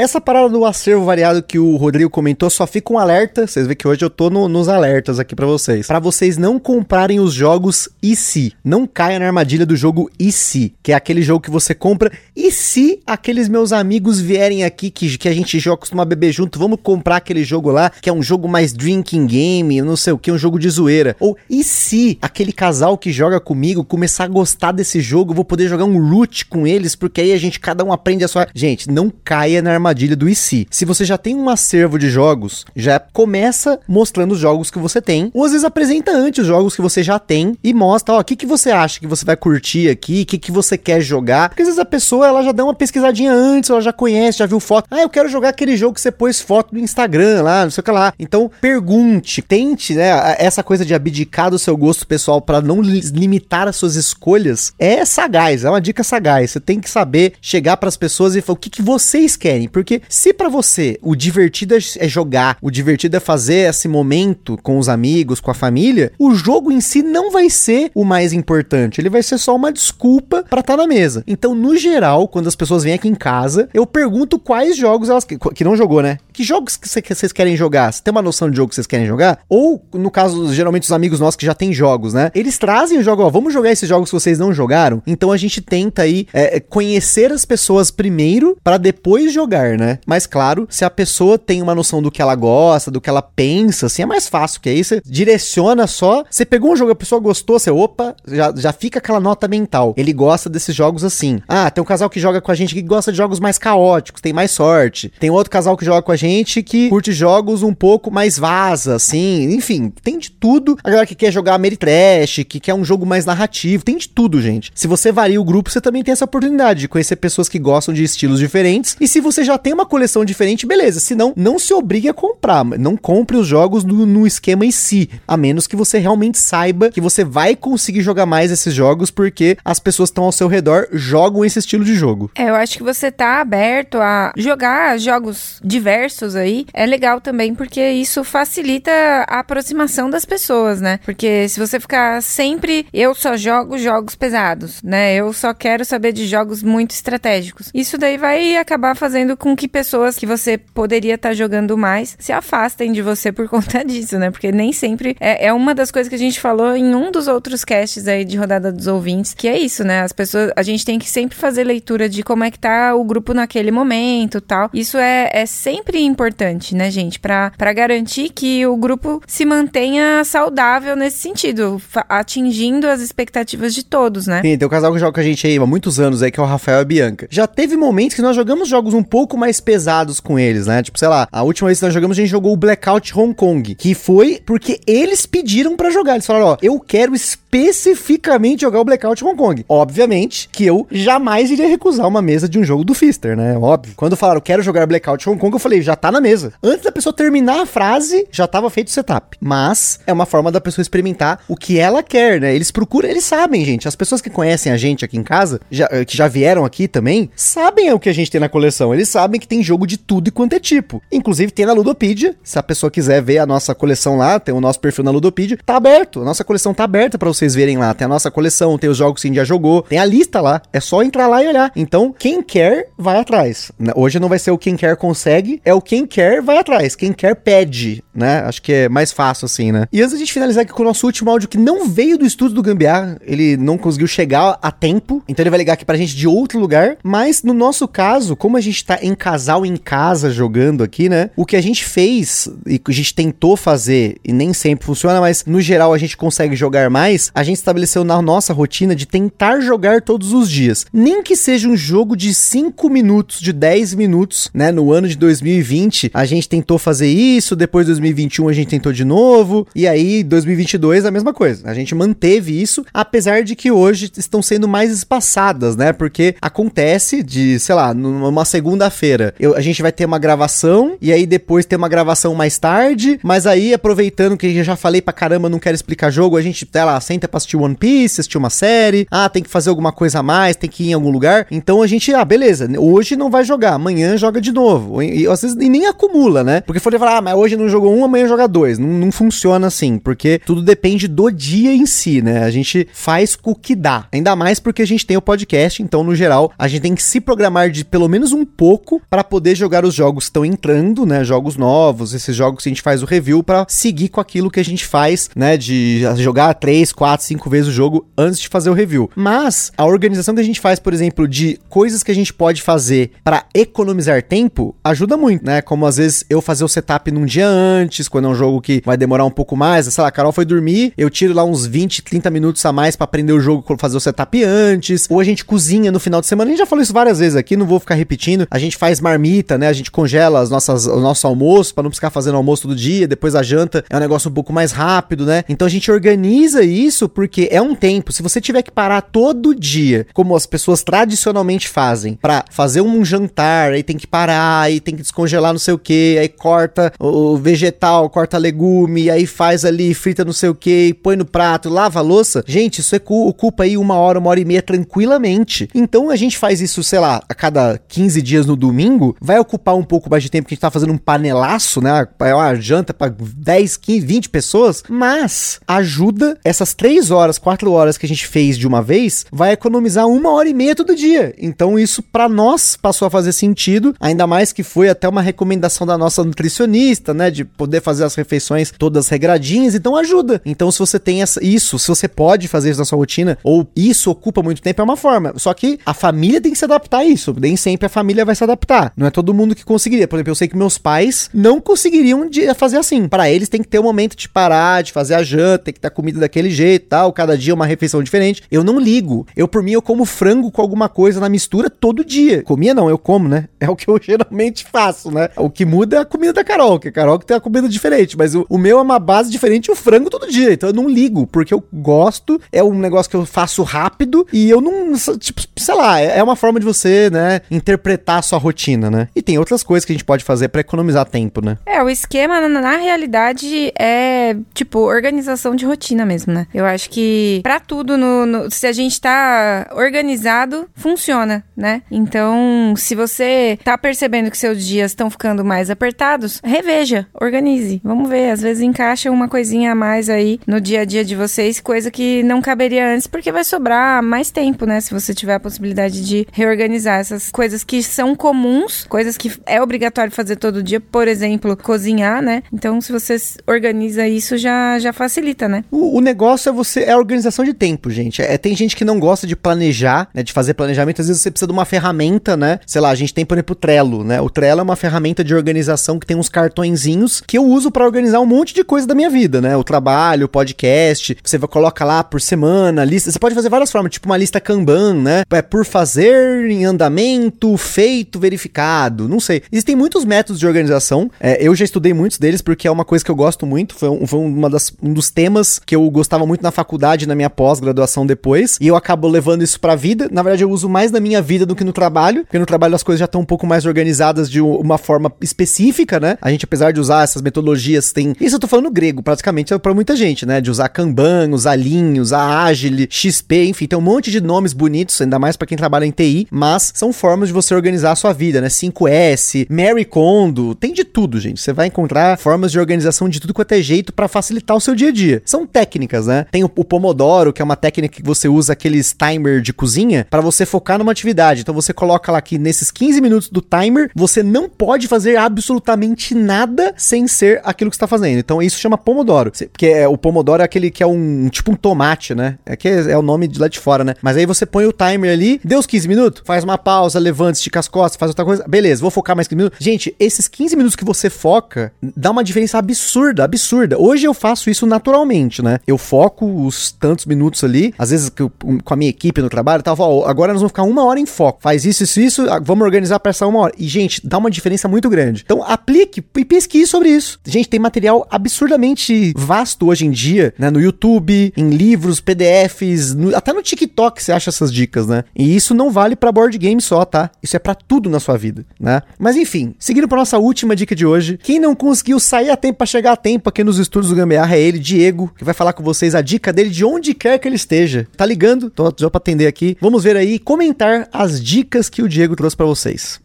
Essa 0.00 0.18
parada 0.18 0.48
do 0.48 0.64
acervo 0.64 1.04
variado 1.04 1.42
que 1.42 1.58
o 1.58 1.76
Rodrigo 1.76 2.08
comentou, 2.08 2.48
só 2.48 2.66
fica 2.66 2.90
um 2.90 2.96
alerta. 2.96 3.46
Vocês 3.46 3.66
veem 3.66 3.76
que 3.76 3.86
hoje 3.86 4.02
eu 4.02 4.08
tô 4.08 4.30
no- 4.30 4.48
nos 4.48 4.66
alertas 4.66 5.18
aqui 5.18 5.36
pra 5.36 5.44
vocês. 5.44 5.86
Pra 5.88 5.98
vocês 5.98 6.38
não 6.38 6.58
comprarem 6.58 7.20
os 7.20 7.34
jogos 7.34 7.86
e 8.02 8.16
se. 8.16 8.54
Não 8.64 8.86
caia 8.86 9.18
na 9.18 9.26
armadilha 9.26 9.66
do 9.66 9.76
jogo 9.76 10.10
e 10.18 10.32
se, 10.32 10.72
que 10.82 10.92
é 10.92 10.94
aquele 10.94 11.20
jogo 11.20 11.42
que 11.42 11.50
você 11.50 11.74
compra. 11.74 12.10
E 12.34 12.50
se 12.50 13.02
aqueles 13.06 13.46
meus 13.46 13.74
amigos 13.74 14.18
vierem 14.18 14.64
aqui 14.64 14.90
que, 14.90 15.18
que 15.18 15.28
a 15.28 15.34
gente 15.34 15.60
já 15.60 15.76
costuma 15.76 16.06
beber 16.06 16.32
junto, 16.32 16.58
vamos 16.58 16.78
comprar 16.82 17.16
aquele 17.16 17.44
jogo 17.44 17.70
lá, 17.70 17.90
que 18.00 18.08
é 18.08 18.12
um 18.12 18.22
jogo 18.22 18.48
mais 18.48 18.72
drinking 18.72 19.26
game, 19.26 19.82
não 19.82 19.96
sei 19.96 20.14
o 20.14 20.18
que, 20.18 20.32
um 20.32 20.38
jogo 20.38 20.58
de 20.58 20.70
zoeira. 20.70 21.14
Ou 21.20 21.36
e 21.50 21.62
se 21.62 22.18
aquele 22.22 22.52
casal 22.54 22.96
que 22.96 23.12
joga 23.12 23.38
comigo 23.38 23.84
começar 23.84 24.24
a 24.24 24.28
gostar 24.28 24.72
desse 24.72 24.98
jogo, 24.98 25.32
eu 25.32 25.36
vou 25.36 25.44
poder 25.44 25.68
jogar 25.68 25.84
um 25.84 26.08
root 26.10 26.46
com 26.46 26.66
eles, 26.66 26.94
porque 26.96 27.20
aí 27.20 27.34
a 27.34 27.38
gente 27.38 27.60
cada 27.60 27.84
um 27.84 27.92
aprende 27.92 28.24
a 28.24 28.28
sua. 28.28 28.48
Gente, 28.54 28.88
não 28.90 29.12
caia 29.22 29.60
na 29.60 29.70
armadilha 29.72 29.89
do 30.16 30.28
e 30.28 30.34
se. 30.34 30.66
Você 30.90 31.04
já 31.04 31.16
tem 31.16 31.36
um 31.36 31.48
acervo 31.48 31.98
de 31.98 32.10
jogos, 32.10 32.64
já 32.74 32.98
começa 32.98 33.78
mostrando 33.86 34.32
os 34.32 34.38
jogos 34.38 34.70
que 34.70 34.78
você 34.78 35.00
tem, 35.00 35.30
ou 35.32 35.44
às 35.44 35.52
vezes 35.52 35.64
apresenta 35.64 36.10
antes 36.10 36.40
os 36.42 36.46
jogos 36.46 36.74
que 36.74 36.82
você 36.82 37.02
já 37.02 37.18
tem 37.18 37.56
e 37.62 37.72
mostra, 37.72 38.14
ó, 38.14 38.20
o 38.20 38.24
que, 38.24 38.34
que 38.36 38.46
você 38.46 38.70
acha 38.70 38.98
que 38.98 39.06
você 39.06 39.24
vai 39.24 39.36
curtir 39.36 39.88
aqui, 39.88 40.22
o 40.22 40.26
que, 40.26 40.38
que 40.38 40.50
você 40.52 40.76
quer 40.76 41.00
jogar. 41.00 41.48
Porque 41.48 41.62
às 41.62 41.68
vezes 41.68 41.78
a 41.78 41.84
pessoa 41.84 42.26
ela 42.26 42.42
já 42.42 42.52
dá 42.52 42.64
uma 42.64 42.74
pesquisadinha 42.74 43.32
antes, 43.32 43.70
ela 43.70 43.80
já 43.80 43.92
conhece, 43.92 44.38
já 44.38 44.46
viu 44.46 44.58
foto. 44.60 44.86
Ah, 44.90 45.00
eu 45.02 45.08
quero 45.08 45.28
jogar 45.28 45.50
aquele 45.50 45.76
jogo 45.76 45.94
que 45.94 46.00
você 46.00 46.10
pôs 46.10 46.40
foto 46.40 46.74
no 46.74 46.80
Instagram 46.80 47.42
lá, 47.42 47.64
não 47.64 47.70
sei 47.70 47.80
o 47.82 47.84
que 47.84 47.90
lá. 47.90 48.12
Então, 48.18 48.50
pergunte, 48.60 49.42
tente, 49.42 49.94
né? 49.94 50.36
Essa 50.38 50.62
coisa 50.62 50.84
de 50.84 50.94
abdicar 50.94 51.50
do 51.50 51.58
seu 51.58 51.76
gosto 51.76 52.06
pessoal 52.06 52.40
para 52.40 52.60
não 52.60 52.80
li- 52.80 53.00
limitar 53.12 53.68
as 53.68 53.76
suas 53.76 53.96
escolhas 53.96 54.72
é 54.78 55.04
sagaz, 55.04 55.64
é 55.64 55.70
uma 55.70 55.80
dica 55.80 56.02
sagaz. 56.02 56.50
Você 56.50 56.60
tem 56.60 56.80
que 56.80 56.90
saber 56.90 57.34
chegar 57.40 57.76
para 57.76 57.88
as 57.88 57.96
pessoas 57.96 58.34
e 58.34 58.40
falar 58.40 58.56
o 58.56 58.60
que, 58.60 58.70
que 58.70 58.82
vocês 58.82 59.36
querem. 59.36 59.68
Porque 59.68 59.79
se 60.08 60.32
para 60.32 60.48
você 60.48 60.98
o 61.02 61.14
divertido 61.14 61.74
é 61.74 61.80
é 61.98 62.08
jogar, 62.08 62.56
o 62.60 62.70
divertido 62.70 63.16
é 63.16 63.20
fazer 63.20 63.68
esse 63.68 63.88
momento 63.88 64.58
com 64.62 64.78
os 64.78 64.88
amigos, 64.88 65.40
com 65.40 65.50
a 65.50 65.54
família, 65.54 66.12
o 66.18 66.34
jogo 66.34 66.72
em 66.72 66.80
si 66.80 67.02
não 67.02 67.30
vai 67.30 67.50
ser 67.50 67.90
o 67.94 68.04
mais 68.04 68.32
importante. 68.32 69.00
Ele 69.00 69.10
vai 69.10 69.22
ser 69.22 69.38
só 69.38 69.54
uma 69.54 69.72
desculpa 69.72 70.44
para 70.48 70.60
estar 70.60 70.76
na 70.76 70.86
mesa. 70.86 71.24
Então, 71.26 71.54
no 71.54 71.76
geral, 71.76 72.28
quando 72.28 72.48
as 72.48 72.56
pessoas 72.56 72.84
vêm 72.84 72.94
aqui 72.94 73.08
em 73.08 73.14
casa, 73.14 73.68
eu 73.74 73.86
pergunto 73.86 74.38
quais 74.38 74.76
jogos 74.76 75.08
elas 75.08 75.24
que, 75.24 75.38
que 75.38 75.64
não 75.64 75.76
jogou, 75.76 76.02
né? 76.02 76.18
Que 76.32 76.42
jogos 76.42 76.76
que 76.76 76.88
vocês 76.88 77.32
querem 77.32 77.56
jogar? 77.56 77.92
Você 77.92 78.02
tem 78.02 78.12
uma 78.12 78.22
noção 78.22 78.50
de 78.50 78.56
jogo 78.56 78.70
que 78.70 78.74
vocês 78.74 78.86
querem 78.86 79.06
jogar? 79.06 79.40
Ou, 79.48 79.82
no 79.92 80.10
caso, 80.10 80.52
geralmente 80.54 80.84
os 80.84 80.92
amigos 80.92 81.20
nossos 81.20 81.36
que 81.36 81.46
já 81.46 81.54
têm 81.54 81.72
jogos, 81.72 82.14
né? 82.14 82.30
Eles 82.34 82.58
trazem 82.58 82.98
o 82.98 83.02
jogo, 83.02 83.22
ó, 83.22 83.30
vamos 83.30 83.52
jogar 83.52 83.70
esses 83.70 83.88
jogos 83.88 84.10
que 84.10 84.14
vocês 84.14 84.38
não 84.38 84.52
jogaram. 84.52 85.02
Então 85.06 85.32
a 85.32 85.36
gente 85.36 85.60
tenta 85.60 86.02
aí 86.02 86.26
é, 86.32 86.60
conhecer 86.60 87.32
as 87.32 87.44
pessoas 87.44 87.90
primeiro 87.90 88.56
para 88.62 88.78
depois 88.78 89.32
jogar, 89.32 89.59
né? 89.76 89.98
Mas 90.06 90.26
claro, 90.26 90.66
se 90.70 90.84
a 90.84 90.90
pessoa 90.90 91.38
tem 91.38 91.62
uma 91.62 91.74
noção 91.74 92.02
do 92.02 92.10
que 92.10 92.22
ela 92.22 92.34
gosta, 92.34 92.90
do 92.90 93.00
que 93.00 93.08
ela 93.08 93.22
pensa, 93.22 93.86
assim 93.86 94.02
é 94.02 94.06
mais 94.06 94.28
fácil, 94.28 94.60
que 94.60 94.68
aí 94.68 94.82
você 94.82 95.00
direciona 95.04 95.86
só. 95.86 96.24
Você 96.30 96.44
pegou 96.44 96.72
um 96.72 96.76
jogo, 96.76 96.92
a 96.92 96.96
pessoa 96.96 97.20
gostou, 97.20 97.58
você, 97.58 97.70
opa, 97.70 98.14
já, 98.26 98.52
já 98.56 98.72
fica 98.72 98.98
aquela 98.98 99.20
nota 99.20 99.48
mental. 99.48 99.94
Ele 99.96 100.12
gosta 100.12 100.48
desses 100.48 100.74
jogos 100.74 101.04
assim. 101.04 101.40
Ah, 101.48 101.70
tem 101.70 101.82
um 101.82 101.86
casal 101.86 102.08
que 102.10 102.20
joga 102.20 102.40
com 102.40 102.50
a 102.50 102.54
gente 102.54 102.74
que 102.74 102.82
gosta 102.82 103.10
de 103.10 103.18
jogos 103.18 103.40
mais 103.40 103.58
caóticos, 103.58 104.20
tem 104.20 104.32
mais 104.32 104.50
sorte. 104.50 105.12
Tem 105.20 105.30
outro 105.30 105.50
casal 105.50 105.76
que 105.76 105.84
joga 105.84 106.02
com 106.02 106.12
a 106.12 106.16
gente 106.16 106.62
que 106.62 106.88
curte 106.88 107.12
jogos 107.12 107.62
um 107.62 107.74
pouco 107.74 108.10
mais 108.10 108.38
vaza, 108.38 108.94
assim. 108.94 109.52
Enfim, 109.54 109.92
tem 110.02 110.18
de 110.18 110.30
tudo. 110.30 110.76
A 110.82 110.88
galera 110.88 111.06
que 111.06 111.14
quer 111.14 111.32
jogar 111.32 111.54
Ameritrash, 111.54 112.44
que 112.44 112.60
quer 112.60 112.74
um 112.74 112.84
jogo 112.84 113.04
mais 113.04 113.24
narrativo, 113.24 113.84
tem 113.84 113.96
de 113.96 114.08
tudo, 114.08 114.40
gente. 114.40 114.70
Se 114.74 114.86
você 114.86 115.12
varia 115.12 115.40
o 115.40 115.44
grupo, 115.44 115.70
você 115.70 115.80
também 115.80 116.02
tem 116.02 116.12
essa 116.12 116.24
oportunidade 116.24 116.80
de 116.80 116.88
conhecer 116.88 117.16
pessoas 117.16 117.48
que 117.48 117.58
gostam 117.58 117.94
de 117.94 118.02
estilos 118.02 118.38
diferentes. 118.38 118.96
E 119.00 119.06
se 119.06 119.20
você 119.20 119.44
já 119.44 119.49
tem 119.58 119.72
uma 119.72 119.86
coleção 119.86 120.24
diferente, 120.24 120.66
beleza. 120.66 121.00
Se 121.00 121.14
não, 121.14 121.32
não 121.36 121.58
se 121.58 121.72
obrigue 121.72 122.08
a 122.08 122.14
comprar. 122.14 122.64
Não 122.64 122.96
compre 122.96 123.36
os 123.36 123.46
jogos 123.46 123.84
no, 123.84 124.06
no 124.06 124.26
esquema 124.26 124.64
em 124.64 124.70
si. 124.70 125.08
A 125.26 125.36
menos 125.36 125.66
que 125.66 125.76
você 125.76 125.98
realmente 125.98 126.38
saiba 126.38 126.90
que 126.90 127.00
você 127.00 127.24
vai 127.24 127.56
conseguir 127.56 128.02
jogar 128.02 128.26
mais 128.26 128.50
esses 128.50 128.74
jogos 128.74 129.10
porque 129.10 129.56
as 129.64 129.78
pessoas 129.78 130.08
estão 130.08 130.24
ao 130.24 130.32
seu 130.32 130.48
redor 130.48 130.88
jogam 130.92 131.44
esse 131.44 131.58
estilo 131.58 131.84
de 131.84 131.94
jogo. 131.94 132.30
É, 132.34 132.48
eu 132.48 132.54
acho 132.54 132.76
que 132.76 132.82
você 132.82 133.10
tá 133.10 133.40
aberto 133.40 133.98
a 133.98 134.32
jogar 134.36 134.98
jogos 134.98 135.60
diversos 135.64 136.36
aí. 136.36 136.66
É 136.72 136.86
legal 136.86 137.20
também, 137.20 137.54
porque 137.54 137.80
isso 137.90 138.24
facilita 138.24 138.90
a 139.28 139.40
aproximação 139.40 140.10
das 140.10 140.24
pessoas, 140.24 140.80
né? 140.80 140.98
Porque 141.04 141.48
se 141.48 141.58
você 141.58 141.80
ficar 141.80 142.22
sempre, 142.22 142.86
eu 142.92 143.14
só 143.14 143.36
jogo 143.36 143.78
jogos 143.78 144.14
pesados, 144.14 144.82
né? 144.82 145.14
Eu 145.14 145.32
só 145.32 145.54
quero 145.54 145.84
saber 145.84 146.12
de 146.12 146.26
jogos 146.26 146.62
muito 146.62 146.92
estratégicos. 146.92 147.70
Isso 147.74 147.98
daí 147.98 148.16
vai 148.16 148.56
acabar 148.56 148.96
fazendo 148.96 149.36
com 149.40 149.56
que 149.56 149.66
pessoas 149.66 150.16
que 150.16 150.26
você 150.26 150.58
poderia 150.58 151.14
estar 151.14 151.32
jogando 151.32 151.76
mais 151.76 152.16
se 152.18 152.30
afastem 152.30 152.92
de 152.92 153.02
você 153.02 153.32
por 153.32 153.48
conta 153.50 153.84
disso, 153.84 154.18
né? 154.18 154.30
Porque 154.30 154.52
nem 154.52 154.72
sempre 154.72 155.16
é, 155.18 155.46
é 155.46 155.52
uma 155.52 155.74
das 155.74 155.90
coisas 155.90 156.08
que 156.08 156.14
a 156.14 156.18
gente 156.18 156.38
falou 156.38 156.76
em 156.76 156.94
um 156.94 157.10
dos 157.10 157.26
outros 157.26 157.64
casts 157.64 158.06
aí 158.06 158.24
de 158.24 158.36
rodada 158.36 158.70
dos 158.70 158.86
ouvintes, 158.86 159.34
que 159.34 159.48
é 159.48 159.58
isso, 159.58 159.82
né? 159.82 160.02
As 160.02 160.12
pessoas, 160.12 160.52
a 160.54 160.62
gente 160.62 160.84
tem 160.84 160.98
que 160.98 161.08
sempre 161.08 161.36
fazer 161.36 161.64
leitura 161.64 162.08
de 162.08 162.22
como 162.22 162.44
é 162.44 162.50
que 162.50 162.58
tá 162.58 162.94
o 162.94 163.02
grupo 163.02 163.32
naquele 163.32 163.70
momento, 163.70 164.40
tal. 164.40 164.70
Isso 164.72 164.98
é, 164.98 165.30
é 165.32 165.46
sempre 165.46 166.00
importante, 166.00 166.74
né, 166.74 166.90
gente, 166.90 167.18
pra 167.18 167.50
garantir 167.74 168.28
que 168.28 168.66
o 168.66 168.76
grupo 168.76 169.22
se 169.26 169.44
mantenha 169.44 170.22
saudável 170.24 170.94
nesse 170.94 171.18
sentido, 171.18 171.80
atingindo 172.08 172.86
as 172.86 173.00
expectativas 173.00 173.74
de 173.74 173.84
todos, 173.84 174.26
né? 174.26 174.42
Sim, 174.42 174.58
tem 174.58 174.66
um 174.66 174.70
casal 174.70 174.92
que 174.92 174.98
joga 174.98 175.12
com 175.12 175.20
a 175.20 175.24
gente 175.24 175.46
aí 175.46 175.56
há 175.56 175.66
muitos 175.66 175.98
anos 175.98 176.22
aí, 176.22 176.30
que 176.30 176.38
é 176.38 176.42
o 176.42 176.46
Rafael 176.46 176.78
e 176.78 176.82
a 176.82 176.84
Bianca. 176.84 177.26
Já 177.30 177.46
teve 177.46 177.76
momentos 177.76 178.14
que 178.14 178.22
nós 178.22 178.36
jogamos 178.36 178.68
jogos 178.68 178.92
um 178.92 179.02
pouco 179.02 179.29
mais 179.36 179.60
pesados 179.60 180.20
com 180.20 180.38
eles, 180.38 180.66
né? 180.66 180.82
Tipo, 180.82 180.98
sei 180.98 181.08
lá, 181.08 181.28
a 181.30 181.42
última 181.42 181.68
vez 181.68 181.78
que 181.78 181.84
nós 181.84 181.94
jogamos, 181.94 182.16
a 182.16 182.20
gente 182.20 182.30
jogou 182.30 182.52
o 182.52 182.56
Blackout 182.56 183.18
Hong 183.18 183.34
Kong, 183.34 183.74
que 183.74 183.94
foi 183.94 184.40
porque 184.44 184.80
eles 184.86 185.26
pediram 185.26 185.76
pra 185.76 185.90
jogar. 185.90 186.14
Eles 186.14 186.26
falaram, 186.26 186.46
ó, 186.46 186.56
eu 186.62 186.78
quero 186.80 187.14
especificamente 187.52 188.60
jogar 188.62 188.80
o 188.80 188.84
Blackout 188.84 189.24
Hong 189.24 189.36
Kong. 189.36 189.64
Obviamente 189.68 190.48
que 190.52 190.64
eu 190.64 190.86
jamais 190.90 191.50
iria 191.50 191.66
recusar 191.68 192.06
uma 192.06 192.22
mesa 192.22 192.48
de 192.48 192.58
um 192.58 192.64
jogo 192.64 192.84
do 192.84 192.94
Fister, 192.94 193.36
né? 193.36 193.56
Óbvio. 193.58 193.94
Quando 193.96 194.16
falaram, 194.16 194.40
quero 194.40 194.62
jogar 194.62 194.86
Blackout 194.86 195.28
Hong 195.28 195.38
Kong, 195.38 195.54
eu 195.54 195.58
falei, 195.58 195.82
já 195.82 195.96
tá 195.96 196.10
na 196.12 196.20
mesa. 196.20 196.52
Antes 196.62 196.84
da 196.84 196.92
pessoa 196.92 197.12
terminar 197.12 197.60
a 197.62 197.66
frase, 197.66 198.26
já 198.30 198.46
tava 198.46 198.70
feito 198.70 198.88
o 198.88 198.90
setup. 198.90 199.36
Mas 199.40 200.00
é 200.06 200.12
uma 200.12 200.26
forma 200.26 200.50
da 200.52 200.60
pessoa 200.60 200.82
experimentar 200.82 201.40
o 201.48 201.56
que 201.56 201.78
ela 201.78 202.02
quer, 202.02 202.40
né? 202.40 202.54
Eles 202.54 202.70
procuram, 202.70 203.08
eles 203.08 203.24
sabem, 203.24 203.64
gente. 203.64 203.88
As 203.88 203.96
pessoas 203.96 204.20
que 204.20 204.30
conhecem 204.30 204.70
a 204.72 204.76
gente 204.76 205.04
aqui 205.04 205.16
em 205.16 205.22
casa, 205.22 205.60
já- 205.70 205.88
eh, 205.90 206.04
que 206.04 206.16
já 206.16 206.28
vieram 206.28 206.64
aqui 206.64 206.86
também, 206.88 207.30
sabem 207.34 207.92
o 207.92 207.98
que 207.98 208.08
a 208.08 208.12
gente 208.14 208.30
tem 208.30 208.40
na 208.40 208.48
coleção. 208.48 208.94
Eles 208.94 209.08
sabem 209.08 209.40
que 209.40 209.48
tem 209.48 209.62
jogo 209.62 209.86
de 209.86 209.96
tudo 209.96 210.28
e 210.28 210.30
quanto 210.30 210.54
é 210.54 210.60
tipo. 210.60 211.02
Inclusive 211.10 211.52
tem 211.52 211.66
na 211.66 211.72
Ludopedia. 211.72 212.34
Se 212.42 212.58
a 212.58 212.62
pessoa 212.62 212.90
quiser 212.90 213.22
ver 213.22 213.38
a 213.38 213.46
nossa 213.46 213.74
coleção 213.74 214.16
lá, 214.16 214.38
tem 214.38 214.54
o 214.54 214.60
nosso 214.60 214.80
perfil 214.80 215.04
na 215.04 215.10
Ludopedia, 215.10 215.58
tá 215.64 215.76
aberto. 215.76 216.20
A 216.20 216.24
nossa 216.24 216.44
coleção 216.44 216.72
tá 216.74 216.84
aberta 216.84 217.18
pra 217.18 217.28
vocês 217.40 217.54
verem 217.54 217.78
lá. 217.78 217.92
Tem 217.94 218.04
a 218.04 218.08
nossa 218.08 218.30
coleção, 218.30 218.78
tem 218.78 218.90
os 218.90 218.98
jogos 218.98 219.20
que 219.20 219.26
a 219.26 219.28
gente 219.28 219.36
já 219.36 219.44
jogou, 219.44 219.82
tem 219.82 219.98
a 219.98 220.04
lista 220.04 220.40
lá. 220.40 220.60
É 220.72 220.80
só 220.80 221.02
entrar 221.02 221.26
lá 221.26 221.42
e 221.42 221.48
olhar. 221.48 221.72
Então, 221.74 222.14
quem 222.16 222.42
quer, 222.42 222.88
vai 222.98 223.18
atrás. 223.18 223.72
Né? 223.78 223.92
Hoje 223.96 224.20
não 224.20 224.28
vai 224.28 224.38
ser 224.38 224.50
o 224.50 224.58
quem 224.58 224.76
quer 224.76 224.96
consegue, 224.96 225.60
é 225.64 225.72
o 225.72 225.80
quem 225.80 226.06
quer 226.06 226.42
vai 226.42 226.58
atrás. 226.58 226.94
Quem 226.94 227.12
quer 227.12 227.34
pede, 227.34 228.04
né? 228.14 228.42
Acho 228.46 228.60
que 228.60 228.72
é 228.72 228.88
mais 228.88 229.12
fácil 229.12 229.46
assim, 229.46 229.72
né? 229.72 229.86
E 229.92 230.00
antes 230.00 230.12
da 230.12 230.18
gente 230.18 230.32
finalizar 230.32 230.62
aqui 230.62 230.72
com 230.72 230.82
o 230.82 230.86
nosso 230.86 231.06
último 231.06 231.30
áudio 231.30 231.48
que 231.48 231.58
não 231.58 231.88
veio 231.88 232.18
do 232.18 232.26
estúdio 232.26 232.54
do 232.54 232.62
Gambiar, 232.62 233.16
ele 233.22 233.56
não 233.56 233.78
conseguiu 233.78 234.06
chegar 234.06 234.58
a 234.60 234.70
tempo, 234.70 235.22
então 235.26 235.42
ele 235.42 235.50
vai 235.50 235.58
ligar 235.58 235.72
aqui 235.74 235.84
pra 235.84 235.96
gente 235.96 236.14
de 236.14 236.28
outro 236.28 236.58
lugar, 236.58 236.98
mas 237.02 237.42
no 237.42 237.54
nosso 237.54 237.88
caso, 237.88 238.36
como 238.36 238.56
a 238.56 238.60
gente 238.60 238.84
tá 238.84 238.98
em 239.00 239.14
casal 239.14 239.64
em 239.64 239.76
casa 239.76 240.30
jogando 240.30 240.82
aqui, 240.82 241.08
né? 241.08 241.30
O 241.36 241.46
que 241.46 241.56
a 241.56 241.62
gente 241.62 241.84
fez 241.84 242.48
e 242.66 242.78
que 242.78 242.90
a 242.90 242.94
gente 242.94 243.14
tentou 243.14 243.56
fazer 243.56 244.16
e 244.24 244.32
nem 244.32 244.52
sempre 244.52 244.84
funciona, 244.84 245.20
mas 245.20 245.44
no 245.46 245.60
geral 245.60 245.92
a 245.92 245.98
gente 245.98 246.16
consegue 246.16 246.54
jogar 246.54 246.90
mais, 246.90 247.29
a 247.34 247.42
gente 247.42 247.56
estabeleceu 247.56 248.04
na 248.04 248.20
nossa 248.20 248.52
rotina 248.52 248.94
de 248.94 249.06
tentar 249.06 249.60
jogar 249.60 250.02
todos 250.02 250.32
os 250.32 250.50
dias. 250.50 250.86
Nem 250.92 251.22
que 251.22 251.36
seja 251.36 251.68
um 251.68 251.76
jogo 251.76 252.16
de 252.16 252.34
5 252.34 252.88
minutos, 252.88 253.40
de 253.40 253.52
10 253.52 253.94
minutos, 253.94 254.50
né? 254.52 254.70
No 254.72 254.92
ano 254.92 255.08
de 255.08 255.16
2020, 255.16 256.10
a 256.12 256.24
gente 256.24 256.48
tentou 256.48 256.78
fazer 256.78 257.08
isso, 257.08 257.56
depois 257.56 257.86
de 257.86 257.92
2021 257.92 258.48
a 258.48 258.52
gente 258.52 258.68
tentou 258.68 258.92
de 258.92 259.04
novo, 259.04 259.66
e 259.74 259.86
aí 259.86 260.22
2022 260.22 261.04
a 261.04 261.10
mesma 261.10 261.32
coisa. 261.32 261.68
A 261.68 261.74
gente 261.74 261.94
manteve 261.94 262.60
isso, 262.60 262.84
apesar 262.92 263.42
de 263.42 263.54
que 263.54 263.70
hoje 263.70 264.10
estão 264.16 264.42
sendo 264.42 264.68
mais 264.68 264.90
espaçadas, 264.92 265.76
né? 265.76 265.92
Porque 265.92 266.34
acontece 266.40 267.22
de, 267.22 267.58
sei 267.58 267.74
lá, 267.74 267.92
numa 267.94 268.44
segunda-feira, 268.44 269.34
a 269.56 269.60
gente 269.60 269.82
vai 269.82 269.92
ter 269.92 270.04
uma 270.04 270.18
gravação 270.18 270.96
e 271.00 271.12
aí 271.12 271.26
depois 271.26 271.66
ter 271.66 271.76
uma 271.76 271.88
gravação 271.88 272.34
mais 272.34 272.58
tarde, 272.58 273.18
mas 273.22 273.46
aí 273.46 273.72
aproveitando 273.74 274.36
que 274.36 274.46
eu 274.46 274.64
já 274.64 274.76
falei 274.76 275.00
pra 275.00 275.12
caramba, 275.12 275.48
não 275.48 275.58
quero 275.58 275.74
explicar 275.74 276.10
jogo, 276.10 276.36
a 276.36 276.42
gente, 276.42 276.68
sei 276.70 276.84
lá, 276.84 277.00
senta 277.00 277.19
senta 277.20 277.28
pra 277.28 277.36
assistir 277.36 277.56
One 277.56 277.74
Piece, 277.74 278.20
assistir 278.20 278.38
uma 278.38 278.50
série, 278.50 279.06
ah, 279.10 279.28
tem 279.28 279.42
que 279.42 279.50
fazer 279.50 279.68
alguma 279.68 279.92
coisa 279.92 280.20
a 280.20 280.22
mais, 280.22 280.56
tem 280.56 280.70
que 280.70 280.84
ir 280.84 280.90
em 280.90 280.92
algum 280.94 281.10
lugar. 281.10 281.46
Então 281.50 281.82
a 281.82 281.86
gente, 281.86 282.12
ah, 282.14 282.24
beleza, 282.24 282.68
hoje 282.78 283.16
não 283.16 283.30
vai 283.30 283.44
jogar, 283.44 283.74
amanhã 283.74 284.16
joga 284.16 284.40
de 284.40 284.52
novo. 284.52 285.02
E, 285.02 285.22
e 285.22 285.26
às 285.26 285.42
vezes 285.42 285.56
e 285.60 285.68
nem 285.68 285.86
acumula, 285.86 286.42
né? 286.42 286.62
Porque 286.62 286.80
for 286.80 286.96
falar, 286.98 287.18
ah, 287.18 287.22
mas 287.22 287.34
hoje 287.34 287.56
não 287.56 287.68
jogou 287.68 287.94
um, 287.94 288.04
amanhã 288.04 288.26
joga 288.26 288.48
dois. 288.48 288.78
Não, 288.78 288.88
não 288.88 289.12
funciona 289.12 289.66
assim, 289.66 289.98
porque 289.98 290.40
tudo 290.44 290.62
depende 290.62 291.06
do 291.06 291.30
dia 291.30 291.72
em 291.72 291.86
si, 291.86 292.22
né? 292.22 292.44
A 292.44 292.50
gente 292.50 292.88
faz 292.92 293.36
o 293.42 293.54
que 293.54 293.74
dá. 293.74 294.06
Ainda 294.12 294.34
mais 294.34 294.58
porque 294.58 294.82
a 294.82 294.86
gente 294.86 295.06
tem 295.06 295.16
o 295.16 295.22
podcast, 295.22 295.82
então 295.82 296.02
no 296.02 296.14
geral 296.14 296.52
a 296.58 296.68
gente 296.68 296.82
tem 296.82 296.94
que 296.94 297.02
se 297.02 297.20
programar 297.20 297.70
de 297.70 297.84
pelo 297.84 298.08
menos 298.08 298.32
um 298.32 298.44
pouco 298.44 299.00
para 299.10 299.22
poder 299.22 299.54
jogar 299.54 299.84
os 299.84 299.94
jogos 299.94 300.24
que 300.24 300.30
estão 300.30 300.44
entrando, 300.44 301.04
né? 301.04 301.22
Jogos 301.24 301.56
novos, 301.56 302.14
esses 302.14 302.34
jogos 302.34 302.62
que 302.62 302.68
a 302.68 302.72
gente 302.72 302.82
faz 302.82 303.02
o 303.02 303.06
review 303.06 303.42
para 303.42 303.66
seguir 303.68 304.08
com 304.08 304.20
aquilo 304.20 304.50
que 304.50 304.60
a 304.60 304.64
gente 304.64 304.86
faz, 304.86 305.30
né? 305.34 305.56
De 305.56 306.02
jogar 306.16 306.54
três, 306.54 306.92
quatro, 306.92 307.09
cinco 307.18 307.50
vezes 307.50 307.68
o 307.68 307.72
jogo 307.72 308.06
antes 308.16 308.40
de 308.40 308.48
fazer 308.48 308.70
o 308.70 308.74
review. 308.74 309.10
Mas 309.14 309.72
a 309.76 309.84
organização 309.84 310.34
que 310.34 310.40
a 310.40 310.44
gente 310.44 310.60
faz, 310.60 310.78
por 310.78 310.92
exemplo, 310.92 311.26
de 311.26 311.58
coisas 311.68 312.02
que 312.02 312.10
a 312.10 312.14
gente 312.14 312.32
pode 312.32 312.62
fazer 312.62 313.10
para 313.24 313.44
economizar 313.54 314.22
tempo, 314.22 314.74
ajuda 314.84 315.16
muito, 315.16 315.44
né? 315.44 315.62
Como 315.62 315.86
às 315.86 315.96
vezes 315.96 316.24
eu 316.28 316.40
fazer 316.40 316.64
o 316.64 316.68
setup 316.68 317.10
num 317.10 317.24
dia 317.24 317.46
antes, 317.46 318.08
quando 318.08 318.26
é 318.26 318.28
um 318.28 318.34
jogo 318.34 318.60
que 318.60 318.82
vai 318.84 318.96
demorar 318.96 319.24
um 319.24 319.30
pouco 319.30 319.56
mais, 319.56 319.86
sei 319.86 320.02
lá, 320.02 320.08
a 320.08 320.12
Carol 320.12 320.32
foi 320.32 320.44
dormir, 320.44 320.92
eu 320.96 321.10
tiro 321.10 321.34
lá 321.34 321.44
uns 321.44 321.66
20, 321.66 322.02
30 322.02 322.30
minutos 322.30 322.64
a 322.64 322.72
mais 322.72 322.96
para 322.96 323.04
aprender 323.04 323.32
o 323.32 323.40
jogo, 323.40 323.64
fazer 323.78 323.96
o 323.96 324.00
setup 324.00 324.42
antes, 324.44 325.06
ou 325.08 325.20
a 325.20 325.24
gente 325.24 325.44
cozinha 325.44 325.90
no 325.90 326.00
final 326.00 326.20
de 326.20 326.26
semana. 326.26 326.48
A 326.48 326.52
gente 326.52 326.58
já 326.58 326.66
falou 326.66 326.82
isso 326.82 326.92
várias 326.92 327.18
vezes 327.18 327.36
aqui, 327.36 327.56
não 327.56 327.66
vou 327.66 327.80
ficar 327.80 327.94
repetindo. 327.94 328.46
A 328.50 328.58
gente 328.58 328.76
faz 328.76 329.00
marmita, 329.00 329.56
né? 329.56 329.68
A 329.68 329.72
gente 329.72 329.90
congela 329.90 330.40
as 330.40 330.50
nossas, 330.50 330.86
o 330.86 331.00
nosso 331.00 331.26
almoço 331.26 331.74
para 331.74 331.84
não 331.84 331.90
ficar 331.90 332.10
fazendo 332.10 332.36
almoço 332.36 332.62
todo 332.62 332.76
dia, 332.76 333.06
depois 333.08 333.34
a 333.34 333.42
janta 333.42 333.84
é 333.88 333.96
um 333.96 334.00
negócio 334.00 334.30
um 334.30 334.34
pouco 334.34 334.52
mais 334.52 334.72
rápido, 334.72 335.24
né? 335.24 335.44
Então 335.48 335.66
a 335.66 335.70
gente 335.70 335.90
organiza 335.90 336.62
isso 336.62 336.99
porque 337.08 337.48
é 337.50 337.60
um 337.60 337.74
tempo. 337.74 338.12
Se 338.12 338.22
você 338.22 338.40
tiver 338.40 338.62
que 338.62 338.70
parar 338.70 339.00
todo 339.00 339.54
dia, 339.54 340.06
como 340.12 340.34
as 340.34 340.46
pessoas 340.46 340.82
tradicionalmente 340.82 341.68
fazem, 341.68 342.14
para 342.14 342.44
fazer 342.50 342.80
um 342.80 343.04
jantar, 343.04 343.72
aí 343.72 343.82
tem 343.82 343.96
que 343.96 344.06
parar, 344.06 344.60
aí 344.62 344.80
tem 344.80 344.94
que 344.94 345.02
descongelar 345.02 345.52
não 345.52 345.58
sei 345.58 345.74
o 345.74 345.78
que, 345.78 346.16
aí 346.18 346.28
corta 346.28 346.92
o 346.98 347.36
vegetal, 347.36 348.08
corta 348.08 348.38
legume, 348.38 349.10
aí 349.10 349.26
faz 349.26 349.64
ali, 349.64 349.92
frita 349.94 350.24
não 350.24 350.32
sei 350.32 350.48
o 350.48 350.54
que, 350.54 350.94
põe 351.02 351.16
no 351.16 351.24
prato, 351.24 351.68
lava 351.68 351.98
a 351.98 352.02
louça. 352.02 352.44
Gente, 352.46 352.80
isso 352.80 352.94
é 352.94 353.00
ocupa 353.08 353.64
aí 353.64 353.76
uma 353.76 353.96
hora, 353.96 354.18
uma 354.18 354.30
hora 354.30 354.40
e 354.40 354.44
meia 354.44 354.62
tranquilamente. 354.62 355.68
Então 355.74 356.10
a 356.10 356.16
gente 356.16 356.38
faz 356.38 356.60
isso, 356.60 356.82
sei 356.82 356.98
lá, 356.98 357.22
a 357.28 357.34
cada 357.34 357.78
15 357.88 358.22
dias 358.22 358.46
no 358.46 358.56
domingo, 358.56 359.16
vai 359.20 359.38
ocupar 359.38 359.76
um 359.76 359.82
pouco 359.82 360.08
mais 360.08 360.22
de 360.22 360.30
tempo 360.30 360.46
que 360.46 360.54
a 360.54 360.56
gente 360.56 360.62
tá 360.62 360.70
fazendo 360.70 360.92
um 360.92 360.98
panelaço, 360.98 361.80
né? 361.80 362.06
É 362.20 362.34
uma 362.34 362.54
janta 362.54 362.94
para 362.94 363.12
10, 363.18 363.76
15, 363.76 364.06
20 364.06 364.28
pessoas, 364.28 364.82
mas 364.88 365.60
ajuda 365.66 366.38
essas 366.44 366.74
3 366.90 367.12
horas, 367.12 367.38
4 367.38 367.70
horas 367.70 367.96
que 367.96 368.04
a 368.04 368.08
gente 368.08 368.26
fez 368.26 368.58
de 368.58 368.66
uma 368.66 368.82
vez, 368.82 369.24
vai 369.30 369.52
economizar 369.52 370.08
uma 370.08 370.32
hora 370.32 370.48
e 370.48 370.52
meia 370.52 370.74
todo 370.74 370.96
dia. 370.96 371.32
Então 371.38 371.78
isso 371.78 372.02
para 372.02 372.28
nós 372.28 372.74
passou 372.74 373.06
a 373.06 373.10
fazer 373.10 373.30
sentido, 373.30 373.94
ainda 374.00 374.26
mais 374.26 374.52
que 374.52 374.64
foi 374.64 374.88
até 374.88 375.08
uma 375.08 375.22
recomendação 375.22 375.86
da 375.86 375.96
nossa 375.96 376.24
nutricionista, 376.24 377.14
né, 377.14 377.30
de 377.30 377.44
poder 377.44 377.80
fazer 377.80 378.02
as 378.02 378.16
refeições 378.16 378.72
todas 378.76 379.08
regradinhas, 379.08 379.76
então 379.76 379.94
ajuda. 379.94 380.42
Então 380.44 380.68
se 380.72 380.80
você 380.80 380.98
tem 380.98 381.22
essa, 381.22 381.38
isso, 381.44 381.78
se 381.78 381.86
você 381.86 382.08
pode 382.08 382.48
fazer 382.48 382.70
isso 382.70 382.80
na 382.80 382.84
sua 382.84 382.98
rotina 382.98 383.38
ou 383.44 383.68
isso 383.76 384.10
ocupa 384.10 384.42
muito 384.42 384.60
tempo 384.60 384.80
é 384.80 384.84
uma 384.84 384.96
forma. 384.96 385.32
Só 385.36 385.54
que 385.54 385.78
a 385.86 385.94
família 385.94 386.40
tem 386.40 386.50
que 386.50 386.58
se 386.58 386.64
adaptar 386.64 386.98
a 386.98 387.04
isso. 387.04 387.32
Nem 387.38 387.56
sempre 387.56 387.86
a 387.86 387.88
família 387.88 388.24
vai 388.24 388.34
se 388.34 388.42
adaptar. 388.42 388.92
Não 388.96 389.06
é 389.06 389.10
todo 389.12 389.32
mundo 389.32 389.54
que 389.54 389.64
conseguiria. 389.64 390.08
Por 390.08 390.16
exemplo, 390.16 390.32
eu 390.32 390.34
sei 390.34 390.48
que 390.48 390.56
meus 390.56 390.76
pais 390.76 391.30
não 391.32 391.60
conseguiriam 391.60 392.28
de 392.28 392.52
fazer 392.54 392.78
assim. 392.78 393.06
Para 393.06 393.30
eles 393.30 393.48
tem 393.48 393.62
que 393.62 393.68
ter 393.68 393.78
um 393.78 393.84
momento 393.84 394.16
de 394.16 394.28
parar, 394.28 394.82
de 394.82 394.90
fazer 394.90 395.14
a 395.14 395.22
janta, 395.22 395.66
tem 395.66 395.74
que 395.74 395.78
ter 395.78 395.90
comida 396.00 396.18
daquele 396.18 396.50
jeito, 396.50 396.69
tal, 396.78 397.12
cada 397.12 397.36
dia 397.36 397.54
uma 397.54 397.66
refeição 397.66 398.02
diferente. 398.02 398.42
Eu 398.50 398.64
não 398.64 398.78
ligo. 398.78 399.26
Eu 399.36 399.48
por 399.48 399.62
mim 399.62 399.72
eu 399.72 399.82
como 399.82 400.04
frango 400.04 400.50
com 400.50 400.62
alguma 400.62 400.88
coisa 400.88 401.20
na 401.20 401.28
mistura 401.28 401.68
todo 401.68 402.04
dia. 402.04 402.42
Comia 402.42 402.74
não, 402.74 402.88
eu 402.88 402.98
como, 402.98 403.28
né? 403.28 403.48
É 403.60 403.68
o 403.68 403.76
que 403.76 403.88
eu 403.88 404.00
geralmente 404.02 404.64
faço, 404.64 405.10
né? 405.10 405.28
O 405.36 405.50
que 405.50 405.66
muda 405.66 405.96
é 405.96 406.00
a 406.00 406.04
comida 406.04 406.32
da 406.32 406.42
Carol, 406.42 406.80
que 406.80 406.88
a 406.88 406.92
Carol 406.92 407.18
que 407.18 407.26
tem 407.26 407.36
a 407.36 407.40
comida 407.40 407.68
diferente, 407.68 408.16
mas 408.16 408.34
o, 408.34 408.46
o 408.48 408.56
meu 408.56 408.78
é 408.78 408.82
uma 408.82 408.98
base 408.98 409.30
diferente 409.30 409.66
e 409.66 409.70
o 409.70 409.76
frango 409.76 410.08
todo 410.08 410.30
dia. 410.30 410.50
Então 410.52 410.70
eu 410.70 410.74
não 410.74 410.88
ligo, 410.88 411.26
porque 411.26 411.52
eu 411.52 411.62
gosto, 411.70 412.40
é 412.50 412.64
um 412.64 412.74
negócio 412.74 413.10
que 413.10 413.16
eu 413.16 413.26
faço 413.26 413.62
rápido 413.62 414.26
e 414.32 414.48
eu 414.48 414.62
não, 414.62 414.94
tipo, 415.18 415.42
sei 415.58 415.74
lá, 415.74 416.00
é, 416.00 416.18
é 416.18 416.22
uma 416.22 416.36
forma 416.36 416.58
de 416.58 416.64
você, 416.64 417.10
né, 417.10 417.42
interpretar 417.50 418.18
a 418.18 418.22
sua 418.22 418.38
rotina, 418.38 418.90
né? 418.90 419.08
E 419.14 419.22
tem 419.22 419.38
outras 419.38 419.62
coisas 419.62 419.84
que 419.84 419.92
a 419.92 419.94
gente 419.94 420.04
pode 420.04 420.24
fazer 420.24 420.48
para 420.48 420.60
economizar 420.60 421.04
tempo, 421.04 421.44
né? 421.44 421.58
É, 421.66 421.82
o 421.82 421.88
esquema, 421.88 422.40
na, 422.40 422.60
na, 422.60 422.76
realidade, 422.76 423.72
é, 423.78 424.36
tipo, 424.54 424.78
organização 424.80 425.54
de 425.54 425.64
rotina 425.64 426.06
mesmo, 426.06 426.32
né? 426.32 426.46
Eu 426.52 426.59
acho 426.66 426.90
que 426.90 427.40
para 427.42 427.60
tudo, 427.60 427.96
no, 427.96 428.26
no, 428.26 428.50
se 428.50 428.66
a 428.66 428.72
gente 428.72 429.00
tá 429.00 429.68
organizado, 429.74 430.68
funciona, 430.74 431.44
né? 431.56 431.82
Então, 431.90 432.74
se 432.76 432.94
você 432.94 433.58
tá 433.62 433.76
percebendo 433.76 434.30
que 434.30 434.38
seus 434.38 434.64
dias 434.64 434.90
estão 434.90 435.10
ficando 435.10 435.44
mais 435.44 435.70
apertados, 435.70 436.40
reveja, 436.44 437.06
organize. 437.14 437.80
Vamos 437.84 438.08
ver, 438.08 438.30
às 438.30 438.40
vezes 438.40 438.62
encaixa 438.62 439.10
uma 439.10 439.28
coisinha 439.28 439.72
a 439.72 439.74
mais 439.74 440.08
aí 440.08 440.40
no 440.46 440.60
dia 440.60 440.80
a 440.80 440.84
dia 440.84 441.04
de 441.04 441.14
vocês, 441.14 441.60
coisa 441.60 441.90
que 441.90 442.22
não 442.22 442.40
caberia 442.40 442.94
antes, 442.94 443.06
porque 443.06 443.32
vai 443.32 443.44
sobrar 443.44 444.02
mais 444.02 444.30
tempo, 444.30 444.66
né? 444.66 444.80
Se 444.80 444.92
você 444.92 445.14
tiver 445.14 445.34
a 445.34 445.40
possibilidade 445.40 446.04
de 446.04 446.26
reorganizar 446.32 447.00
essas 447.00 447.30
coisas 447.30 447.64
que 447.64 447.82
são 447.82 448.14
comuns, 448.14 448.84
coisas 448.88 449.16
que 449.16 449.32
é 449.46 449.62
obrigatório 449.62 450.12
fazer 450.12 450.36
todo 450.36 450.62
dia, 450.62 450.80
por 450.80 451.08
exemplo, 451.08 451.56
cozinhar, 451.56 452.22
né? 452.22 452.42
Então, 452.52 452.80
se 452.80 452.92
você 452.92 453.16
organiza 453.46 454.06
isso, 454.06 454.36
já, 454.36 454.78
já 454.78 454.92
facilita, 454.92 455.48
né? 455.48 455.64
O, 455.70 455.98
o 455.98 456.00
negócio 456.00 456.49
é 456.50 456.52
você 456.52 456.84
é 456.84 456.96
organização 456.96 457.44
de 457.44 457.54
tempo, 457.54 457.90
gente. 457.90 458.20
É, 458.20 458.36
tem 458.36 458.54
gente 458.54 458.76
que 458.76 458.84
não 458.84 459.00
gosta 459.00 459.26
de 459.26 459.34
planejar, 459.34 460.08
né? 460.14 460.22
De 460.22 460.32
fazer 460.32 460.54
planejamento. 460.54 461.00
Às 461.00 461.08
vezes 461.08 461.22
você 461.22 461.30
precisa 461.30 461.46
de 461.46 461.52
uma 461.52 461.64
ferramenta, 461.64 462.36
né? 462.36 462.60
Sei 462.66 462.80
lá, 462.80 462.90
a 462.90 462.94
gente 462.94 463.14
tem, 463.14 463.24
por 463.24 463.36
exemplo, 463.36 463.52
o 463.52 463.56
Trello, 463.56 464.04
né? 464.04 464.20
O 464.20 464.28
Trello 464.28 464.60
é 464.60 464.62
uma 464.62 464.76
ferramenta 464.76 465.24
de 465.24 465.34
organização 465.34 465.98
que 465.98 466.06
tem 466.06 466.16
uns 466.16 466.28
cartõezinhos 466.28 467.22
que 467.26 467.38
eu 467.38 467.44
uso 467.44 467.70
para 467.70 467.84
organizar 467.84 468.20
um 468.20 468.26
monte 468.26 468.54
de 468.54 468.62
coisa 468.62 468.86
da 468.86 468.94
minha 468.94 469.08
vida, 469.08 469.40
né? 469.40 469.56
O 469.56 469.64
trabalho, 469.64 470.26
o 470.26 470.28
podcast. 470.28 471.16
Você 471.22 471.38
coloca 471.38 471.84
lá 471.84 472.04
por 472.04 472.20
semana, 472.20 472.84
lista. 472.84 473.10
Você 473.10 473.18
pode 473.18 473.34
fazer 473.34 473.48
várias 473.48 473.70
formas, 473.70 473.92
tipo 473.92 474.06
uma 474.06 474.16
lista 474.16 474.40
Kanban, 474.40 474.94
né? 474.94 475.22
É 475.30 475.42
por 475.42 475.64
fazer, 475.64 476.50
em 476.50 476.64
andamento, 476.64 477.56
feito, 477.56 478.18
verificado. 478.18 479.08
Não 479.08 479.20
sei. 479.20 479.42
Existem 479.50 479.76
muitos 479.76 480.04
métodos 480.04 480.38
de 480.38 480.46
organização. 480.46 481.10
É, 481.20 481.38
eu 481.40 481.54
já 481.54 481.64
estudei 481.64 481.94
muitos 481.94 482.18
deles 482.18 482.42
porque 482.42 482.66
é 482.66 482.70
uma 482.70 482.84
coisa 482.84 483.04
que 483.04 483.10
eu 483.10 483.16
gosto 483.16 483.46
muito. 483.46 483.74
Foi, 483.74 483.88
um, 483.88 484.06
foi 484.06 484.18
uma 484.18 484.50
das, 484.50 484.72
um 484.82 484.92
dos 484.92 485.10
temas 485.10 485.60
que 485.64 485.74
eu 485.74 485.88
gostava 485.90 486.26
muito 486.26 486.39
na 486.42 486.50
faculdade, 486.50 487.06
na 487.06 487.14
minha 487.14 487.30
pós-graduação 487.30 488.06
depois. 488.06 488.58
E 488.60 488.66
eu 488.66 488.76
acabo 488.76 489.08
levando 489.08 489.42
isso 489.42 489.60
pra 489.60 489.74
vida. 489.74 490.08
Na 490.10 490.22
verdade, 490.22 490.44
eu 490.44 490.50
uso 490.50 490.68
mais 490.68 490.90
na 490.90 491.00
minha 491.00 491.20
vida 491.22 491.46
do 491.46 491.54
que 491.54 491.64
no 491.64 491.72
trabalho. 491.72 492.24
Porque 492.24 492.38
no 492.38 492.46
trabalho 492.46 492.74
as 492.74 492.82
coisas 492.82 492.98
já 492.98 493.04
estão 493.04 493.20
um 493.20 493.24
pouco 493.24 493.46
mais 493.46 493.66
organizadas 493.66 494.30
de 494.30 494.40
uma 494.40 494.78
forma 494.78 495.12
específica, 495.20 495.98
né? 496.00 496.16
A 496.20 496.30
gente, 496.30 496.44
apesar 496.44 496.72
de 496.72 496.80
usar 496.80 497.04
essas 497.04 497.22
metodologias, 497.22 497.92
tem. 497.92 498.14
Isso 498.20 498.36
eu 498.36 498.40
tô 498.40 498.46
falando 498.46 498.70
grego, 498.70 499.02
praticamente, 499.02 499.52
é 499.52 499.58
pra 499.58 499.74
muita 499.74 499.94
gente, 499.96 500.24
né? 500.26 500.40
De 500.40 500.50
usar 500.50 500.68
Kanban, 500.68 501.30
usar 501.32 501.54
Lean, 501.54 502.00
usar 502.00 502.44
Agile, 502.44 502.88
XP, 502.90 503.44
enfim, 503.44 503.66
tem 503.66 503.78
um 503.78 503.82
monte 503.82 504.10
de 504.10 504.20
nomes 504.20 504.52
bonitos, 504.52 505.00
ainda 505.00 505.18
mais 505.18 505.36
para 505.36 505.46
quem 505.46 505.56
trabalha 505.58 505.84
em 505.84 505.90
TI, 505.90 506.26
mas 506.30 506.72
são 506.74 506.92
formas 506.92 507.28
de 507.28 507.32
você 507.32 507.54
organizar 507.54 507.92
a 507.92 507.96
sua 507.96 508.12
vida, 508.12 508.40
né? 508.40 508.48
5S, 508.48 509.46
Mary 509.48 509.84
Kondo, 509.84 510.54
tem 510.54 510.72
de 510.72 510.84
tudo, 510.84 511.20
gente. 511.20 511.40
Você 511.40 511.52
vai 511.52 511.66
encontrar 511.66 512.18
formas 512.18 512.52
de 512.52 512.58
organização 512.58 513.08
de 513.08 513.20
tudo 513.20 513.34
quanto 513.34 513.52
é 513.52 513.62
jeito 513.62 513.92
para 513.92 514.08
facilitar 514.08 514.56
o 514.56 514.60
seu 514.60 514.74
dia 514.74 514.88
a 514.88 514.92
dia. 514.92 515.22
São 515.24 515.46
técnicas, 515.46 516.06
né? 516.06 516.26
Tem 516.30 516.44
o, 516.44 516.50
o 516.54 516.64
Pomodoro, 516.64 517.32
que 517.32 517.42
é 517.42 517.44
uma 517.44 517.56
técnica 517.56 517.96
que 517.96 518.02
você 518.02 518.28
usa 518.28 518.52
aqueles 518.52 518.92
timer 518.92 519.40
de 519.40 519.52
cozinha 519.52 520.06
para 520.08 520.20
você 520.20 520.46
focar 520.46 520.78
numa 520.78 520.92
atividade. 520.92 521.40
Então 521.40 521.54
você 521.54 521.72
coloca 521.72 522.10
lá 522.12 522.20
que 522.20 522.38
nesses 522.38 522.70
15 522.70 523.00
minutos 523.00 523.28
do 523.28 523.40
timer, 523.40 523.90
você 523.94 524.22
não 524.22 524.48
pode 524.48 524.88
fazer 524.88 525.16
absolutamente 525.16 526.14
nada 526.14 526.74
sem 526.76 527.06
ser 527.06 527.40
aquilo 527.44 527.70
que 527.70 527.76
está 527.76 527.86
fazendo. 527.86 528.18
Então 528.18 528.42
isso 528.42 528.58
chama 528.58 528.78
Pomodoro, 528.78 529.32
porque 529.52 529.66
é, 529.66 529.88
o 529.88 529.96
Pomodoro 529.96 530.42
é 530.42 530.44
aquele 530.44 530.70
que 530.70 530.82
é 530.82 530.86
um 530.86 531.28
tipo 531.28 531.52
um 531.52 531.56
tomate, 531.56 532.14
né? 532.14 532.38
É 532.44 532.56
que 532.56 532.68
é, 532.68 532.92
é 532.92 532.98
o 532.98 533.02
nome 533.02 533.26
de 533.28 533.38
lá 533.38 533.48
de 533.48 533.58
fora, 533.58 533.84
né? 533.84 533.94
Mas 534.02 534.16
aí 534.16 534.26
você 534.26 534.46
põe 534.46 534.66
o 534.66 534.72
timer 534.72 535.12
ali, 535.12 535.40
deu 535.44 535.58
os 535.58 535.66
15 535.66 535.88
minutos, 535.88 536.22
faz 536.24 536.44
uma 536.44 536.58
pausa, 536.58 536.98
levanta, 536.98 537.32
estica 537.32 537.58
as 537.58 537.68
costas, 537.68 537.98
faz 537.98 538.10
outra 538.10 538.24
coisa. 538.24 538.44
Beleza, 538.46 538.80
vou 538.80 538.90
focar 538.90 539.16
mais 539.16 539.28
15 539.28 539.36
minutos. 539.36 539.58
Gente, 539.60 539.94
esses 539.98 540.28
15 540.28 540.56
minutos 540.56 540.76
que 540.76 540.84
você 540.84 541.10
foca 541.10 541.72
dá 541.96 542.10
uma 542.10 542.24
diferença 542.24 542.58
absurda, 542.58 543.24
absurda. 543.24 543.78
Hoje 543.78 544.06
eu 544.06 544.14
faço 544.14 544.50
isso 544.50 544.66
naturalmente, 544.66 545.42
né? 545.42 545.58
Eu 545.66 545.78
foco 545.78 546.19
os 546.26 546.72
tantos 546.72 547.06
minutos 547.06 547.42
ali, 547.44 547.74
às 547.78 547.90
vezes 547.90 548.10
com 548.10 548.74
a 548.74 548.76
minha 548.76 548.90
equipe 548.90 549.20
no 549.20 549.28
trabalho 549.28 549.62
tal, 549.62 549.76
falo, 549.76 550.04
agora 550.04 550.32
nós 550.32 550.40
vamos 550.40 550.50
ficar 550.50 550.62
uma 550.62 550.84
hora 550.84 551.00
em 551.00 551.06
foco. 551.06 551.40
Faz 551.42 551.64
isso, 551.64 551.84
isso, 551.84 552.00
isso, 552.00 552.26
vamos 552.42 552.64
organizar 552.64 552.98
para 553.00 553.10
essa 553.10 553.26
uma 553.26 553.40
hora. 553.40 553.54
E, 553.58 553.66
gente, 553.66 554.06
dá 554.06 554.18
uma 554.18 554.30
diferença 554.30 554.68
muito 554.68 554.88
grande. 554.88 555.22
Então, 555.24 555.42
aplique 555.42 556.04
e 556.16 556.24
pesquise 556.24 556.66
sobre 556.66 556.90
isso. 556.90 557.18
Gente, 557.24 557.48
tem 557.48 557.60
material 557.60 558.06
absurdamente 558.10 559.12
vasto 559.16 559.66
hoje 559.68 559.86
em 559.86 559.90
dia, 559.90 560.34
né? 560.38 560.50
No 560.50 560.60
YouTube, 560.60 561.32
em 561.36 561.50
livros, 561.50 562.00
PDFs, 562.00 562.94
no, 562.94 563.14
até 563.16 563.32
no 563.32 563.42
TikTok 563.42 564.02
você 564.02 564.12
acha 564.12 564.30
essas 564.30 564.52
dicas, 564.52 564.86
né? 564.86 565.04
E 565.14 565.34
isso 565.34 565.54
não 565.54 565.70
vale 565.70 565.96
para 565.96 566.12
board 566.12 566.36
game 566.38 566.60
só, 566.60 566.84
tá? 566.84 567.10
Isso 567.22 567.36
é 567.36 567.38
para 567.38 567.54
tudo 567.54 567.88
na 567.88 568.00
sua 568.00 568.16
vida, 568.16 568.44
né? 568.58 568.82
Mas 568.98 569.16
enfim, 569.16 569.54
seguindo 569.58 569.88
para 569.88 569.98
nossa 569.98 570.18
última 570.18 570.56
dica 570.56 570.74
de 570.74 570.86
hoje, 570.86 571.18
quem 571.22 571.38
não 571.38 571.54
conseguiu 571.54 571.98
sair 572.00 572.30
a 572.30 572.36
tempo 572.36 572.58
para 572.58 572.66
chegar 572.66 572.92
a 572.92 572.96
tempo 572.96 573.28
aqui 573.28 573.44
nos 573.44 573.58
estúdios 573.58 573.90
do 573.90 573.96
Gambiarra 573.96 574.36
é 574.36 574.40
ele, 574.40 574.58
Diego, 574.58 575.12
que 575.16 575.24
vai 575.24 575.34
falar 575.34 575.52
com 575.52 575.62
vocês 575.62 575.94
a 575.94 576.02
dica 576.10 576.32
dele 576.32 576.50
de 576.50 576.64
onde 576.64 576.92
quer 576.92 577.18
que 577.18 577.28
ele 577.28 577.36
esteja. 577.36 577.86
Tá 577.96 578.04
ligando? 578.04 578.50
Tô 578.50 578.72
já 578.76 578.90
pra 578.90 578.98
atender 578.98 579.26
aqui. 579.26 579.56
Vamos 579.60 579.84
ver 579.84 579.96
aí, 579.96 580.18
comentar 580.18 580.88
as 580.92 581.22
dicas 581.22 581.68
que 581.68 581.82
o 581.82 581.88
Diego 581.88 582.16
trouxe 582.16 582.36
para 582.36 582.46
vocês. 582.46 583.00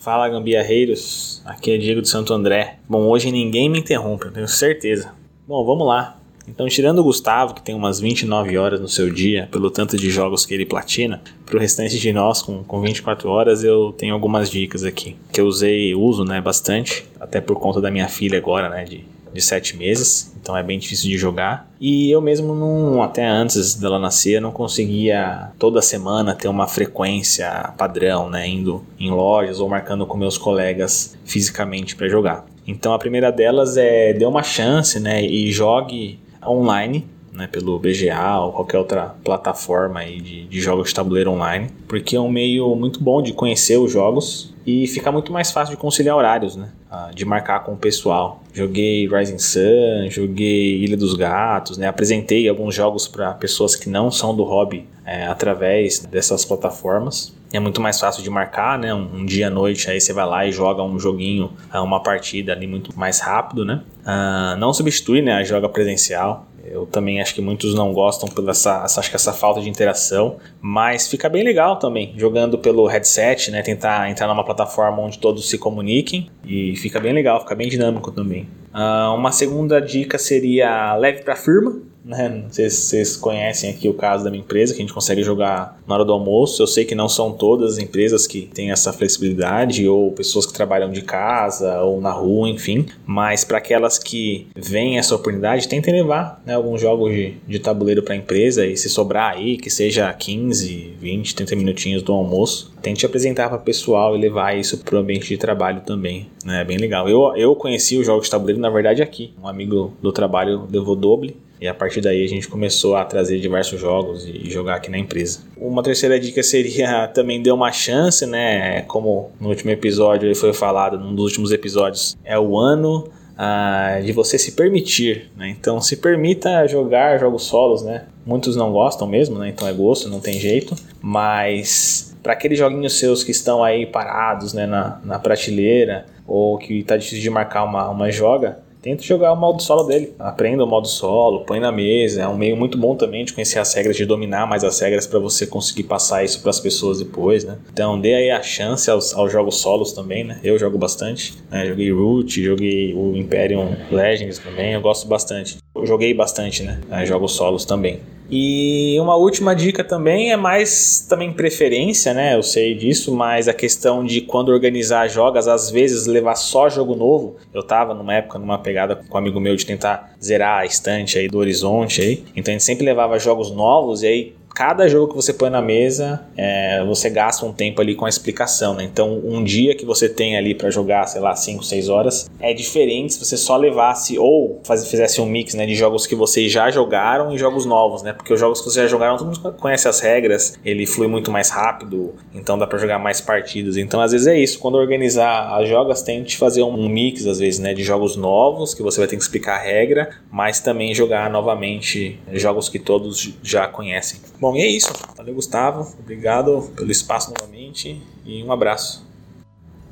Fala 0.00 0.28
gambiarreiros, 0.28 1.42
aqui 1.44 1.72
é 1.72 1.78
Diego 1.78 2.00
de 2.00 2.08
Santo 2.08 2.32
André. 2.32 2.78
Bom, 2.88 3.06
hoje 3.06 3.32
ninguém 3.32 3.68
me 3.68 3.80
interrompe, 3.80 4.26
eu 4.26 4.32
tenho 4.32 4.46
certeza. 4.46 5.12
Bom, 5.48 5.64
vamos 5.64 5.84
lá. 5.84 6.16
Então, 6.48 6.68
tirando 6.68 7.00
o 7.00 7.02
Gustavo, 7.02 7.54
que 7.54 7.62
tem 7.62 7.74
umas 7.74 7.98
29 7.98 8.56
horas 8.56 8.80
no 8.80 8.88
seu 8.88 9.10
dia, 9.10 9.48
pelo 9.50 9.68
tanto 9.68 9.96
de 9.96 10.08
jogos 10.08 10.46
que 10.46 10.54
ele 10.54 10.64
platina, 10.64 11.20
pro 11.44 11.58
restante 11.58 11.98
de 11.98 12.12
nós, 12.12 12.40
com, 12.40 12.62
com 12.62 12.80
24 12.80 13.28
horas, 13.28 13.64
eu 13.64 13.92
tenho 13.98 14.14
algumas 14.14 14.48
dicas 14.48 14.84
aqui. 14.84 15.16
Que 15.32 15.40
eu 15.40 15.46
usei, 15.46 15.92
uso, 15.92 16.24
né, 16.24 16.40
bastante, 16.40 17.04
até 17.18 17.40
por 17.40 17.58
conta 17.58 17.80
da 17.80 17.90
minha 17.90 18.08
filha 18.08 18.38
agora, 18.38 18.68
né, 18.68 18.84
de, 18.84 19.04
de 19.36 19.42
7 19.42 19.76
meses, 19.76 20.32
então 20.40 20.56
é 20.56 20.62
bem 20.62 20.78
difícil 20.78 21.08
de 21.08 21.18
jogar. 21.18 21.68
E 21.80 22.10
eu 22.10 22.20
mesmo, 22.20 22.54
não, 22.54 23.02
até 23.02 23.26
antes 23.26 23.74
dela 23.74 23.98
nascer, 23.98 24.40
não 24.40 24.50
conseguia 24.50 25.50
toda 25.58 25.82
semana 25.82 26.34
ter 26.34 26.48
uma 26.48 26.66
frequência 26.66 27.72
padrão, 27.76 28.30
né, 28.30 28.48
indo 28.48 28.84
em 28.98 29.10
lojas 29.10 29.60
ou 29.60 29.68
marcando 29.68 30.06
com 30.06 30.16
meus 30.16 30.38
colegas 30.38 31.16
fisicamente 31.24 31.94
para 31.94 32.08
jogar. 32.08 32.46
Então 32.66 32.92
a 32.92 32.98
primeira 32.98 33.30
delas 33.30 33.76
é 33.76 34.12
dê 34.12 34.24
uma 34.24 34.42
chance, 34.42 34.98
né, 34.98 35.24
e 35.24 35.52
jogue 35.52 36.18
online, 36.44 37.06
né, 37.36 37.46
pelo 37.46 37.78
BGA 37.78 38.38
ou 38.40 38.52
qualquer 38.52 38.78
outra 38.78 39.14
plataforma 39.22 40.00
aí 40.00 40.20
de, 40.20 40.46
de 40.46 40.60
jogos 40.60 40.88
de 40.88 40.94
tabuleiro 40.94 41.30
online, 41.30 41.70
porque 41.86 42.16
é 42.16 42.20
um 42.20 42.30
meio 42.30 42.74
muito 42.74 43.02
bom 43.02 43.22
de 43.22 43.32
conhecer 43.32 43.76
os 43.76 43.92
jogos 43.92 44.54
e 44.66 44.86
fica 44.88 45.12
muito 45.12 45.32
mais 45.32 45.52
fácil 45.52 45.76
de 45.76 45.80
conciliar 45.80 46.16
horários, 46.16 46.56
né? 46.56 46.70
Ah, 46.90 47.10
de 47.14 47.24
marcar 47.24 47.60
com 47.60 47.74
o 47.74 47.76
pessoal. 47.76 48.42
Joguei 48.52 49.06
Rising 49.06 49.38
Sun, 49.38 50.10
joguei 50.10 50.82
Ilha 50.82 50.96
dos 50.96 51.14
Gatos, 51.14 51.78
né? 51.78 51.86
Apresentei 51.86 52.48
alguns 52.48 52.74
jogos 52.74 53.06
para 53.06 53.32
pessoas 53.34 53.76
que 53.76 53.88
não 53.88 54.10
são 54.10 54.34
do 54.34 54.42
hobby 54.42 54.88
é, 55.04 55.26
através 55.26 56.00
dessas 56.00 56.44
plataformas. 56.44 57.32
É 57.52 57.60
muito 57.60 57.80
mais 57.80 58.00
fácil 58.00 58.24
de 58.24 58.30
marcar, 58.30 58.76
né? 58.76 58.92
Um, 58.92 59.18
um, 59.18 59.24
dia 59.24 59.46
à 59.46 59.50
noite 59.50 59.88
aí 59.88 60.00
você 60.00 60.12
vai 60.12 60.26
lá 60.26 60.44
e 60.46 60.50
joga 60.50 60.82
um 60.82 60.98
joguinho, 60.98 61.52
ah, 61.70 61.82
uma 61.82 62.02
partida 62.02 62.52
ali 62.52 62.66
muito 62.66 62.98
mais 62.98 63.20
rápido, 63.20 63.64
né? 63.64 63.82
Uh, 64.02 64.56
não 64.58 64.72
substitui, 64.72 65.22
né? 65.22 65.34
A 65.34 65.44
joga 65.44 65.68
presencial. 65.68 66.46
Eu 66.70 66.86
também 66.86 67.20
acho 67.20 67.34
que 67.34 67.40
muitos 67.40 67.74
não 67.74 67.92
gostam 67.92 68.28
pela 68.28 68.50
essa, 68.50 68.82
acho 68.84 69.10
que 69.10 69.16
essa 69.16 69.32
falta 69.32 69.60
de 69.60 69.68
interação, 69.68 70.36
mas 70.60 71.08
fica 71.08 71.28
bem 71.28 71.44
legal 71.44 71.78
também 71.78 72.14
jogando 72.16 72.58
pelo 72.58 72.86
headset, 72.86 73.50
né? 73.50 73.62
Tentar 73.62 74.10
entrar 74.10 74.26
numa 74.26 74.44
plataforma 74.44 75.02
onde 75.02 75.18
todos 75.18 75.48
se 75.48 75.58
comuniquem 75.58 76.30
e 76.44 76.76
fica 76.76 77.00
bem 77.00 77.12
legal, 77.12 77.40
fica 77.40 77.54
bem 77.54 77.68
dinâmico 77.68 78.10
também. 78.10 78.48
Uh, 78.74 79.14
uma 79.14 79.32
segunda 79.32 79.80
dica 79.80 80.18
seria 80.18 80.94
leve 80.96 81.22
para 81.22 81.34
firma, 81.34 81.80
né? 82.06 82.44
Vocês 82.48 83.16
conhecem 83.16 83.68
aqui 83.68 83.88
o 83.88 83.94
caso 83.94 84.22
da 84.22 84.30
minha 84.30 84.42
empresa, 84.42 84.72
que 84.72 84.78
a 84.80 84.84
gente 84.84 84.94
consegue 84.94 85.24
jogar 85.24 85.78
na 85.86 85.96
hora 85.96 86.04
do 86.04 86.12
almoço. 86.12 86.62
Eu 86.62 86.66
sei 86.66 86.84
que 86.84 86.94
não 86.94 87.08
são 87.08 87.32
todas 87.32 87.72
as 87.72 87.78
empresas 87.78 88.26
que 88.26 88.42
têm 88.42 88.70
essa 88.70 88.92
flexibilidade, 88.92 89.88
ou 89.88 90.12
pessoas 90.12 90.46
que 90.46 90.52
trabalham 90.52 90.90
de 90.90 91.02
casa, 91.02 91.82
ou 91.82 92.00
na 92.00 92.12
rua, 92.12 92.48
enfim. 92.48 92.86
Mas 93.04 93.44
para 93.44 93.58
aquelas 93.58 93.98
que 93.98 94.46
veem 94.54 94.98
essa 94.98 95.16
oportunidade, 95.16 95.66
tentem 95.66 95.92
levar 95.92 96.40
né, 96.46 96.54
alguns 96.54 96.80
jogos 96.80 97.12
de, 97.12 97.34
de 97.46 97.58
tabuleiro 97.58 98.02
para 98.02 98.14
a 98.14 98.18
empresa 98.18 98.64
e 98.64 98.76
se 98.76 98.88
sobrar 98.88 99.34
aí, 99.34 99.56
que 99.56 99.68
seja 99.68 100.12
15, 100.12 100.94
20, 101.00 101.34
30 101.34 101.56
minutinhos 101.56 102.02
do 102.02 102.12
almoço, 102.12 102.72
tente 102.80 103.04
apresentar 103.04 103.48
para 103.48 103.58
o 103.58 103.62
pessoal 103.62 104.14
e 104.14 104.20
levar 104.20 104.56
isso 104.56 104.78
para 104.78 104.94
o 104.94 104.98
ambiente 105.00 105.28
de 105.28 105.36
trabalho 105.36 105.80
também. 105.80 106.28
Né? 106.44 106.60
É 106.60 106.64
bem 106.64 106.78
legal. 106.78 107.08
Eu, 107.08 107.34
eu 107.36 107.56
conheci 107.56 107.98
os 107.98 108.06
jogos 108.06 108.26
de 108.26 108.30
tabuleiro, 108.30 108.60
na 108.60 108.70
verdade, 108.70 109.02
aqui. 109.02 109.34
Um 109.42 109.48
amigo 109.48 109.92
do 110.00 110.12
trabalho 110.12 110.68
levou 110.70 110.94
doble 110.94 111.36
e 111.60 111.66
a 111.66 111.74
partir 111.74 112.00
daí 112.00 112.24
a 112.24 112.28
gente 112.28 112.48
começou 112.48 112.96
a 112.96 113.04
trazer 113.04 113.40
diversos 113.40 113.80
jogos 113.80 114.26
e 114.26 114.50
jogar 114.50 114.76
aqui 114.76 114.90
na 114.90 114.98
empresa. 114.98 115.40
Uma 115.56 115.82
terceira 115.82 116.18
dica 116.20 116.42
seria 116.42 117.08
também 117.14 117.42
dê 117.42 117.50
uma 117.50 117.72
chance, 117.72 118.26
né? 118.26 118.82
Como 118.82 119.30
no 119.40 119.48
último 119.48 119.70
episódio 119.70 120.34
foi 120.34 120.52
falado, 120.52 120.98
num 120.98 121.14
dos 121.14 121.24
últimos 121.24 121.52
episódios, 121.52 122.16
é 122.24 122.38
o 122.38 122.58
ano 122.58 123.08
ah, 123.36 124.00
de 124.02 124.12
você 124.12 124.38
se 124.38 124.52
permitir, 124.52 125.30
né? 125.36 125.48
Então 125.48 125.80
se 125.80 125.96
permita 125.96 126.66
jogar 126.66 127.18
jogos 127.18 127.44
solos, 127.44 127.82
né? 127.82 128.06
Muitos 128.24 128.56
não 128.56 128.72
gostam 128.72 129.06
mesmo, 129.06 129.38
né? 129.38 129.48
Então 129.48 129.68
é 129.68 129.72
gosto, 129.72 130.08
não 130.08 130.20
tem 130.20 130.38
jeito. 130.38 130.74
Mas 131.00 132.16
para 132.22 132.32
aqueles 132.32 132.58
joguinhos 132.58 132.98
seus 132.98 133.22
que 133.22 133.30
estão 133.30 133.62
aí 133.62 133.86
parados, 133.86 134.52
né? 134.52 134.66
Na, 134.66 135.00
na 135.04 135.18
prateleira 135.18 136.06
ou 136.26 136.58
que 136.58 136.80
está 136.80 136.96
difícil 136.96 137.20
de 137.20 137.30
marcar 137.30 137.64
uma, 137.64 137.88
uma 137.88 138.10
joga, 138.10 138.58
tenta 138.86 139.02
jogar 139.02 139.32
o 139.32 139.36
modo 139.36 139.60
solo 139.60 139.82
dele. 139.82 140.14
Aprenda 140.16 140.62
o 140.62 140.66
modo 140.66 140.86
solo, 140.86 141.40
põe 141.40 141.58
na 141.58 141.72
mesa. 141.72 142.22
É 142.22 142.28
um 142.28 142.36
meio 142.36 142.56
muito 142.56 142.78
bom 142.78 142.94
também 142.94 143.24
de 143.24 143.32
conhecer 143.32 143.58
as 143.58 143.74
regras, 143.74 143.96
de 143.96 144.06
dominar 144.06 144.46
mais 144.46 144.62
as 144.62 144.78
regras 144.78 145.08
para 145.08 145.18
você 145.18 145.44
conseguir 145.44 145.82
passar 145.82 146.22
isso 146.22 146.40
para 146.40 146.50
as 146.50 146.60
pessoas 146.60 147.00
depois, 147.00 147.42
né? 147.42 147.58
Então 147.72 148.00
dê 148.00 148.14
aí 148.14 148.30
a 148.30 148.40
chance 148.40 148.88
aos, 148.88 149.12
aos 149.12 149.32
jogos 149.32 149.56
solos 149.56 149.92
também, 149.92 150.22
né? 150.22 150.38
Eu 150.44 150.56
jogo 150.56 150.78
bastante. 150.78 151.34
Né? 151.50 151.66
Joguei 151.66 151.90
Root, 151.90 152.40
joguei 152.40 152.94
o 152.94 153.16
Imperium 153.16 153.74
Legends 153.90 154.38
também, 154.38 154.74
eu 154.74 154.80
gosto 154.80 155.08
bastante. 155.08 155.56
Eu 155.74 155.84
joguei 155.84 156.14
bastante, 156.14 156.62
né? 156.62 156.78
Jogos 157.04 157.32
solos 157.32 157.64
também. 157.64 158.00
E 158.30 158.98
uma 159.00 159.14
última 159.14 159.54
dica 159.54 159.84
também 159.84 160.32
é 160.32 160.36
mais 160.36 161.06
também 161.08 161.32
preferência, 161.32 162.12
né? 162.12 162.34
Eu 162.34 162.42
sei 162.42 162.74
disso, 162.74 163.14
mas 163.14 163.48
a 163.48 163.54
questão 163.54 164.04
de 164.04 164.20
quando 164.20 164.48
organizar 164.48 165.08
jogas, 165.08 165.46
às 165.48 165.70
vezes 165.70 166.06
levar 166.06 166.34
só 166.34 166.68
jogo 166.68 166.94
novo. 166.94 167.36
Eu 167.52 167.62
tava 167.62 167.94
numa 167.94 168.14
época 168.14 168.38
numa 168.38 168.58
pegada 168.58 168.96
com 168.96 169.14
um 169.14 169.18
amigo 169.18 169.40
meu 169.40 169.54
de 169.56 169.64
tentar 169.64 170.14
zerar 170.22 170.60
a 170.60 170.66
estante 170.66 171.18
aí 171.18 171.28
do 171.28 171.38
horizonte 171.38 172.00
aí. 172.00 172.24
Então 172.34 172.52
a 172.52 172.54
gente 172.54 172.64
sempre 172.64 172.84
levava 172.84 173.18
jogos 173.18 173.50
novos 173.50 174.02
e 174.02 174.06
aí 174.06 174.34
cada 174.56 174.88
jogo 174.88 175.08
que 175.08 175.14
você 175.14 175.34
põe 175.34 175.50
na 175.50 175.60
mesa, 175.60 176.26
é, 176.34 176.82
você 176.86 177.10
gasta 177.10 177.44
um 177.44 177.52
tempo 177.52 177.78
ali 177.82 177.94
com 177.94 178.06
a 178.06 178.08
explicação, 178.08 178.72
né? 178.72 178.84
Então, 178.84 179.20
um 179.22 179.44
dia 179.44 179.74
que 179.74 179.84
você 179.84 180.08
tem 180.08 180.34
ali 180.34 180.54
para 180.54 180.70
jogar, 180.70 181.06
sei 181.06 181.20
lá, 181.20 181.36
5, 181.36 181.62
6 181.62 181.90
horas, 181.90 182.30
é 182.40 182.54
diferente 182.54 183.12
se 183.12 183.18
você 183.22 183.36
só 183.36 183.54
levasse 183.58 184.18
ou 184.18 184.62
faz, 184.64 184.88
fizesse 184.88 185.20
um 185.20 185.26
mix, 185.26 185.52
né, 185.52 185.66
de 185.66 185.74
jogos 185.74 186.06
que 186.06 186.14
vocês 186.14 186.50
já 186.50 186.70
jogaram 186.70 187.34
e 187.34 187.38
jogos 187.38 187.66
novos, 187.66 188.02
né? 188.02 188.14
Porque 188.14 188.32
os 188.32 188.40
jogos 188.40 188.60
que 188.60 188.70
vocês 188.70 188.84
já 188.84 188.88
jogaram, 188.88 189.18
todo 189.18 189.26
mundo 189.26 189.56
conhece 189.60 189.88
as 189.88 190.00
regras, 190.00 190.58
ele 190.64 190.86
flui 190.86 191.06
muito 191.06 191.30
mais 191.30 191.50
rápido, 191.50 192.14
então 192.34 192.56
dá 192.56 192.66
para 192.66 192.78
jogar 192.78 192.98
mais 192.98 193.20
partidas. 193.20 193.76
Então, 193.76 194.00
às 194.00 194.12
vezes 194.12 194.26
é 194.26 194.38
isso, 194.38 194.58
quando 194.58 194.76
organizar 194.76 195.54
as 195.60 195.68
jogas, 195.68 196.00
tente 196.00 196.38
fazer 196.38 196.62
um 196.62 196.88
mix, 196.88 197.26
às 197.26 197.38
vezes, 197.38 197.60
né, 197.60 197.74
de 197.74 197.82
jogos 197.82 198.16
novos, 198.16 198.72
que 198.72 198.82
você 198.82 199.00
vai 199.00 199.06
ter 199.06 199.16
que 199.16 199.22
explicar 199.22 199.56
a 199.56 199.62
regra, 199.62 200.08
mas 200.32 200.60
também 200.60 200.94
jogar 200.94 201.28
novamente 201.28 202.18
jogos 202.32 202.70
que 202.70 202.78
todos 202.78 203.34
já 203.42 203.68
conhecem. 203.68 204.18
Bom, 204.45 204.45
e 204.54 204.60
é 204.60 204.66
isso. 204.68 204.92
Valeu, 205.16 205.34
Gustavo. 205.34 205.94
Obrigado 205.98 206.70
pelo 206.76 206.90
espaço 206.90 207.32
novamente 207.36 208.02
e 208.24 208.44
um 208.44 208.52
abraço. 208.52 209.06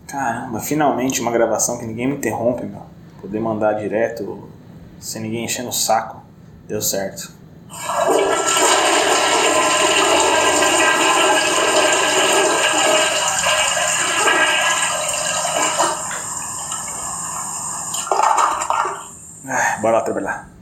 Caramba, 0.06 0.60
finalmente 0.60 1.20
uma 1.20 1.32
gravação 1.32 1.78
que 1.78 1.86
ninguém 1.86 2.06
me 2.06 2.16
interrompe, 2.16 2.64
meu. 2.64 2.82
Poder 3.20 3.40
mandar 3.40 3.72
direto 3.72 4.48
sem 5.00 5.22
ninguém 5.22 5.44
enchendo 5.44 5.70
o 5.70 5.72
saco. 5.72 6.22
Deu 6.68 6.80
certo. 6.80 7.32
Ah, 19.46 19.78
bora 19.80 19.98
lá 19.98 20.02
trabalhar. 20.02 20.53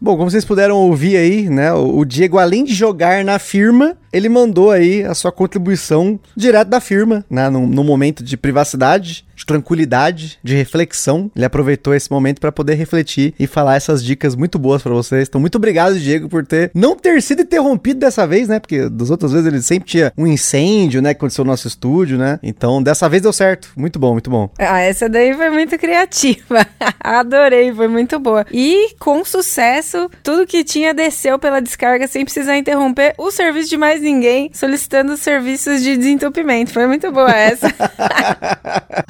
Bom, 0.00 0.16
como 0.16 0.30
vocês 0.30 0.44
puderam 0.44 0.76
ouvir 0.76 1.16
aí, 1.16 1.50
né, 1.50 1.72
o 1.72 2.04
Diego, 2.04 2.38
além 2.38 2.62
de 2.62 2.72
jogar 2.72 3.24
na 3.24 3.36
firma, 3.38 3.96
ele 4.12 4.28
mandou 4.28 4.70
aí 4.70 5.02
a 5.02 5.12
sua 5.12 5.32
contribuição 5.32 6.20
direto 6.36 6.68
da 6.68 6.80
firma, 6.80 7.24
né, 7.28 7.50
no, 7.50 7.66
no 7.66 7.82
momento 7.82 8.22
de 8.22 8.36
privacidade, 8.36 9.26
de 9.38 9.46
tranquilidade, 9.46 10.38
de 10.42 10.54
reflexão. 10.56 11.30
Ele 11.34 11.44
aproveitou 11.44 11.94
esse 11.94 12.10
momento 12.10 12.40
para 12.40 12.50
poder 12.50 12.74
refletir 12.74 13.34
e 13.38 13.46
falar 13.46 13.76
essas 13.76 14.04
dicas 14.04 14.34
muito 14.34 14.58
boas 14.58 14.82
para 14.82 14.92
vocês. 14.92 15.28
Então, 15.28 15.40
muito 15.40 15.54
obrigado, 15.56 15.98
Diego, 15.98 16.28
por 16.28 16.44
ter 16.44 16.72
não 16.74 16.96
ter 16.96 17.22
sido 17.22 17.42
interrompido 17.42 18.00
dessa 18.00 18.26
vez, 18.26 18.48
né? 18.48 18.58
Porque 18.58 18.88
das 18.88 19.10
outras 19.10 19.32
vezes 19.32 19.46
ele 19.46 19.62
sempre 19.62 19.88
tinha 19.88 20.12
um 20.18 20.26
incêndio, 20.26 21.00
né, 21.00 21.14
que 21.14 21.18
aconteceu 21.18 21.44
no 21.44 21.52
nosso 21.52 21.68
estúdio, 21.68 22.18
né? 22.18 22.40
Então, 22.42 22.82
dessa 22.82 23.08
vez 23.08 23.22
deu 23.22 23.32
certo. 23.32 23.70
Muito 23.76 23.98
bom, 23.98 24.12
muito 24.12 24.28
bom. 24.28 24.50
Ah, 24.58 24.80
essa 24.80 25.08
daí 25.08 25.32
foi 25.32 25.50
muito 25.50 25.78
criativa. 25.78 26.66
Adorei, 26.98 27.72
foi 27.72 27.86
muito 27.86 28.18
boa. 28.18 28.44
E 28.52 28.94
com 28.98 29.24
sucesso, 29.24 30.10
tudo 30.22 30.46
que 30.46 30.64
tinha 30.64 30.92
desceu 30.92 31.38
pela 31.38 31.60
descarga 31.60 32.08
sem 32.08 32.24
precisar 32.24 32.56
interromper 32.56 33.14
o 33.16 33.30
serviço 33.30 33.70
de 33.70 33.76
mais 33.76 34.02
ninguém, 34.02 34.50
solicitando 34.52 35.16
serviços 35.16 35.82
de 35.82 35.96
desentupimento. 35.96 36.72
Foi 36.72 36.86
muito 36.86 37.12
boa 37.12 37.30
essa. 37.30 37.72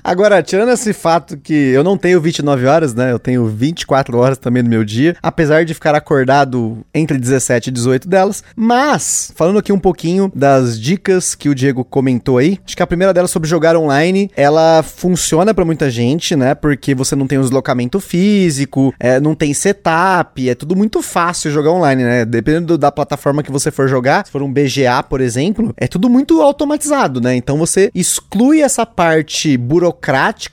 Agora, 0.05 0.18
tirando 0.43 0.71
esse 0.71 0.93
fato 0.93 1.37
que 1.37 1.53
eu 1.53 1.85
não 1.85 1.97
tenho 1.97 2.21
29 2.21 2.67
horas, 2.67 2.95
né? 2.95 3.13
Eu 3.13 3.19
tenho 3.19 3.47
24 3.47 4.19
horas 4.19 4.39
também 4.39 4.63
no 4.63 4.69
meu 4.69 4.85
dia, 4.85 5.17
apesar 5.23 5.65
de 5.65 5.75
ficar 5.75 5.95
acordado 5.95 6.85
entre 6.93 7.19
17 7.19 7.69
e 7.69 7.73
18 7.73 8.09
delas. 8.09 8.43
Mas, 8.57 9.33
falando 9.37 9.59
aqui 9.59 9.73
um 9.73 9.79
pouquinho 9.79 10.31
das 10.35 10.81
dicas 10.81 11.35
que 11.35 11.49
o 11.49 11.55
Diego 11.55 11.85
comentou 11.85 12.39
aí, 12.39 12.59
acho 12.67 12.77
que 12.77 12.83
a 12.83 12.87
primeira 12.87 13.15
delas 13.15 13.31
sobre 13.31 13.49
jogar 13.49 13.77
online, 13.77 14.31
ela 14.37 14.83
funciona 14.83 15.55
para 15.55 15.65
muita 15.65 15.91
gente, 15.91 16.35
né? 16.35 16.55
Porque 16.55 16.95
você 16.95 17.15
não 17.15 17.27
tem 17.27 17.39
um 17.39 17.43
deslocamento 17.43 18.01
físico, 18.01 18.93
é, 18.99 19.21
não 19.21 19.35
tem 19.35 19.55
setup, 19.55 20.49
é 20.49 20.55
tudo 20.55 20.75
muito 20.75 21.01
fácil 21.03 21.51
jogar 21.51 21.71
online, 21.71 22.03
né? 22.03 22.25
Dependendo 22.25 22.77
da 22.77 22.91
plataforma 22.91 23.43
que 23.43 23.53
você 23.53 23.71
for 23.71 23.89
jogar, 23.89 24.27
se 24.27 24.33
for 24.33 24.43
um 24.43 24.53
BGA, 24.53 25.03
por 25.09 25.21
exemplo, 25.21 25.73
é 25.77 25.87
tudo 25.87 26.09
muito 26.09 26.43
automatizado, 26.43 27.21
né? 27.21 27.37
Então 27.37 27.57
você 27.57 27.91
exclui 27.95 28.63
essa 28.63 28.85
parte 28.85 29.57
burocrática, 29.57 30.08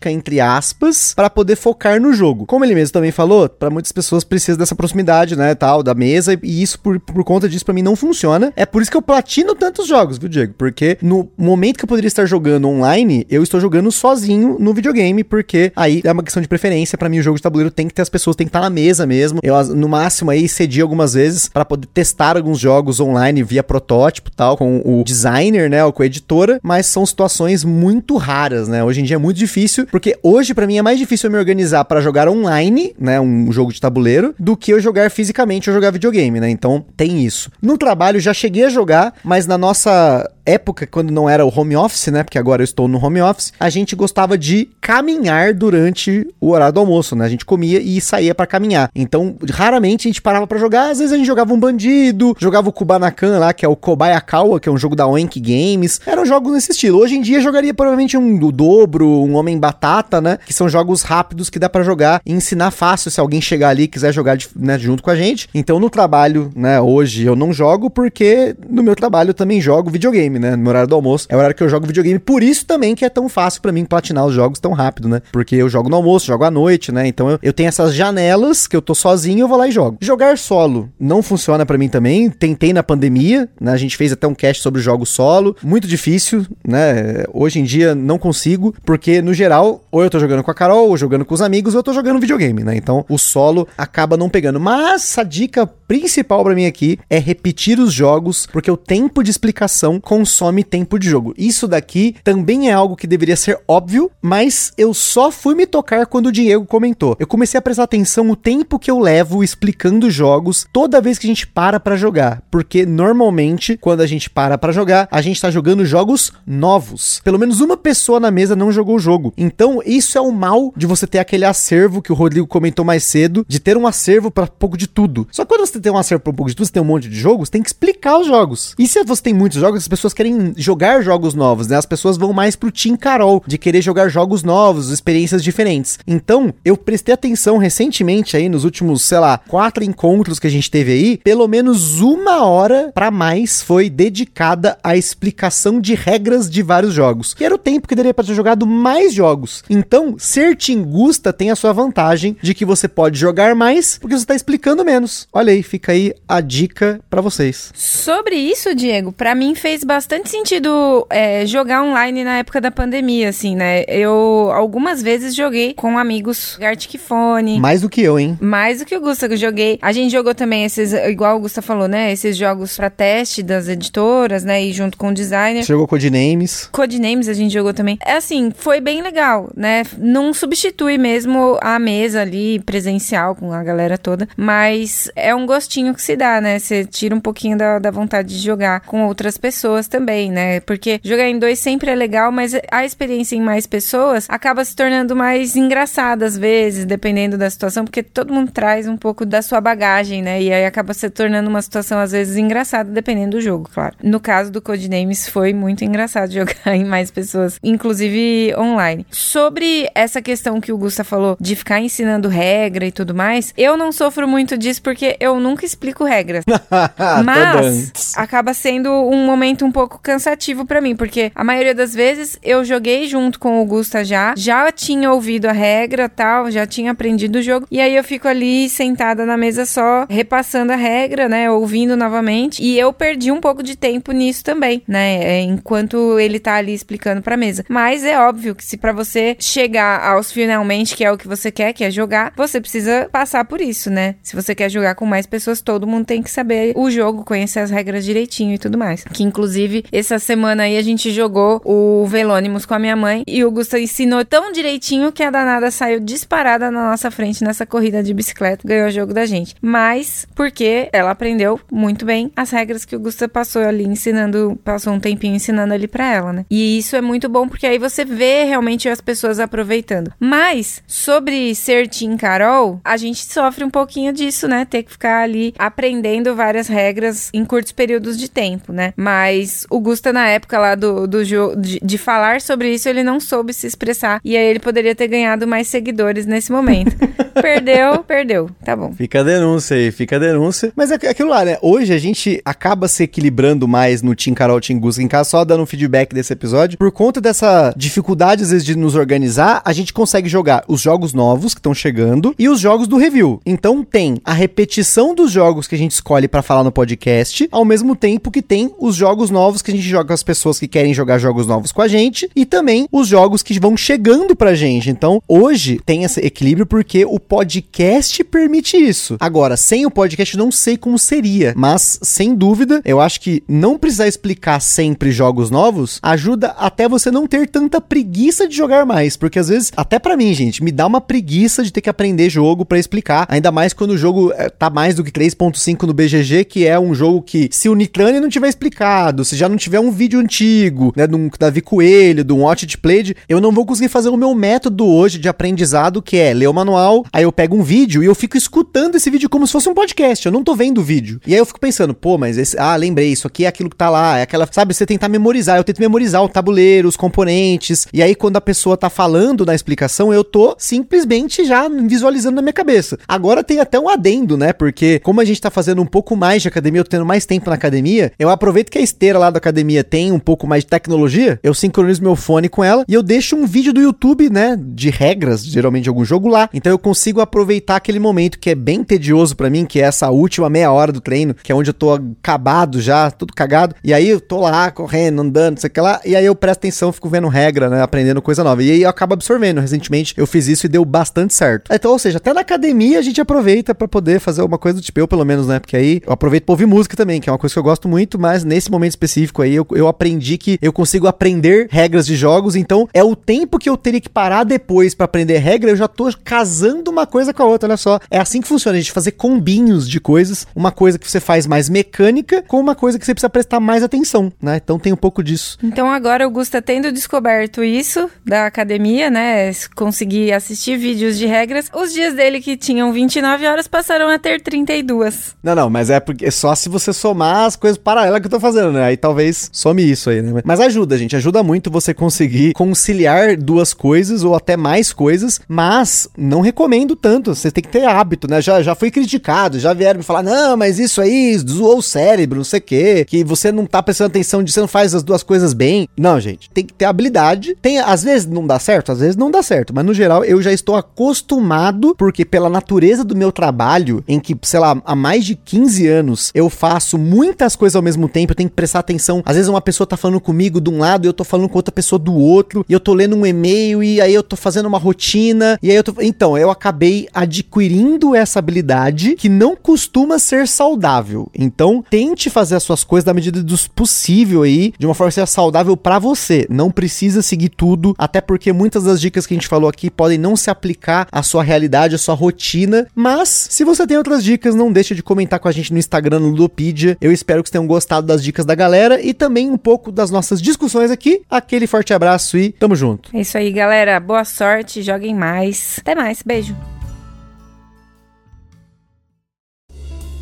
entre 0.10 0.40
aspas, 0.40 1.14
para 1.14 1.30
poder 1.30 1.56
focar 1.56 2.00
no 2.02 2.14
jogo. 2.14 2.46
Como 2.46 2.66
ele 2.66 2.76
mesmo 2.76 2.94
também 2.94 3.12
falou, 3.12 3.48
para 3.48 3.70
muitas 3.70 3.92
pessoas 3.92 4.24
precisa 4.24 4.58
dessa 4.58 4.76
proximidade, 4.76 5.36
né, 5.36 5.56
tal, 5.56 5.82
da 5.82 5.94
mesa, 5.94 6.38
e 6.42 6.62
isso 6.62 6.80
por, 6.80 7.00
por 7.00 7.24
conta 7.24 7.48
disso 7.48 7.66
para 7.66 7.74
mim 7.74 7.82
não 7.82 7.96
funciona. 7.96 8.52
É 8.56 8.66
por 8.66 8.82
isso 8.82 8.92
que 8.92 8.98
eu 8.98 9.02
platino 9.02 9.56
tantos 9.56 9.88
jogos, 9.88 10.18
viu, 10.18 10.30
Diego? 10.30 10.54
Porque 10.58 10.98
no 11.02 11.30
momento 11.38 11.78
que 11.78 11.86
eu 11.86 11.90
poderia 11.90 12.08
estar 12.08 12.26
jogando 12.26 12.68
online, 12.68 13.26
eu 13.30 13.44
estou 13.44 13.60
jogando 13.60 13.92
sozinho 13.92 14.58
no 14.60 14.74
videogame, 14.74 15.24
porque 15.24 15.72
aí 15.76 16.02
é 16.04 16.12
uma 16.12 16.24
questão 16.24 16.42
de 16.42 16.48
preferência. 16.48 16.98
para 16.98 17.10
mim, 17.10 17.20
o 17.20 17.24
jogo 17.24 17.38
de 17.38 17.44
tabuleiro 17.44 17.72
tem 17.72 17.88
que 17.88 17.94
ter 17.94 18.02
as 18.02 18.10
pessoas, 18.10 18.36
tem 18.36 18.46
que 18.46 18.50
estar 18.50 18.62
na 18.62 18.70
mesa 18.70 19.06
mesmo. 19.06 19.40
Eu, 19.44 19.56
no 19.76 19.88
máximo, 19.88 20.32
aí 20.32 20.48
cedi 20.48 20.82
algumas 20.82 21.14
vezes 21.14 21.48
para 21.48 21.66
poder 21.66 21.88
testar 21.88 22.38
alguns 22.38 22.60
jogos 22.60 23.00
online 23.00 23.44
via 23.44 23.64
protótipo 23.64 24.32
tal, 24.32 24.58
com 24.58 24.82
o 24.84 25.04
designer, 25.04 25.70
né, 25.70 25.84
ou 25.84 25.94
com 25.94 26.04
a 26.04 26.06
editora, 26.06 26.60
mas 26.62 26.86
são 26.86 27.06
situações 27.06 27.64
muito 27.64 28.18
raras, 28.18 28.68
né? 28.68 28.84
Hoje 28.84 29.02
em 29.02 29.04
dia 29.04 29.16
é 29.16 29.20
muito 29.20 29.38
difícil, 29.46 29.86
porque 29.88 30.18
hoje 30.22 30.54
para 30.54 30.68
mim 30.68 30.78
é 30.78 30.82
mais 30.82 30.98
difícil 30.98 31.28
eu 31.28 31.32
me 31.32 31.38
organizar 31.38 31.86
para 31.86 32.02
jogar 32.02 32.28
online, 32.28 32.96
né, 33.00 33.20
um 33.20 33.52
jogo 33.52 33.72
de 33.72 33.80
tabuleiro, 33.80 34.34
do 34.40 34.58
que 34.58 34.72
eu 34.72 34.80
jogar 34.80 35.10
fisicamente 35.12 35.70
ou 35.70 35.74
jogar 35.74 35.92
videogame, 35.92 36.40
né? 36.40 36.50
Então 36.50 36.86
tem 36.96 37.24
isso. 37.24 37.52
No 37.62 37.78
trabalho 37.78 38.20
já 38.20 38.34
cheguei 38.34 38.66
a 38.66 38.70
jogar, 38.70 39.14
mas 39.24 39.46
na 39.48 39.58
nossa 39.58 40.30
época, 40.46 40.88
quando 40.88 41.12
não 41.12 41.30
era 41.30 41.46
o 41.46 41.52
home 41.54 41.76
office, 41.76 42.08
né? 42.08 42.24
Porque 42.24 42.38
agora 42.38 42.62
eu 42.62 42.66
estou 42.66 42.88
no 42.88 43.04
home 43.04 43.22
office, 43.22 43.54
a 43.60 43.70
gente 43.70 43.96
gostava 43.96 44.38
de 44.38 44.70
caminhar 44.80 45.54
durante 45.54 46.28
o 46.40 46.52
horário 46.52 46.74
do 46.74 46.80
almoço, 46.80 47.16
né? 47.16 47.26
A 47.26 47.30
gente 47.30 47.46
comia 47.46 47.80
e 47.80 48.00
saía 48.00 48.36
para 48.36 48.46
caminhar. 48.46 48.90
Então, 48.96 49.36
raramente 49.52 50.08
a 50.08 50.10
gente 50.10 50.22
parava 50.22 50.46
para 50.46 50.58
jogar. 50.58 50.92
Às 50.92 51.00
vezes 51.00 51.14
a 51.14 51.18
gente 51.18 51.26
jogava 51.26 51.54
um 51.54 51.60
bandido, 51.60 52.36
jogava 52.40 52.70
o 52.70 52.74
Kubanakan 52.74 53.40
lá, 53.40 53.54
que 53.54 53.66
é 53.66 53.68
o 53.68 53.76
Kobayakawa, 53.76 54.60
que 54.60 54.70
é 54.70 54.72
um 54.72 54.78
jogo 54.78 54.96
da 54.96 55.08
Oink 55.08 55.40
Games. 55.40 56.00
Eram 56.06 56.26
jogos 56.26 56.54
nesse 56.54 56.72
estilo. 56.72 57.00
Hoje 57.00 57.16
em 57.16 57.22
dia 57.22 57.42
jogaria 57.42 57.74
provavelmente 57.74 58.18
um 58.18 58.38
do 58.38 58.52
dobro, 58.52 59.08
um 59.08 59.36
Homem 59.36 59.58
Batata, 59.58 60.22
né? 60.22 60.38
Que 60.46 60.54
são 60.54 60.70
jogos 60.70 61.02
rápidos 61.02 61.50
que 61.50 61.60
dá 61.60 61.70
para 61.70 61.84
jogar 61.84 62.22
e 62.26 62.34
ensinar 62.34 62.72
fácil 62.72 63.10
se 63.10 63.20
alguém 63.20 63.42
chegar 63.42 63.70
ali 63.70 63.84
e 63.84 63.88
quiser 63.88 64.14
jogar 64.14 64.38
né, 64.56 64.78
junto 64.78 65.02
com 65.02 65.10
a 65.10 65.16
gente. 65.16 65.50
Então, 65.54 65.80
no 65.80 65.90
trabalho, 65.90 66.52
né, 66.56 66.80
hoje 66.80 67.24
eu 67.24 67.36
não 67.36 67.52
jogo 67.54 67.90
porque 67.90 68.56
no 68.70 68.84
meu 68.84 68.96
trabalho 68.96 69.30
eu 69.30 69.34
também 69.34 69.60
jogo 69.62 69.90
videogame 69.90 70.35
videogame, 70.36 70.40
né? 70.40 70.56
No 70.56 70.70
horário 70.70 70.88
do 70.88 70.96
almoço. 70.96 71.28
É 71.30 71.36
o 71.36 71.38
horário 71.38 71.56
que 71.56 71.64
eu 71.64 71.70
jogo 71.70 71.88
videogame. 71.88 72.20
Por 72.20 72.44
isso 72.44 72.66
também 72.66 72.96
que 72.96 73.06
é 73.06 73.10
tão 73.10 73.28
fácil 73.28 73.62
para 73.62 73.72
mim 73.72 73.86
platinar 73.86 74.26
os 74.26 74.34
jogos 74.34 74.60
tão 74.60 74.74
rápido, 74.74 75.08
né? 75.08 75.22
Porque 75.32 75.56
eu 75.56 75.70
jogo 75.70 75.90
no 75.90 75.96
almoço, 75.96 76.28
jogo 76.28 76.44
à 76.44 76.52
noite, 76.52 76.92
né? 76.92 77.08
Então 77.08 77.30
eu, 77.30 77.40
eu 77.42 77.54
tenho 77.54 77.70
essas 77.70 77.94
janelas 77.94 78.68
que 78.68 78.76
eu 78.76 78.82
tô 78.82 78.94
sozinho, 78.94 79.42
eu 79.42 79.48
vou 79.48 79.58
lá 79.58 79.68
e 79.68 79.72
jogo. 79.72 79.98
Jogar 80.02 80.38
solo 80.38 80.90
não 81.00 81.22
funciona 81.22 81.66
para 81.66 81.78
mim 81.78 81.90
também. 81.90 82.30
Tentei 82.30 82.74
na 82.74 82.84
pandemia, 82.84 83.50
né? 83.60 83.72
A 83.72 83.78
gente 83.78 83.98
fez 83.98 84.12
até 84.12 84.28
um 84.28 84.36
cast 84.36 84.62
sobre 84.62 84.82
jogos 84.82 85.10
solo. 85.10 85.56
Muito 85.64 85.88
difícil, 85.88 86.46
né? 86.66 87.24
Hoje 87.34 87.60
em 87.60 87.64
dia 87.64 87.96
não 87.96 88.18
consigo, 88.18 88.76
porque 88.86 89.22
no 89.22 89.34
geral, 89.34 89.84
ou 89.92 90.04
eu 90.04 90.10
tô 90.10 90.20
jogando 90.20 90.44
com 90.44 90.52
a 90.52 90.56
Carol, 90.56 90.90
ou 90.90 90.98
jogando 90.98 91.26
com 91.26 91.34
os 91.34 91.42
amigos, 91.42 91.74
ou 91.74 91.80
eu 91.80 91.84
tô 91.84 91.94
jogando 91.94 92.20
videogame, 92.20 92.64
né? 92.64 92.76
Então 92.76 93.06
o 93.10 93.18
solo 93.18 93.68
acaba 93.78 94.18
não 94.18 94.30
pegando. 94.30 94.60
Mas 94.60 95.18
a 95.18 95.24
dica 95.24 95.66
principal 95.88 96.44
para 96.44 96.56
mim 96.56 96.66
aqui 96.66 97.00
é 97.10 97.20
repetir 97.20 97.80
os 97.80 97.94
jogos, 97.94 98.48
porque 98.52 98.70
o 98.70 98.78
tempo 98.78 99.24
de 99.24 99.30
explicação 99.30 100.00
consome 100.26 100.64
tempo 100.64 100.98
de 100.98 101.08
jogo. 101.08 101.36
Isso 101.38 101.68
daqui 101.68 102.16
também 102.24 102.68
é 102.70 102.74
algo 102.74 102.96
que 102.96 103.06
deveria 103.06 103.36
ser 103.36 103.60
óbvio, 103.68 104.10
mas 104.20 104.74
eu 104.76 104.92
só 104.92 105.30
fui 105.30 105.54
me 105.54 105.68
tocar 105.68 106.08
quando 106.08 106.28
o 106.28 106.32
Diego 106.32 106.66
comentou. 106.66 107.16
Eu 107.20 107.28
comecei 107.28 107.60
a 107.60 107.62
prestar 107.62 107.84
atenção 107.84 108.28
o 108.32 108.36
tempo 108.36 108.80
que 108.80 108.90
eu 108.90 109.00
levo 109.00 109.44
explicando 109.44 110.10
jogos 110.10 110.66
toda 110.74 111.00
vez 111.00 111.20
que 111.20 111.28
a 111.28 111.30
gente 111.30 111.46
para 111.46 111.80
para 111.80 111.96
jogar, 111.96 112.42
porque 112.50 112.88
normalmente 112.88 113.78
quando 113.78 114.02
a 114.02 114.08
gente 114.08 114.28
para 114.28 114.58
para 114.58 114.74
jogar, 114.74 115.08
a 115.12 115.22
gente 115.22 115.40
tá 115.40 115.52
jogando 115.52 115.86
jogos 115.86 116.34
novos. 116.46 117.22
Pelo 117.24 117.38
menos 117.38 117.62
uma 117.62 117.78
pessoa 117.78 118.20
na 118.20 118.32
mesa 118.32 118.56
não 118.56 118.72
jogou 118.72 118.96
o 118.96 119.00
jogo. 119.00 119.32
Então, 119.38 119.80
isso 119.86 120.18
é 120.18 120.22
o 120.22 120.32
mal 120.32 120.74
de 120.76 120.88
você 120.88 121.06
ter 121.06 121.20
aquele 121.20 121.46
acervo 121.46 122.02
que 122.02 122.12
o 122.12 122.16
Rodrigo 122.16 122.48
comentou 122.48 122.84
mais 122.84 123.04
cedo, 123.04 123.46
de 123.48 123.60
ter 123.60 123.78
um 123.78 123.86
acervo 123.86 124.32
para 124.32 124.48
pouco 124.48 124.76
de 124.76 124.88
tudo. 124.88 125.28
Só 125.32 125.46
que 125.46 125.50
quando 125.50 125.68
você 125.68 125.80
tem 125.80 125.92
um 125.92 125.98
acervo 125.98 126.24
para 126.24 126.34
pouco 126.34 126.50
de 126.50 126.56
tudo, 126.56 126.66
você 126.66 126.74
tem 126.74 126.82
um 126.82 126.86
monte 126.86 127.08
de 127.08 127.16
jogos, 127.16 127.48
tem 127.48 127.62
que 127.62 127.70
explicar 127.70 128.18
os 128.18 128.26
jogos. 128.26 128.74
E 128.80 128.88
se 128.88 129.04
você 129.04 129.22
tem 129.22 129.34
muitos 129.36 129.60
jogos, 129.60 129.82
as 129.82 129.88
pessoas 129.88 130.14
querem 130.16 130.54
jogar 130.58 131.02
jogos 131.02 131.34
novos, 131.34 131.68
né? 131.68 131.78
As 131.78 131.86
pessoas 131.86 132.18
vão 132.18 132.34
mais 132.34 132.56
pro 132.56 132.72
Team 132.72 132.98
Carol, 132.98 133.44
de 133.46 133.58
querer 133.58 133.82
jogar 133.82 134.10
jogos 134.10 134.44
novos, 134.44 134.90
experiências 134.90 135.44
diferentes. 135.44 136.00
Então, 136.08 136.54
eu 136.64 136.76
prestei 136.76 137.14
atenção 137.14 137.58
recentemente 137.58 138.36
aí, 138.36 138.50
nos 138.50 138.64
últimos, 138.64 139.04
sei 139.04 139.20
lá, 139.20 139.38
quatro 139.38 139.84
encontros 139.84 140.40
que 140.40 140.48
a 140.48 140.50
gente 140.50 140.72
teve 140.72 140.92
aí, 140.92 141.18
pelo 141.18 141.48
menos 141.48 142.02
uma 142.02 142.46
hora 142.46 142.92
para 142.94 143.12
mais 143.12 143.62
foi 143.62 143.90
dedicada 143.90 144.78
à 144.84 144.98
explicação 144.98 145.80
de 145.80 145.94
regras 145.94 146.50
de 146.50 146.64
vários 146.64 146.94
jogos. 146.94 147.34
Que 147.34 147.44
era 147.44 147.54
o 147.54 147.60
tempo 147.60 147.88
que 147.88 147.96
daria 147.96 148.14
para 148.14 148.26
ter 148.26 148.34
jogado 148.34 148.66
mais 148.66 149.14
jogos. 149.14 149.64
Então, 149.70 150.16
ser 150.18 150.56
Tingusta 150.56 151.32
tem 151.34 151.52
a 151.52 151.56
sua 151.56 151.74
vantagem 151.74 152.36
de 152.42 152.54
que 152.54 152.66
você 152.66 152.88
pode 152.88 153.20
jogar 153.20 153.54
mais 153.54 153.98
porque 154.00 154.18
você 154.18 154.26
tá 154.26 154.36
explicando 154.36 154.86
menos. 154.86 155.28
Olha 155.32 155.52
aí, 155.52 155.62
fica 155.62 155.92
aí 155.92 156.14
a 156.28 156.42
dica 156.42 157.00
para 157.10 157.22
vocês. 157.22 157.72
Sobre 157.76 158.36
isso, 158.36 158.74
Diego, 158.74 159.12
para 159.12 159.36
mim 159.36 159.54
fez 159.56 159.84
bastante 159.84 160.05
sentido 160.30 161.06
é, 161.10 161.46
jogar 161.46 161.84
online 161.84 162.24
na 162.24 162.38
época 162.38 162.62
da 162.62 162.70
pandemia, 162.70 163.30
assim, 163.30 163.56
né? 163.56 163.84
Eu 163.88 164.52
algumas 164.54 165.02
vezes 165.02 165.36
joguei 165.36 165.74
com 165.74 165.98
amigos 165.98 166.58
Gartic 166.60 167.00
Phone. 167.00 167.60
Mais 167.60 167.82
do 167.82 167.90
que 167.90 168.02
eu, 168.02 168.20
hein? 168.20 168.38
Mais 168.42 168.80
do 168.80 168.86
que 168.86 168.96
o 168.96 169.02
Gusta 169.02 169.28
que 169.28 169.34
eu 169.34 169.38
joguei. 169.38 169.80
A 169.82 169.92
gente 169.92 170.12
jogou 170.12 170.36
também 170.36 170.64
esses, 170.64 170.94
igual 170.94 171.38
o 171.38 171.40
Gusta 171.40 171.62
falou, 171.62 171.88
né? 171.88 172.12
Esses 172.12 172.38
jogos 172.38 172.76
pra 172.76 172.90
teste 172.90 173.42
das 173.42 173.68
editoras, 173.68 174.44
né? 174.44 174.64
E 174.64 174.72
junto 174.72 174.98
com 174.98 175.10
o 175.10 175.14
designer. 175.14 175.64
Você 175.64 175.74
jogou 175.74 175.88
Codenames? 175.88 176.70
Codenames 176.72 177.28
a 177.28 177.34
gente 177.34 177.54
jogou 177.54 177.74
também. 177.74 177.98
É 178.06 178.14
assim, 178.14 178.52
foi 178.56 178.80
bem 178.80 179.02
legal, 179.02 179.50
né? 179.56 179.84
Não 179.98 180.34
substitui 180.34 180.98
mesmo 180.98 181.58
a 181.62 181.80
mesa 181.80 182.22
ali 182.22 182.60
presencial 182.60 183.36
com 183.36 183.52
a 183.52 183.64
galera 183.64 183.98
toda, 183.98 184.28
mas 184.38 185.10
é 185.16 185.34
um 185.34 185.46
gostinho 185.46 185.94
que 185.94 186.02
se 186.02 186.16
dá, 186.16 186.40
né? 186.40 186.60
Você 186.60 186.86
tira 186.86 187.16
um 187.16 187.20
pouquinho 187.20 187.58
da, 187.58 187.80
da 187.80 187.92
vontade 187.92 188.30
de 188.30 188.44
jogar 188.44 188.82
com 188.82 189.06
outras 189.06 189.38
pessoas 189.38 189.88
também, 189.96 190.30
né? 190.30 190.60
Porque 190.60 191.00
jogar 191.02 191.30
em 191.30 191.40
dois 191.40 191.58
sempre 191.58 191.90
é 191.90 191.96
legal, 191.96 192.30
mas 192.30 192.54
a 192.70 192.84
experiência 192.84 193.38
em 193.38 193.42
mais 193.42 193.66
pessoas 193.66 194.26
acaba 194.28 194.66
se 194.66 194.76
tornando 194.76 195.16
mais 195.16 195.56
engraçada 195.56 196.26
às 196.26 196.38
vezes, 196.38 196.84
dependendo 196.84 197.38
da 197.38 197.50
situação, 197.50 197.86
porque 197.86 198.04
todo 198.04 198.34
mundo 198.34 198.52
traz 198.52 198.90
um 198.90 198.98
pouco 198.98 199.26
da 199.26 199.42
sua 199.42 199.62
bagagem, 199.62 200.22
né? 200.22 200.42
E 200.42 200.52
aí 200.52 200.66
acaba 200.66 200.94
se 200.94 201.10
tornando 201.10 201.50
uma 201.50 201.62
situação 201.62 201.98
às 201.98 202.12
vezes 202.12 202.36
engraçada, 202.36 202.92
dependendo 202.92 203.38
do 203.38 203.42
jogo, 203.42 203.70
claro. 203.74 203.96
No 204.04 204.20
caso 204.20 204.52
do 204.52 204.62
Codenames 204.62 205.30
foi 205.30 205.54
muito 205.54 205.86
engraçado 205.86 206.32
jogar 206.34 206.76
em 206.76 206.84
mais 206.84 207.10
pessoas, 207.10 207.58
inclusive 207.64 208.54
online. 208.58 209.08
Sobre 209.12 209.90
essa 209.96 210.22
questão 210.22 210.60
que 210.60 210.74
o 210.74 210.78
Gusta 210.78 211.06
falou 211.06 211.38
de 211.40 211.56
ficar 211.56 211.80
ensinando 211.80 212.28
regra 212.28 212.86
e 212.86 212.92
tudo 212.92 213.16
mais, 213.16 213.54
eu 213.58 213.78
não 213.78 213.94
sofro 213.94 214.28
muito 214.28 214.58
disso 214.58 214.82
porque 214.82 215.16
eu 215.22 215.40
nunca 215.40 215.66
explico 215.66 216.04
regras. 216.04 216.44
Mas 217.24 218.14
acaba 218.18 218.54
sendo 218.54 218.92
um 218.92 219.26
momento 219.26 219.66
um 219.66 219.72
pouco 219.76 220.00
cansativo 220.02 220.66
para 220.66 220.80
mim, 220.80 220.96
porque 220.96 221.34
a 221.36 221.44
maioria 221.44 221.76
das 221.76 221.94
vezes 221.94 222.40
eu 222.42 222.64
joguei 222.64 223.10
junto 223.10 223.38
com 223.38 223.62
o 223.62 223.66
Gusta 223.66 224.06
já, 224.06 224.34
já 224.38 224.72
tinha 224.72 225.12
ouvido 225.12 225.48
a 225.48 225.52
regra, 225.52 226.08
tal, 226.08 226.50
já 226.50 226.66
tinha 226.66 226.92
aprendido 226.92 227.40
o 227.40 227.42
jogo, 227.42 227.68
e 227.70 227.82
aí 227.82 227.94
eu 227.94 228.04
fico 228.04 228.26
ali 228.26 228.70
sentada 228.70 229.26
na 229.26 229.36
mesa 229.36 229.66
só 229.66 230.06
repassando 230.10 230.72
a 230.72 230.78
regra, 230.78 231.28
né, 231.28 231.52
ouvindo 231.52 231.98
novamente, 231.98 232.64
e 232.64 232.80
eu 232.80 232.94
perdi 232.94 233.34
um 233.34 233.42
pouco 233.42 233.62
de 233.62 233.76
tempo 233.76 234.14
nisso 234.14 234.46
também, 234.46 234.82
né, 234.88 235.22
é, 235.22 235.42
enquanto 235.42 236.18
ele 236.22 236.40
tá 236.40 236.56
ali 236.56 236.74
explicando 236.74 237.22
pra 237.22 237.36
mesa. 237.36 237.66
Mas 237.68 238.06
é 238.06 238.18
óbvio 238.18 238.56
que 238.56 238.64
se 238.64 238.78
para 238.78 238.94
você 238.94 239.36
chegar 239.42 240.02
aos 240.02 240.32
finalmente, 240.32 240.96
que 240.96 241.04
é 241.04 241.12
o 241.12 241.18
que 241.18 241.28
você 241.28 241.52
quer, 241.52 241.74
que 241.74 241.84
é 241.84 241.92
jogar, 241.92 242.32
você 242.38 242.62
precisa 242.62 243.10
passar 243.12 243.44
por 243.44 243.60
isso, 243.60 243.90
né? 243.90 244.16
Se 244.24 244.38
você 244.38 244.56
quer 244.56 244.70
jogar 244.70 244.96
com 244.96 245.06
mais 245.06 245.26
pessoas, 245.26 245.60
todo 245.60 245.86
mundo 245.86 246.06
tem 246.06 246.24
que 246.24 246.32
saber 246.32 246.72
o 246.78 246.90
jogo, 246.90 247.26
conhecer 247.26 247.60
as 247.60 247.70
regras 247.70 248.06
direitinho 248.06 248.54
e 248.54 248.58
tudo 248.58 248.78
mais. 248.78 249.04
Que 249.12 249.24
inclusive 249.24 249.65
Inclusive, 249.66 249.86
essa 249.92 250.20
semana 250.20 250.64
aí 250.64 250.78
a 250.78 250.82
gente 250.82 251.12
jogou 251.12 251.62
o 251.66 252.06
Velônimos 252.06 252.66
com 252.66 252.74
a 252.74 252.80
minha 252.80 252.96
mãe 252.96 253.24
e 253.28 253.44
o 253.44 253.52
Gusta 253.52 253.80
ensinou 253.80 254.24
tão 254.24 254.52
direitinho 254.52 255.12
que 255.12 255.24
a 255.24 255.32
danada 255.32 255.72
saiu 255.72 256.00
disparada 256.00 256.70
na 256.70 256.92
nossa 256.92 257.10
frente 257.10 257.44
nessa 257.44 257.66
corrida 257.66 258.04
de 258.04 258.14
bicicleta, 258.14 258.68
ganhou 258.68 258.88
o 258.88 258.92
jogo 258.92 259.14
da 259.14 259.26
gente. 259.26 259.56
Mas 259.62 260.28
porque 260.36 260.90
ela 260.94 261.12
aprendeu 261.12 261.60
muito 261.72 262.06
bem 262.06 262.32
as 262.36 262.52
regras 262.52 262.86
que 262.86 262.96
o 262.96 263.00
Gusta 263.00 263.28
passou 263.28 263.64
ali 263.64 263.86
ensinando, 263.86 264.60
passou 264.64 264.94
um 264.94 265.00
tempinho 265.00 265.36
ensinando 265.36 265.74
ali 265.74 265.88
para 265.88 266.14
ela, 266.14 266.34
né? 266.34 266.46
E 266.50 266.78
isso 266.78 266.96
é 266.96 267.02
muito 267.02 267.28
bom 267.28 267.48
porque 267.48 267.66
aí 267.66 267.80
você 267.80 268.06
vê 268.06 268.44
realmente 268.44 268.88
as 268.88 269.02
pessoas 269.02 269.40
aproveitando. 269.40 270.14
Mas 270.20 270.84
sobre 270.86 271.56
ser 271.56 271.88
Team 271.88 272.18
Carol, 272.18 272.80
a 272.84 272.98
gente 272.98 273.26
sofre 273.26 273.64
um 273.64 273.70
pouquinho 273.70 274.14
disso, 274.14 274.48
né? 274.48 274.66
Ter 274.66 274.84
que 274.84 274.92
ficar 274.92 275.24
ali 275.24 275.54
aprendendo 275.58 276.36
várias 276.36 276.68
regras 276.68 277.30
em 277.34 277.44
curtos 277.44 277.72
períodos 277.72 278.18
de 278.18 278.30
tempo, 278.30 278.72
né? 278.72 278.94
Mas 278.96 279.55
o 279.70 279.80
Gusta, 279.80 280.12
na 280.12 280.28
época 280.28 280.58
lá 280.58 280.76
do, 280.76 281.08
do 281.08 281.24
jogo, 281.24 281.56
de, 281.56 281.80
de, 281.82 281.98
falar 281.98 282.42
sobre 282.42 282.74
isso, 282.74 282.90
ele 282.90 283.04
não 283.04 283.20
soube 283.20 283.54
se 283.54 283.68
expressar. 283.68 284.20
E 284.24 284.36
aí 284.36 284.46
ele 284.46 284.60
poderia 284.60 284.96
ter 284.96 285.08
ganhado 285.08 285.48
mais 285.48 285.68
seguidores 285.68 286.26
nesse 286.26 286.52
momento. 286.52 286.96
perdeu, 287.42 288.04
perdeu. 288.04 288.50
Tá 288.64 288.76
bom. 288.76 288.92
Fica 288.94 289.22
a 289.22 289.24
denúncia 289.24 289.78
aí, 289.78 289.92
fica 289.92 290.16
a 290.16 290.20
denúncia. 290.20 290.72
Mas 290.76 290.92
é 290.92 290.96
aquilo 290.96 291.30
lá, 291.30 291.46
né? 291.46 291.58
Hoje 291.62 291.94
a 291.94 291.98
gente 291.98 292.42
acaba 292.44 292.88
se 292.88 293.04
equilibrando 293.04 293.68
mais 293.68 294.02
no 294.02 294.16
Team 294.16 294.34
Carol 294.34 294.60
Team 294.60 294.80
Gusta 294.80 295.02
em 295.02 295.08
casa, 295.08 295.30
só 295.30 295.46
dando 295.46 295.64
um 295.64 295.66
feedback 295.66 296.14
desse 296.14 296.34
episódio. 296.34 296.78
Por 296.78 296.92
conta 296.92 297.22
dessa 297.22 297.74
dificuldade, 297.76 298.44
às 298.44 298.50
vezes, 298.50 298.66
de 298.66 298.76
nos 298.76 298.96
organizar, 298.96 299.62
a 299.64 299.74
gente 299.74 299.94
consegue 299.94 300.28
jogar 300.28 300.64
os 300.68 300.82
jogos 300.82 301.14
novos 301.14 301.54
que 301.54 301.60
estão 301.60 301.74
chegando 301.74 302.34
e 302.38 302.50
os 302.50 302.60
jogos 302.60 302.88
do 302.88 302.98
review. 302.98 303.42
Então 303.46 303.84
tem 303.84 304.18
a 304.24 304.34
repetição 304.34 305.14
dos 305.14 305.32
jogos 305.32 305.68
que 305.68 305.76
a 305.76 305.78
gente 305.78 305.92
escolhe 305.92 306.28
para 306.28 306.42
falar 306.42 306.64
no 306.64 306.72
podcast, 306.72 307.48
ao 307.52 307.66
mesmo 307.66 307.96
tempo 307.96 308.32
que 308.32 308.42
tem 308.42 308.74
os 308.80 308.96
jogos 308.96 309.30
novos 309.30 309.45
que 309.62 309.72
a 309.72 309.74
gente 309.74 309.88
joga 309.88 310.08
com 310.08 310.14
as 310.14 310.24
pessoas 310.24 310.60
que 310.60 310.68
querem 310.68 310.94
jogar 310.94 311.18
jogos 311.18 311.48
novos 311.48 311.72
com 311.72 311.82
a 311.82 311.88
gente 311.88 312.30
e 312.36 312.46
também 312.46 312.88
os 312.92 313.08
jogos 313.08 313.42
que 313.42 313.60
vão 313.60 313.76
chegando 313.78 314.36
pra 314.36 314.56
gente. 314.56 314.90
Então, 314.90 315.22
hoje 315.28 315.80
tem 315.86 316.04
esse 316.04 316.20
equilíbrio 316.20 316.66
porque 316.66 317.06
o 317.06 317.20
podcast 317.20 318.24
permite 318.24 318.78
isso. 318.78 319.18
Agora, 319.20 319.58
sem 319.58 319.86
o 319.86 319.92
podcast 319.92 320.38
não 320.38 320.52
sei 320.52 320.78
como 320.78 320.98
seria, 321.00 321.54
mas 321.56 322.00
sem 322.02 322.36
dúvida, 322.36 322.82
eu 322.84 323.00
acho 323.00 323.22
que 323.22 323.44
não 323.48 323.78
precisar 323.78 324.08
explicar 324.08 324.60
sempre 324.60 325.12
jogos 325.12 325.50
novos 325.50 326.00
ajuda 326.02 326.50
até 326.58 326.88
você 326.88 327.10
não 327.12 327.28
ter 327.28 327.48
tanta 327.48 327.80
preguiça 327.82 328.48
de 328.48 328.56
jogar 328.56 328.86
mais, 328.86 329.18
porque 329.18 329.40
às 329.40 329.50
vezes, 329.50 329.72
até 329.76 330.00
para 330.00 330.18
mim, 330.18 330.34
gente, 330.34 330.64
me 330.64 330.72
dá 330.72 330.86
uma 330.86 331.02
preguiça 331.02 331.64
de 331.64 331.72
ter 331.72 331.82
que 331.82 331.90
aprender 331.90 332.30
jogo 332.30 332.66
para 332.66 332.80
explicar, 332.80 333.26
ainda 333.30 333.52
mais 333.52 333.74
quando 333.74 333.92
o 333.92 333.98
jogo 333.98 334.32
é, 334.34 334.50
tá 334.50 334.70
mais 334.70 334.96
do 334.96 335.04
que 335.04 335.12
3.5 335.12 335.84
no 335.84 335.94
BGG, 335.94 336.46
que 336.46 336.66
é 336.66 336.80
um 336.80 336.94
jogo 336.94 337.22
que 337.22 337.50
se 337.52 337.70
o 337.70 337.76
Nitrane 337.76 338.20
não 338.20 338.30
tiver 338.30 338.50
explicado, 338.50 339.26
se 339.26 339.35
já 339.38 339.50
não 339.50 339.58
tiver 339.58 339.80
um 339.80 339.92
vídeo 339.92 340.20
antigo, 340.20 340.94
né, 340.96 341.08
do 341.08 341.30
Davi 341.40 341.62
Coelho, 341.62 342.24
do 342.24 342.38
Watch 342.38 342.66
It 342.66 342.78
Played, 342.78 343.16
eu 343.28 343.42
não 343.42 343.52
vou 343.52 343.66
conseguir 343.66 343.90
fazer 343.90 344.10
o 344.10 344.18
meu 344.18 344.34
método 344.34 344.86
hoje 344.86 345.18
de 345.18 345.28
aprendizado, 345.28 346.02
que 346.02 346.18
é 346.18 346.34
ler 346.34 346.48
o 346.48 346.54
manual, 346.54 347.06
aí 347.12 347.24
eu 347.24 347.32
pego 347.32 347.56
um 347.56 347.64
vídeo 347.64 348.04
e 348.04 348.06
eu 348.06 348.16
fico 348.16 348.38
escutando 348.38 348.96
esse 348.96 349.10
vídeo 349.10 349.30
como 349.30 349.46
se 349.46 349.54
fosse 349.54 349.70
um 349.70 349.74
podcast, 349.74 350.26
eu 350.26 350.32
não 350.32 350.44
tô 350.44 350.56
vendo 350.56 350.80
o 350.80 350.84
vídeo. 350.84 351.20
E 351.26 351.34
aí 351.34 351.40
eu 351.40 351.46
fico 351.46 351.60
pensando, 351.60 351.94
pô, 351.94 352.18
mas 352.18 352.38
esse, 352.38 352.58
ah, 352.58 352.76
lembrei, 352.76 353.12
isso 353.12 353.28
aqui 353.28 353.46
é 353.46 353.48
aquilo 353.48 353.70
que 353.70 353.76
tá 353.76 353.90
lá, 353.90 354.18
é 354.18 354.24
aquela, 354.24 354.48
sabe, 354.52 354.74
você 354.74 354.86
tentar 354.86 355.10
memorizar, 355.10 355.58
eu 355.58 355.64
tento 355.64 355.80
memorizar 355.80 356.24
o 356.24 356.30
tabuleiro, 356.30 356.88
os 356.88 356.98
componentes, 356.98 357.88
e 357.94 358.02
aí 358.02 358.16
quando 358.16 358.38
a 358.38 358.42
pessoa 358.42 358.78
tá 358.78 358.90
falando 358.90 359.46
na 359.46 359.56
explicação, 359.56 360.14
eu 360.14 360.24
tô 360.24 360.56
simplesmente 360.58 361.46
já 361.46 361.68
visualizando 361.68 362.36
na 362.36 362.42
minha 362.42 362.54
cabeça. 362.54 362.98
Agora 363.08 363.44
tem 363.44 363.60
até 363.60 363.80
um 363.80 363.90
adendo, 363.90 364.38
né, 364.38 364.54
porque 364.54 365.00
como 365.00 365.22
a 365.22 365.26
gente 365.26 365.42
tá 365.42 365.50
fazendo 365.50 365.82
um 365.82 365.86
pouco 365.86 366.16
mais 366.16 366.42
de 366.42 366.48
academia, 366.48 366.80
eu 366.80 366.84
tô 366.84 366.92
tendo 366.92 367.06
mais 367.06 367.26
tempo 367.26 367.50
na 367.50 367.56
academia, 367.56 368.12
eu 368.18 368.30
aproveito 368.30 368.70
que 368.70 368.78
a 368.78 368.82
esteira 368.82 369.20
lá 369.20 369.25
da 369.30 369.38
academia 369.38 369.84
tem 369.84 370.12
um 370.12 370.20
pouco 370.20 370.48
mais 370.48 370.64
de 370.64 370.70
tecnologia, 370.70 371.40
eu 371.44 371.54
sincronizo 371.54 372.02
meu 372.02 372.16
fone 372.16 372.50
com 372.50 372.64
ela 372.64 372.84
e 372.88 372.94
eu 372.94 373.04
deixo 373.04 373.36
um 373.36 373.46
vídeo 373.46 373.74
do 373.74 373.82
YouTube, 373.82 374.30
né, 374.30 374.58
de 374.60 374.90
regras, 374.90 375.46
geralmente 375.46 375.84
de 375.84 375.90
algum 375.90 376.06
jogo 376.06 376.28
lá. 376.28 376.50
Então 376.54 376.72
eu 376.72 376.80
consigo 376.80 377.22
aproveitar 377.22 377.76
aquele 377.76 378.00
momento 378.00 378.40
que 378.40 378.50
é 378.50 378.56
bem 378.56 378.84
tedioso 378.84 379.36
para 379.36 379.50
mim, 379.50 379.66
que 379.66 379.82
é 379.82 379.84
essa 379.84 380.10
última 380.10 380.50
meia 380.50 380.72
hora 380.72 380.92
do 380.92 381.02
treino, 381.02 381.34
que 381.34 381.52
é 381.52 381.56
onde 381.56 381.70
eu 381.70 381.74
tô 381.74 381.94
acabado 381.94 382.82
já, 382.82 383.10
tudo 383.12 383.34
cagado. 383.34 383.76
E 383.84 383.94
aí 383.94 384.10
eu 384.10 384.20
tô 384.20 384.40
lá 384.40 384.70
correndo, 384.72 385.22
andando, 385.22 385.60
sei 385.60 385.70
que 385.70 385.82
lá, 385.82 386.00
e 386.06 386.16
aí 386.16 386.26
eu 386.26 386.36
presto 386.36 386.60
atenção, 386.60 386.92
fico 386.92 387.10
vendo 387.10 387.28
regra, 387.28 387.70
né, 387.70 387.82
aprendendo 387.82 388.22
coisa 388.22 388.44
nova. 388.44 388.64
E 388.64 388.72
aí 388.72 388.82
eu 388.84 388.90
acabo 388.90 389.14
absorvendo. 389.14 389.62
Recentemente 389.62 390.14
eu 390.18 390.28
fiz 390.28 390.48
isso 390.48 390.66
e 390.66 390.70
deu 390.70 390.86
bastante 390.86 391.34
certo. 391.34 391.72
Então, 391.74 391.92
ou 391.92 392.00
seja, 392.00 392.18
até 392.18 392.34
na 392.34 392.42
academia 392.42 393.00
a 393.00 393.02
gente 393.02 393.20
aproveita 393.20 393.74
para 393.74 393.88
poder 393.88 394.20
fazer 394.20 394.42
uma 394.42 394.58
coisa 394.58 394.80
do 394.80 394.84
tipo, 394.84 395.00
eu 395.00 395.08
pelo 395.08 395.26
menos, 395.26 395.48
né, 395.48 395.60
porque 395.60 395.76
aí 395.76 396.02
eu 396.06 396.14
aproveito 396.14 396.46
pra 396.46 396.54
ouvir 396.54 396.66
música 396.66 396.96
também, 396.96 397.20
que 397.20 397.30
é 397.30 397.32
uma 397.32 397.40
coisa 397.40 397.54
que 397.54 397.60
eu 397.60 397.64
gosto 397.64 397.88
muito, 397.88 398.20
mas 398.20 398.44
nesse 398.44 398.72
momento 398.72 398.92
específico 398.92 399.15
aí 399.42 399.56
eu, 399.56 399.68
eu 399.72 399.88
aprendi 399.88 400.38
que 400.38 400.58
eu 400.62 400.74
consigo 400.74 401.08
aprender 401.08 401.68
regras 401.70 402.06
de 402.06 402.16
jogos, 402.16 402.56
então 402.56 402.88
é 402.94 403.04
o 403.04 403.16
tempo 403.16 403.60
que 403.60 403.70
eu 403.70 403.78
teria 403.78 404.02
que 404.02 404.10
parar 404.10 404.44
depois 404.44 404.94
para 404.94 405.06
aprender 405.06 405.38
regra, 405.38 405.72
eu 405.72 405.76
já 405.76 405.88
tô 405.88 406.10
casando 406.24 406.92
uma 406.92 407.06
coisa 407.06 407.34
com 407.34 407.44
a 407.44 407.46
outra, 407.46 407.70
olha 407.70 407.78
só. 407.78 408.00
É 408.10 408.20
assim 408.20 408.42
que 408.42 408.48
funciona, 408.48 408.78
a 408.78 408.82
gente 408.82 408.92
fazer 408.92 409.12
combinhos 409.12 409.90
de 409.90 410.00
coisas, 410.00 410.48
uma 410.56 410.72
coisa 410.72 410.98
que 411.00 411.10
você 411.10 411.20
faz 411.20 411.48
mais 411.48 411.70
mecânica 411.70 412.44
com 412.48 412.60
uma 412.60 412.76
coisa 412.76 413.00
que 413.00 413.06
você 413.06 413.14
precisa 413.14 413.30
prestar 413.30 413.60
mais 413.60 413.84
atenção, 413.84 414.32
né? 414.42 414.60
Então 414.64 414.80
tem 414.80 414.94
um 414.94 414.98
pouco 414.98 415.24
disso. 415.24 415.58
Então 415.64 415.90
agora 415.90 416.28
o 416.28 416.32
Gusta 416.32 416.62
tendo 416.62 416.92
descoberto 416.92 417.64
isso 417.64 418.10
da 418.26 418.46
academia, 418.46 419.10
né, 419.10 419.52
conseguir 419.76 420.32
assistir 420.32 420.78
vídeos 420.78 421.18
de 421.18 421.26
regras, 421.26 421.70
os 421.74 421.94
dias 421.94 422.14
dele 422.14 422.42
que 422.42 422.58
tinham 422.58 422.92
29 422.92 423.46
horas 423.46 423.68
passaram 423.68 424.10
a 424.10 424.18
ter 424.18 424.42
32. 424.42 425.36
Não, 425.44 425.56
não, 425.56 425.70
mas 425.70 425.90
é 425.90 426.00
porque 426.00 426.26
é 426.26 426.32
só 426.32 426.56
se 426.56 426.70
você 426.70 426.94
somar 426.94 427.46
as 427.46 427.56
coisas 427.56 427.78
paralelas 427.78 428.20
que 428.20 428.28
eu 428.28 428.32
tô 428.32 428.40
fazendo, 428.40 428.72
né? 428.72 428.84
Aí 428.84 428.98
talvez 429.06 429.52
some 429.54 429.92
isso 429.92 430.10
aí, 430.10 430.20
né? 430.20 430.42
Mas 430.44 430.60
ajuda, 430.60 430.98
gente, 430.98 431.16
ajuda 431.16 431.44
muito 431.44 431.70
você 431.70 431.94
conseguir 431.94 432.54
conciliar 432.54 433.38
duas 433.38 433.72
coisas 433.72 434.24
ou 434.24 434.34
até 434.34 434.58
mais 434.58 434.92
coisas, 434.92 435.40
mas 435.48 436.10
não 436.18 436.42
recomendo 436.42 436.96
tanto, 436.96 437.36
você 437.36 437.52
tem 437.52 437.64
que 437.64 437.70
ter 437.70 437.86
hábito, 437.86 438.28
né? 438.28 438.42
Já, 438.42 438.64
já 438.64 438.74
fui 438.74 438.90
criticado, 438.90 439.60
já 439.60 439.74
vieram 439.74 440.00
me 440.00 440.04
falar, 440.04 440.24
não, 440.24 440.58
mas 440.58 440.80
isso 440.80 441.02
aí 441.02 441.38
zoou 441.38 441.78
o 441.78 441.84
cérebro, 441.84 442.38
não 442.38 442.44
sei 442.44 442.60
o 442.60 442.64
quê, 442.64 443.06
que 443.08 443.24
você 443.24 443.52
não 443.52 443.68
tá 443.68 443.84
prestando 443.84 444.08
atenção 444.08 444.44
de 444.44 444.52
você 444.52 444.60
não 444.60 444.68
faz 444.68 444.96
as 444.96 445.04
duas 445.04 445.22
coisas 445.22 445.54
bem. 445.54 445.88
Não, 445.96 446.20
gente, 446.20 446.50
tem 446.50 446.66
que 446.66 446.74
ter 446.74 446.86
habilidade. 446.86 447.56
Tem, 447.62 447.80
às 447.80 448.04
vezes 448.04 448.28
não 448.28 448.48
dá 448.48 448.58
certo, 448.58 448.92
às 448.92 449.00
vezes 449.00 449.16
não 449.16 449.30
dá 449.30 449.44
certo, 449.44 449.72
mas 449.74 449.86
no 449.86 449.94
geral 449.94 450.26
eu 450.26 450.42
já 450.42 450.52
estou 450.52 450.76
acostumado, 450.76 451.94
porque 451.96 452.26
pela 452.26 452.50
natureza 452.50 453.04
do 453.04 453.16
meu 453.16 453.32
trabalho, 453.32 454.04
em 454.08 454.20
que, 454.20 454.36
sei 454.42 454.60
lá, 454.60 454.82
há 454.84 454.96
mais 454.96 455.26
de 455.26 455.36
15 455.36 455.88
anos 455.88 456.32
eu 456.34 456.50
faço 456.50 456.98
muitas 456.98 457.56
coisas 457.56 457.76
ao 457.76 457.84
mesmo 457.84 458.10
tempo, 458.10 458.32
eu 458.32 458.36
tenho 458.36 458.50
que 458.50 458.56
prestar 458.56 458.82
atenção. 458.86 459.22
Às 459.26 459.36
vezes 459.36 459.50
uma 459.50 459.62
pessoa 459.62 459.88
tá 459.88 459.98
falando 459.98 460.20
comigo 460.20 460.62
de 460.62 460.70
um 460.70 460.80
lado 460.80 461.06
e 461.06 461.08
eu 461.08 461.14
tô 461.14 461.24
falando 461.24 461.50
com 461.50 461.58
outra 461.58 461.72
pessoa 461.72 462.00
do 462.00 462.14
outro, 462.14 462.66
e 462.68 462.74
eu 462.74 462.80
tô 462.80 462.94
lendo 462.94 463.16
um 463.16 463.26
e-mail 463.26 463.84
e 463.84 464.00
aí 464.00 464.14
eu 464.14 464.24
tô 464.24 464.36
fazendo 464.36 464.68
uma 464.68 464.78
rotina, 464.78 465.58
e 465.62 465.70
aí 465.70 465.76
eu 465.76 465.84
tô. 465.84 465.94
Então, 466.02 466.38
eu 466.38 466.50
acabei 466.50 467.08
adquirindo 467.14 468.16
essa 468.16 468.40
habilidade 468.40 469.16
que 469.16 469.30
não 469.30 469.56
costuma 469.56 470.20
ser 470.20 470.48
saudável. 470.48 471.30
Então, 471.34 471.84
tente 471.90 472.30
fazer 472.30 472.56
as 472.56 472.64
suas 472.64 472.84
coisas 472.84 473.04
da 473.04 473.14
medida 473.14 473.42
do 473.42 473.56
possível 473.74 474.44
aí, 474.44 474.74
de 474.78 474.86
uma 474.86 474.94
forma 474.94 475.10
que 475.10 475.16
seja 475.16 475.26
saudável 475.26 475.76
para 475.76 476.00
você. 476.00 476.46
Não 476.50 476.70
precisa 476.70 477.22
seguir 477.22 477.50
tudo, 477.50 477.96
até 477.98 478.22
porque 478.22 478.54
muitas 478.54 478.84
das 478.84 479.02
dicas 479.02 479.26
que 479.26 479.34
a 479.34 479.38
gente 479.38 479.48
falou 479.48 479.70
aqui 479.70 479.90
podem 479.90 480.18
não 480.18 480.36
se 480.36 480.50
aplicar 480.50 481.08
à 481.12 481.24
sua 481.24 481.44
realidade, 481.44 481.96
à 481.96 481.98
sua 481.98 482.16
rotina. 482.16 482.88
Mas, 482.94 483.48
se 483.50 483.64
você 483.64 483.88
tem 483.88 483.98
outras 483.98 484.24
dicas, 484.24 484.56
não 484.56 484.72
deixe 484.72 484.94
de 484.94 485.02
comentar 485.04 485.40
com 485.40 485.48
a 485.48 485.52
gente 485.52 485.72
no 485.74 485.80
Instagram, 485.80 486.20
no 486.20 486.30
Ludopedia. 486.30 486.98
Eu 487.02 487.12
espero 487.12 487.42
que 487.42 487.50
vocês 487.50 487.54
tenham 487.54 487.68
gostado 487.68 488.08
das 488.08 488.24
dicas 488.24 488.46
da 488.46 488.56
galera 488.76 489.02
e 489.02 489.14
também 489.14 489.50
um 489.50 489.58
pouco 489.58 489.92
das 489.92 490.12
nossas 490.12 490.42
discussões 490.42 490.92
aqui. 490.92 491.22
Aquele 491.30 491.66
forte 491.66 491.94
abraço 491.94 492.38
e 492.38 492.52
tamo 492.52 492.76
junto. 492.76 493.10
É 493.16 493.22
isso 493.22 493.38
aí, 493.38 493.52
galera. 493.52 494.00
Boa 494.00 494.26
sorte, 494.26 494.84
joguem 494.84 495.16
mais. 495.16 495.78
Até 495.80 495.96
mais, 495.96 496.22
beijo. 496.22 496.56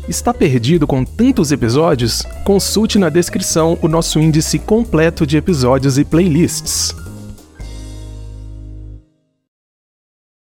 Está 0.08 0.32
perdido 0.34 0.86
com 0.86 1.02
tantos 1.02 1.50
episódios? 1.50 2.22
Consulte 2.44 2.98
na 2.98 3.08
descrição 3.08 3.78
o 3.82 3.88
nosso 3.88 4.20
índice 4.20 4.58
completo 4.58 5.26
de 5.26 5.36
episódios 5.36 5.98
e 5.98 6.04
playlists. 6.04 6.94